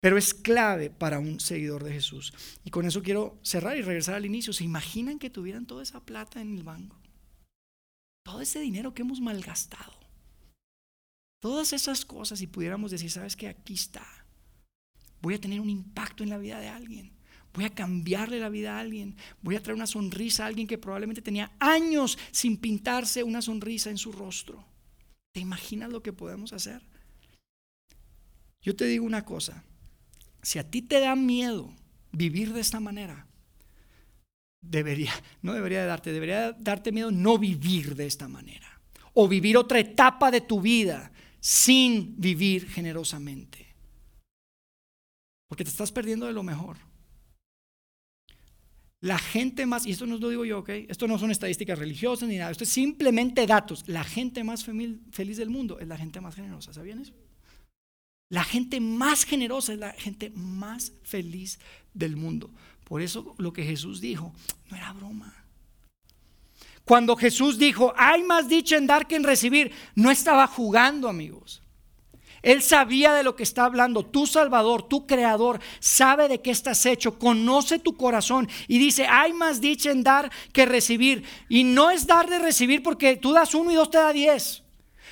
Pero 0.00 0.16
es 0.16 0.32
clave 0.32 0.90
para 0.90 1.18
un 1.18 1.40
seguidor 1.40 1.82
de 1.82 1.92
Jesús. 1.92 2.32
Y 2.64 2.70
con 2.70 2.86
eso 2.86 3.02
quiero 3.02 3.38
cerrar 3.42 3.76
y 3.76 3.82
regresar 3.82 4.14
al 4.14 4.26
inicio. 4.26 4.52
¿Se 4.52 4.64
imaginan 4.64 5.18
que 5.18 5.30
tuvieran 5.30 5.66
toda 5.66 5.82
esa 5.82 6.04
plata 6.04 6.40
en 6.40 6.56
el 6.56 6.62
banco? 6.62 6.96
Todo 8.24 8.40
ese 8.40 8.60
dinero 8.60 8.94
que 8.94 9.02
hemos 9.02 9.20
malgastado. 9.20 9.94
Todas 11.40 11.72
esas 11.72 12.04
cosas 12.04 12.40
y 12.40 12.46
pudiéramos 12.46 12.90
decir, 12.90 13.10
sabes 13.10 13.36
que 13.36 13.48
aquí 13.48 13.74
está. 13.74 14.06
Voy 15.20 15.34
a 15.34 15.40
tener 15.40 15.60
un 15.60 15.70
impacto 15.70 16.22
en 16.22 16.30
la 16.30 16.38
vida 16.38 16.60
de 16.60 16.68
alguien. 16.68 17.12
Voy 17.54 17.64
a 17.64 17.74
cambiarle 17.74 18.38
la 18.38 18.48
vida 18.50 18.76
a 18.76 18.80
alguien. 18.80 19.16
Voy 19.42 19.56
a 19.56 19.62
traer 19.62 19.74
una 19.74 19.86
sonrisa 19.86 20.44
a 20.44 20.46
alguien 20.46 20.68
que 20.68 20.78
probablemente 20.78 21.22
tenía 21.22 21.50
años 21.58 22.18
sin 22.30 22.56
pintarse 22.56 23.24
una 23.24 23.42
sonrisa 23.42 23.90
en 23.90 23.98
su 23.98 24.12
rostro. 24.12 24.64
¿Te 25.32 25.40
imaginas 25.40 25.90
lo 25.90 26.02
que 26.02 26.12
podemos 26.12 26.52
hacer? 26.52 26.82
Yo 28.60 28.76
te 28.76 28.84
digo 28.84 29.04
una 29.04 29.24
cosa. 29.24 29.64
Si 30.42 30.58
a 30.58 30.68
ti 30.68 30.82
te 30.82 31.00
da 31.00 31.16
miedo 31.16 31.74
vivir 32.12 32.52
de 32.52 32.60
esta 32.60 32.80
manera, 32.80 33.26
debería, 34.60 35.12
no 35.42 35.52
debería 35.52 35.80
de 35.82 35.86
darte, 35.86 36.12
debería 36.12 36.52
darte 36.52 36.92
miedo 36.92 37.10
no 37.10 37.38
vivir 37.38 37.94
de 37.94 38.06
esta 38.06 38.28
manera. 38.28 38.80
O 39.14 39.26
vivir 39.26 39.56
otra 39.56 39.80
etapa 39.80 40.30
de 40.30 40.40
tu 40.40 40.60
vida 40.60 41.10
sin 41.40 42.14
vivir 42.20 42.68
generosamente. 42.68 43.74
Porque 45.48 45.64
te 45.64 45.70
estás 45.70 45.90
perdiendo 45.90 46.26
de 46.26 46.32
lo 46.32 46.42
mejor. 46.42 46.76
La 49.00 49.18
gente 49.18 49.64
más, 49.64 49.86
y 49.86 49.92
esto 49.92 50.06
no 50.06 50.18
lo 50.18 50.28
digo 50.28 50.44
yo, 50.44 50.58
¿ok? 50.58 50.70
Esto 50.88 51.06
no 51.06 51.18
son 51.18 51.30
estadísticas 51.30 51.78
religiosas 51.78 52.28
ni 52.28 52.36
nada, 52.36 52.50
esto 52.50 52.64
es 52.64 52.70
simplemente 52.70 53.46
datos. 53.46 53.88
La 53.88 54.02
gente 54.02 54.42
más 54.42 54.64
feliz 54.64 55.36
del 55.36 55.50
mundo 55.50 55.78
es 55.78 55.86
la 55.86 55.96
gente 55.96 56.20
más 56.20 56.34
generosa, 56.34 56.72
¿sabían 56.72 57.00
eso? 57.00 57.14
La 58.30 58.44
gente 58.44 58.80
más 58.80 59.24
generosa 59.24 59.72
es 59.72 59.78
la 59.78 59.92
gente 59.92 60.30
más 60.34 60.92
feliz 61.02 61.58
del 61.94 62.16
mundo. 62.16 62.50
Por 62.84 63.02
eso 63.02 63.34
lo 63.38 63.52
que 63.52 63.64
Jesús 63.64 64.00
dijo 64.00 64.32
no 64.70 64.76
era 64.76 64.92
broma. 64.92 65.34
Cuando 66.84 67.16
Jesús 67.16 67.58
dijo, 67.58 67.92
hay 67.96 68.22
más 68.22 68.48
dicha 68.48 68.76
en 68.76 68.86
dar 68.86 69.06
que 69.06 69.16
en 69.16 69.24
recibir, 69.24 69.72
no 69.94 70.10
estaba 70.10 70.46
jugando, 70.46 71.08
amigos. 71.08 71.62
Él 72.42 72.62
sabía 72.62 73.12
de 73.12 73.22
lo 73.22 73.36
que 73.36 73.42
está 73.42 73.64
hablando. 73.64 74.04
Tu 74.04 74.26
Salvador, 74.26 74.88
tu 74.88 75.06
Creador, 75.06 75.60
sabe 75.80 76.28
de 76.28 76.40
qué 76.40 76.50
estás 76.50 76.86
hecho, 76.86 77.18
conoce 77.18 77.78
tu 77.78 77.96
corazón 77.96 78.48
y 78.68 78.78
dice, 78.78 79.06
hay 79.06 79.32
más 79.32 79.60
dicha 79.60 79.90
en 79.90 80.02
dar 80.02 80.30
que 80.52 80.64
recibir. 80.64 81.24
Y 81.48 81.64
no 81.64 81.90
es 81.90 82.06
dar 82.06 82.28
de 82.28 82.38
recibir 82.38 82.82
porque 82.82 83.16
tú 83.16 83.32
das 83.32 83.54
uno 83.54 83.70
y 83.70 83.74
dos 83.74 83.90
te 83.90 83.98
da 83.98 84.12
diez. 84.12 84.62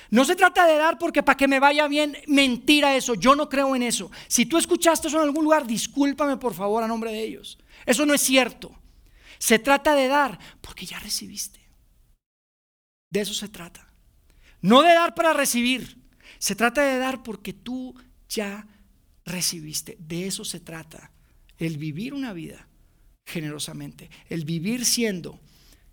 No 0.09 0.25
se 0.25 0.35
trata 0.35 0.65
de 0.65 0.77
dar 0.77 0.97
porque 0.97 1.23
para 1.23 1.37
que 1.37 1.47
me 1.47 1.59
vaya 1.59 1.87
bien, 1.87 2.17
mentira 2.27 2.95
eso, 2.95 3.13
yo 3.15 3.35
no 3.35 3.49
creo 3.49 3.75
en 3.75 3.83
eso. 3.83 4.11
Si 4.27 4.45
tú 4.45 4.57
escuchaste 4.57 5.07
eso 5.07 5.17
en 5.17 5.23
algún 5.23 5.43
lugar, 5.43 5.67
discúlpame 5.67 6.37
por 6.37 6.53
favor 6.53 6.83
a 6.83 6.87
nombre 6.87 7.11
de 7.11 7.23
ellos. 7.23 7.57
Eso 7.85 8.05
no 8.05 8.13
es 8.13 8.21
cierto. 8.21 8.77
Se 9.37 9.59
trata 9.59 9.95
de 9.95 10.07
dar 10.07 10.39
porque 10.61 10.85
ya 10.85 10.99
recibiste. 10.99 11.59
De 13.09 13.21
eso 13.21 13.33
se 13.33 13.49
trata. 13.49 13.91
No 14.61 14.81
de 14.81 14.93
dar 14.93 15.13
para 15.13 15.33
recibir. 15.33 15.97
Se 16.39 16.55
trata 16.55 16.81
de 16.81 16.97
dar 16.97 17.23
porque 17.23 17.53
tú 17.53 17.95
ya 18.29 18.67
recibiste. 19.25 19.97
De 19.99 20.27
eso 20.27 20.43
se 20.45 20.59
trata. 20.59 21.11
El 21.57 21.77
vivir 21.77 22.13
una 22.13 22.33
vida 22.33 22.67
generosamente, 23.25 24.09
el 24.29 24.45
vivir 24.45 24.85
siendo 24.85 25.39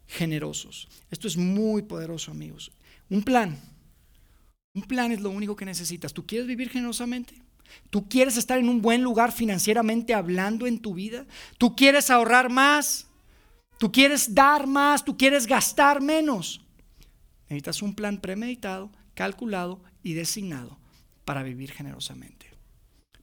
generosos. 0.06 0.88
Esto 1.10 1.26
es 1.26 1.36
muy 1.36 1.82
poderoso, 1.82 2.30
amigos. 2.30 2.70
Un 3.10 3.22
plan. 3.22 3.58
Plan 4.87 5.12
es 5.12 5.20
lo 5.20 5.30
único 5.30 5.57
que 5.57 5.64
necesitas. 5.64 6.12
¿Tú 6.12 6.26
quieres 6.26 6.47
vivir 6.47 6.70
generosamente? 6.70 7.35
¿Tú 7.91 8.09
quieres 8.09 8.37
estar 8.37 8.59
en 8.59 8.68
un 8.68 8.82
buen 8.82 9.03
lugar 9.03 9.32
financieramente 9.32 10.14
hablando 10.14 10.66
en 10.66 10.78
tu 10.78 10.95
vida? 10.95 11.26
¿Tú 11.59 11.74
quieres 11.76 12.11
ahorrar 12.11 12.51
más? 12.51 13.09
¿Tú 13.78 13.91
quieres 13.93 14.35
dar 14.35 14.66
más? 14.66 15.05
¿Tú 15.05 15.16
quieres 15.16 15.47
gastar 15.47 16.01
menos? 16.01 16.61
Necesitas 17.49 17.82
un 17.82 17.95
plan 17.95 18.20
premeditado, 18.20 18.91
calculado 19.14 19.80
y 20.03 20.14
designado 20.14 20.78
para 21.24 21.43
vivir 21.43 21.72
generosamente. 21.72 22.47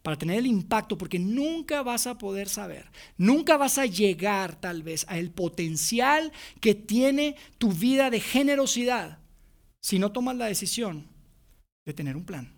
Para 0.02 0.18
tener 0.18 0.40
el 0.40 0.48
impacto, 0.48 0.98
porque 0.98 1.20
nunca 1.20 1.84
vas 1.84 2.08
a 2.08 2.18
poder 2.18 2.50
saber, 2.50 2.90
nunca 3.18 3.58
vas 3.58 3.78
a 3.78 3.86
llegar 3.86 4.60
tal 4.60 4.82
vez 4.82 5.06
a 5.08 5.20
el 5.20 5.30
potencial 5.30 6.32
que 6.60 6.74
tiene 6.74 7.36
tu 7.60 7.72
vida 7.72 8.10
de 8.10 8.20
generosidad 8.20 9.20
si 9.80 10.00
no 10.00 10.12
tomas 10.12 10.36
la 10.38 10.46
decisión 10.46 11.11
de 11.92 11.96
tener 11.96 12.18
un 12.18 12.26
plan 12.26 12.54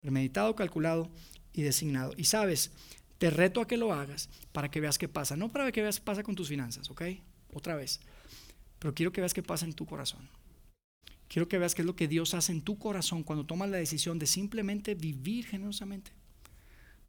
premeditado, 0.00 0.54
calculado 0.54 1.10
y 1.52 1.62
designado. 1.62 2.12
Y 2.16 2.24
sabes, 2.24 2.72
te 3.18 3.30
reto 3.30 3.60
a 3.60 3.66
que 3.66 3.76
lo 3.76 3.92
hagas 3.92 4.30
para 4.52 4.70
que 4.70 4.80
veas 4.80 4.98
qué 4.98 5.08
pasa, 5.08 5.36
no 5.36 5.50
para 5.50 5.72
que 5.72 5.82
veas 5.82 5.98
qué 5.98 6.04
pasa 6.04 6.22
con 6.22 6.34
tus 6.34 6.48
finanzas, 6.48 6.90
¿ok? 6.90 7.02
Otra 7.52 7.74
vez. 7.74 8.00
Pero 8.78 8.94
quiero 8.94 9.12
que 9.12 9.20
veas 9.20 9.34
qué 9.34 9.42
pasa 9.42 9.64
en 9.64 9.72
tu 9.72 9.86
corazón. 9.86 10.28
Quiero 11.26 11.48
que 11.48 11.58
veas 11.58 11.74
qué 11.74 11.82
es 11.82 11.86
lo 11.86 11.96
que 11.96 12.08
Dios 12.08 12.32
hace 12.34 12.52
en 12.52 12.62
tu 12.62 12.78
corazón 12.78 13.22
cuando 13.22 13.44
tomas 13.44 13.68
la 13.68 13.76
decisión 13.76 14.18
de 14.18 14.26
simplemente 14.26 14.94
vivir 14.94 15.46
generosamente. 15.46 16.12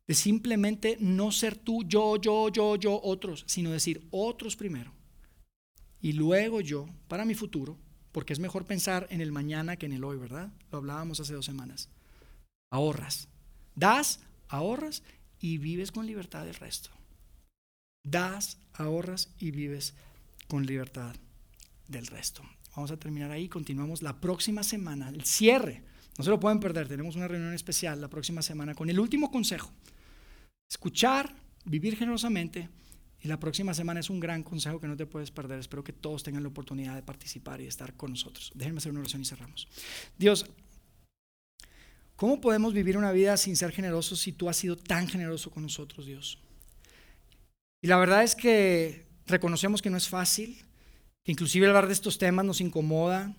De 0.07 0.15
simplemente 0.15 0.97
no 0.99 1.31
ser 1.31 1.55
tú, 1.55 1.83
yo, 1.83 2.17
yo, 2.17 2.49
yo, 2.49 2.75
yo, 2.75 2.99
otros, 3.03 3.43
sino 3.47 3.71
decir 3.71 4.07
otros 4.09 4.55
primero. 4.55 4.91
Y 6.01 6.13
luego 6.13 6.61
yo, 6.61 6.87
para 7.07 7.25
mi 7.25 7.35
futuro, 7.35 7.77
porque 8.11 8.33
es 8.33 8.39
mejor 8.39 8.65
pensar 8.65 9.07
en 9.09 9.21
el 9.21 9.31
mañana 9.31 9.75
que 9.75 9.85
en 9.85 9.93
el 9.93 10.03
hoy, 10.03 10.17
¿verdad? 10.17 10.51
Lo 10.71 10.79
hablábamos 10.79 11.19
hace 11.19 11.33
dos 11.33 11.45
semanas. 11.45 11.89
Ahorras. 12.71 13.27
Das, 13.75 14.19
ahorras 14.47 15.03
y 15.39 15.57
vives 15.57 15.91
con 15.91 16.05
libertad 16.05 16.45
del 16.45 16.55
resto. 16.55 16.89
Das, 18.03 18.57
ahorras 18.73 19.29
y 19.39 19.51
vives 19.51 19.93
con 20.47 20.65
libertad 20.65 21.15
del 21.87 22.07
resto. 22.07 22.43
Vamos 22.75 22.91
a 22.91 22.97
terminar 22.97 23.31
ahí, 23.31 23.49
continuamos 23.49 24.01
la 24.01 24.19
próxima 24.19 24.63
semana, 24.63 25.09
el 25.09 25.23
cierre. 25.23 25.83
No 26.17 26.23
se 26.23 26.29
lo 26.29 26.39
pueden 26.39 26.59
perder, 26.59 26.87
tenemos 26.87 27.15
una 27.15 27.27
reunión 27.27 27.53
especial 27.53 28.01
la 28.01 28.09
próxima 28.09 28.41
semana 28.41 28.75
con 28.75 28.89
el 28.89 28.99
último 28.99 29.31
consejo. 29.31 29.71
Escuchar, 30.69 31.33
vivir 31.65 31.97
generosamente 31.97 32.69
y 33.21 33.27
la 33.27 33.39
próxima 33.39 33.73
semana 33.73 33.99
es 33.99 34.09
un 34.09 34.19
gran 34.19 34.43
consejo 34.43 34.79
que 34.79 34.87
no 34.87 34.95
te 34.95 35.05
puedes 35.05 35.29
perder. 35.29 35.59
Espero 35.59 35.83
que 35.83 35.91
todos 35.91 36.23
tengan 36.23 36.43
la 36.43 36.49
oportunidad 36.49 36.95
de 36.95 37.03
participar 37.03 37.59
y 37.59 37.63
de 37.63 37.69
estar 37.69 37.93
con 37.95 38.11
nosotros. 38.11 38.51
Déjenme 38.55 38.77
hacer 38.77 38.91
una 38.91 39.01
oración 39.01 39.21
y 39.21 39.25
cerramos. 39.25 39.67
Dios, 40.17 40.45
¿cómo 42.15 42.39
podemos 42.39 42.73
vivir 42.73 42.97
una 42.97 43.11
vida 43.11 43.35
sin 43.35 43.57
ser 43.57 43.71
generosos 43.71 44.19
si 44.19 44.31
tú 44.31 44.47
has 44.47 44.55
sido 44.55 44.77
tan 44.77 45.07
generoso 45.07 45.51
con 45.51 45.63
nosotros, 45.63 46.05
Dios? 46.05 46.39
Y 47.81 47.87
la 47.87 47.97
verdad 47.97 48.23
es 48.23 48.35
que 48.35 49.05
reconocemos 49.25 49.81
que 49.81 49.89
no 49.89 49.97
es 49.97 50.07
fácil, 50.07 50.57
que 51.23 51.33
inclusive 51.33 51.67
hablar 51.67 51.87
de 51.87 51.93
estos 51.93 52.17
temas 52.17 52.45
nos 52.45 52.61
incomoda. 52.61 53.35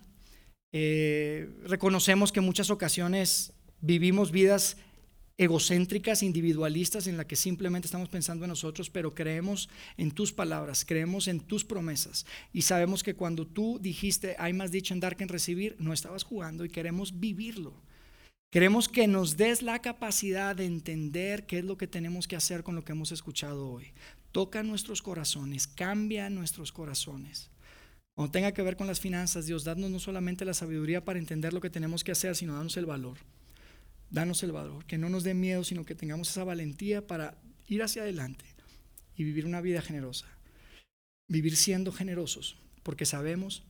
Eh, 0.73 1.49
reconocemos 1.65 2.31
que 2.31 2.39
en 2.39 2.45
muchas 2.45 2.69
ocasiones 2.69 3.53
vivimos 3.81 4.31
vidas 4.31 4.77
egocéntricas, 5.37 6.23
individualistas, 6.23 7.07
en 7.07 7.17
la 7.17 7.25
que 7.25 7.35
simplemente 7.35 7.87
estamos 7.87 8.09
pensando 8.09 8.45
en 8.45 8.49
nosotros, 8.49 8.89
pero 8.89 9.15
creemos 9.15 9.69
en 9.97 10.11
tus 10.11 10.31
palabras, 10.31 10.85
creemos 10.85 11.27
en 11.27 11.39
tus 11.39 11.63
promesas 11.63 12.25
y 12.53 12.63
sabemos 12.63 13.03
que 13.03 13.15
cuando 13.15 13.47
tú 13.47 13.79
dijiste, 13.81 14.35
hay 14.39 14.53
más 14.53 14.71
dicho 14.71 14.93
en 14.93 14.99
dar 14.99 15.15
que 15.15 15.23
en 15.23 15.29
recibir, 15.29 15.75
no 15.79 15.93
estabas 15.93 16.23
jugando 16.23 16.65
y 16.65 16.69
queremos 16.69 17.19
vivirlo. 17.19 17.73
Queremos 18.51 18.89
que 18.89 19.07
nos 19.07 19.37
des 19.37 19.61
la 19.61 19.79
capacidad 19.79 20.55
de 20.55 20.65
entender 20.65 21.45
qué 21.45 21.59
es 21.59 21.63
lo 21.63 21.77
que 21.77 21.87
tenemos 21.87 22.27
que 22.27 22.35
hacer 22.35 22.63
con 22.63 22.75
lo 22.75 22.83
que 22.83 22.91
hemos 22.91 23.13
escuchado 23.13 23.69
hoy. 23.69 23.93
Toca 24.33 24.61
nuestros 24.61 25.01
corazones, 25.01 25.67
cambia 25.67 26.29
nuestros 26.29 26.73
corazones. 26.73 27.49
Cuando 28.13 28.33
tenga 28.33 28.51
que 28.51 28.61
ver 28.61 28.75
con 28.75 28.87
las 28.87 28.99
finanzas, 28.99 29.45
Dios, 29.45 29.63
danos 29.63 29.89
no 29.89 29.99
solamente 29.99 30.43
la 30.43 30.53
sabiduría 30.53 31.05
para 31.05 31.17
entender 31.17 31.53
lo 31.53 31.61
que 31.61 31.69
tenemos 31.69 32.03
que 32.03 32.11
hacer, 32.11 32.35
sino 32.35 32.55
danos 32.55 32.75
el 32.75 32.85
valor. 32.85 33.17
Danos 34.11 34.43
el 34.43 34.51
valor, 34.51 34.85
que 34.85 34.97
no 34.97 35.09
nos 35.09 35.23
dé 35.23 35.33
miedo, 35.33 35.63
sino 35.63 35.85
que 35.85 35.95
tengamos 35.95 36.29
esa 36.29 36.43
valentía 36.43 37.07
para 37.07 37.37
ir 37.67 37.81
hacia 37.81 38.01
adelante 38.01 38.43
y 39.15 39.23
vivir 39.23 39.45
una 39.45 39.61
vida 39.61 39.81
generosa. 39.81 40.27
Vivir 41.29 41.55
siendo 41.55 41.93
generosos, 41.93 42.57
porque 42.83 43.05
sabemos 43.05 43.63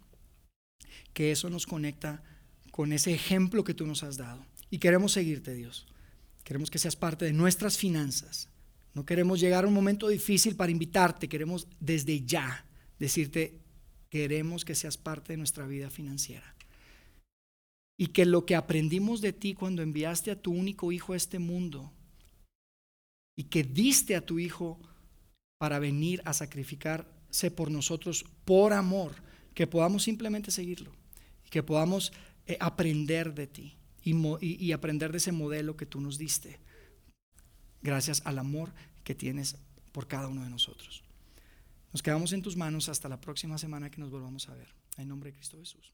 que 1.14 1.32
eso 1.32 1.52
nos 1.52 1.68
conecta 1.68 2.24
con 2.72 2.92
ese 2.92 3.14
ejemplo 3.14 3.64
que 3.64 3.76
tú 3.76 3.86
nos 3.86 4.02
has 4.02 4.18
dado. 4.18 4.44
Y 4.72 4.80
queremos 4.80 5.12
seguirte, 5.12 5.54
Dios. 5.54 5.86
Queremos 6.44 6.72
que 6.72 6.80
seas 6.80 6.96
parte 6.96 7.26
de 7.26 7.34
nuestras 7.34 7.78
finanzas. 7.78 8.50
No 8.96 9.06
queremos 9.06 9.40
llegar 9.40 9.66
a 9.66 9.68
un 9.68 9.76
momento 9.76 10.08
difícil 10.08 10.56
para 10.56 10.72
invitarte, 10.72 11.30
queremos 11.30 11.68
desde 11.80 12.26
ya 12.26 12.66
decirte, 12.98 13.60
queremos 14.10 14.66
que 14.66 14.74
seas 14.74 14.98
parte 14.98 15.34
de 15.34 15.38
nuestra 15.38 15.68
vida 15.68 15.92
financiera 15.92 16.56
y 18.02 18.08
que 18.08 18.26
lo 18.26 18.48
que 18.48 18.56
aprendimos 18.56 19.22
de 19.22 19.32
ti 19.32 19.54
cuando 19.54 19.84
enviaste 19.84 20.32
a 20.32 20.42
tu 20.42 20.52
único 20.52 20.92
hijo 20.92 21.14
a 21.14 21.18
este 21.18 21.38
mundo 21.38 21.94
y 23.36 23.44
que 23.44 23.64
diste 23.64 24.16
a 24.16 24.26
tu 24.26 24.40
hijo 24.40 24.80
para 25.60 25.78
venir 25.78 26.20
a 26.26 26.34
sacrificarse 26.34 27.52
por 27.52 27.70
nosotros 27.70 28.26
por 28.44 28.74
amor, 28.74 29.14
que 29.54 29.68
podamos 29.68 30.02
simplemente 30.02 30.50
seguirlo 30.50 30.92
y 31.46 31.50
que 31.52 31.62
podamos 31.62 32.12
eh, 32.48 32.58
aprender 32.60 33.36
de 33.36 33.46
ti 33.46 33.78
y, 34.02 34.16
y 34.42 34.72
aprender 34.72 35.12
de 35.12 35.20
ese 35.20 35.32
modelo 35.32 35.78
que 35.78 35.86
tú 35.86 36.02
nos 36.02 36.18
diste, 36.18 36.60
gracias 37.84 38.24
al 38.26 38.40
amor 38.40 38.74
que 39.04 39.14
tienes 39.14 39.58
por 39.92 40.08
cada 40.08 40.28
uno 40.28 40.44
de 40.44 40.50
nosotros. 40.50 41.04
Nos 41.94 42.02
quedamos 42.02 42.34
en 42.34 42.42
tus 42.42 42.56
manos 42.56 42.90
hasta 42.90 43.08
la 43.10 43.22
próxima 43.22 43.60
semana 43.60 43.92
que 43.92 44.02
nos 44.02 44.10
volvamos 44.10 44.50
a 44.50 44.56
ver. 44.56 44.74
En 44.98 45.08
nombre 45.08 45.30
de 45.30 45.38
Cristo 45.38 45.60
Jesús. 45.60 45.94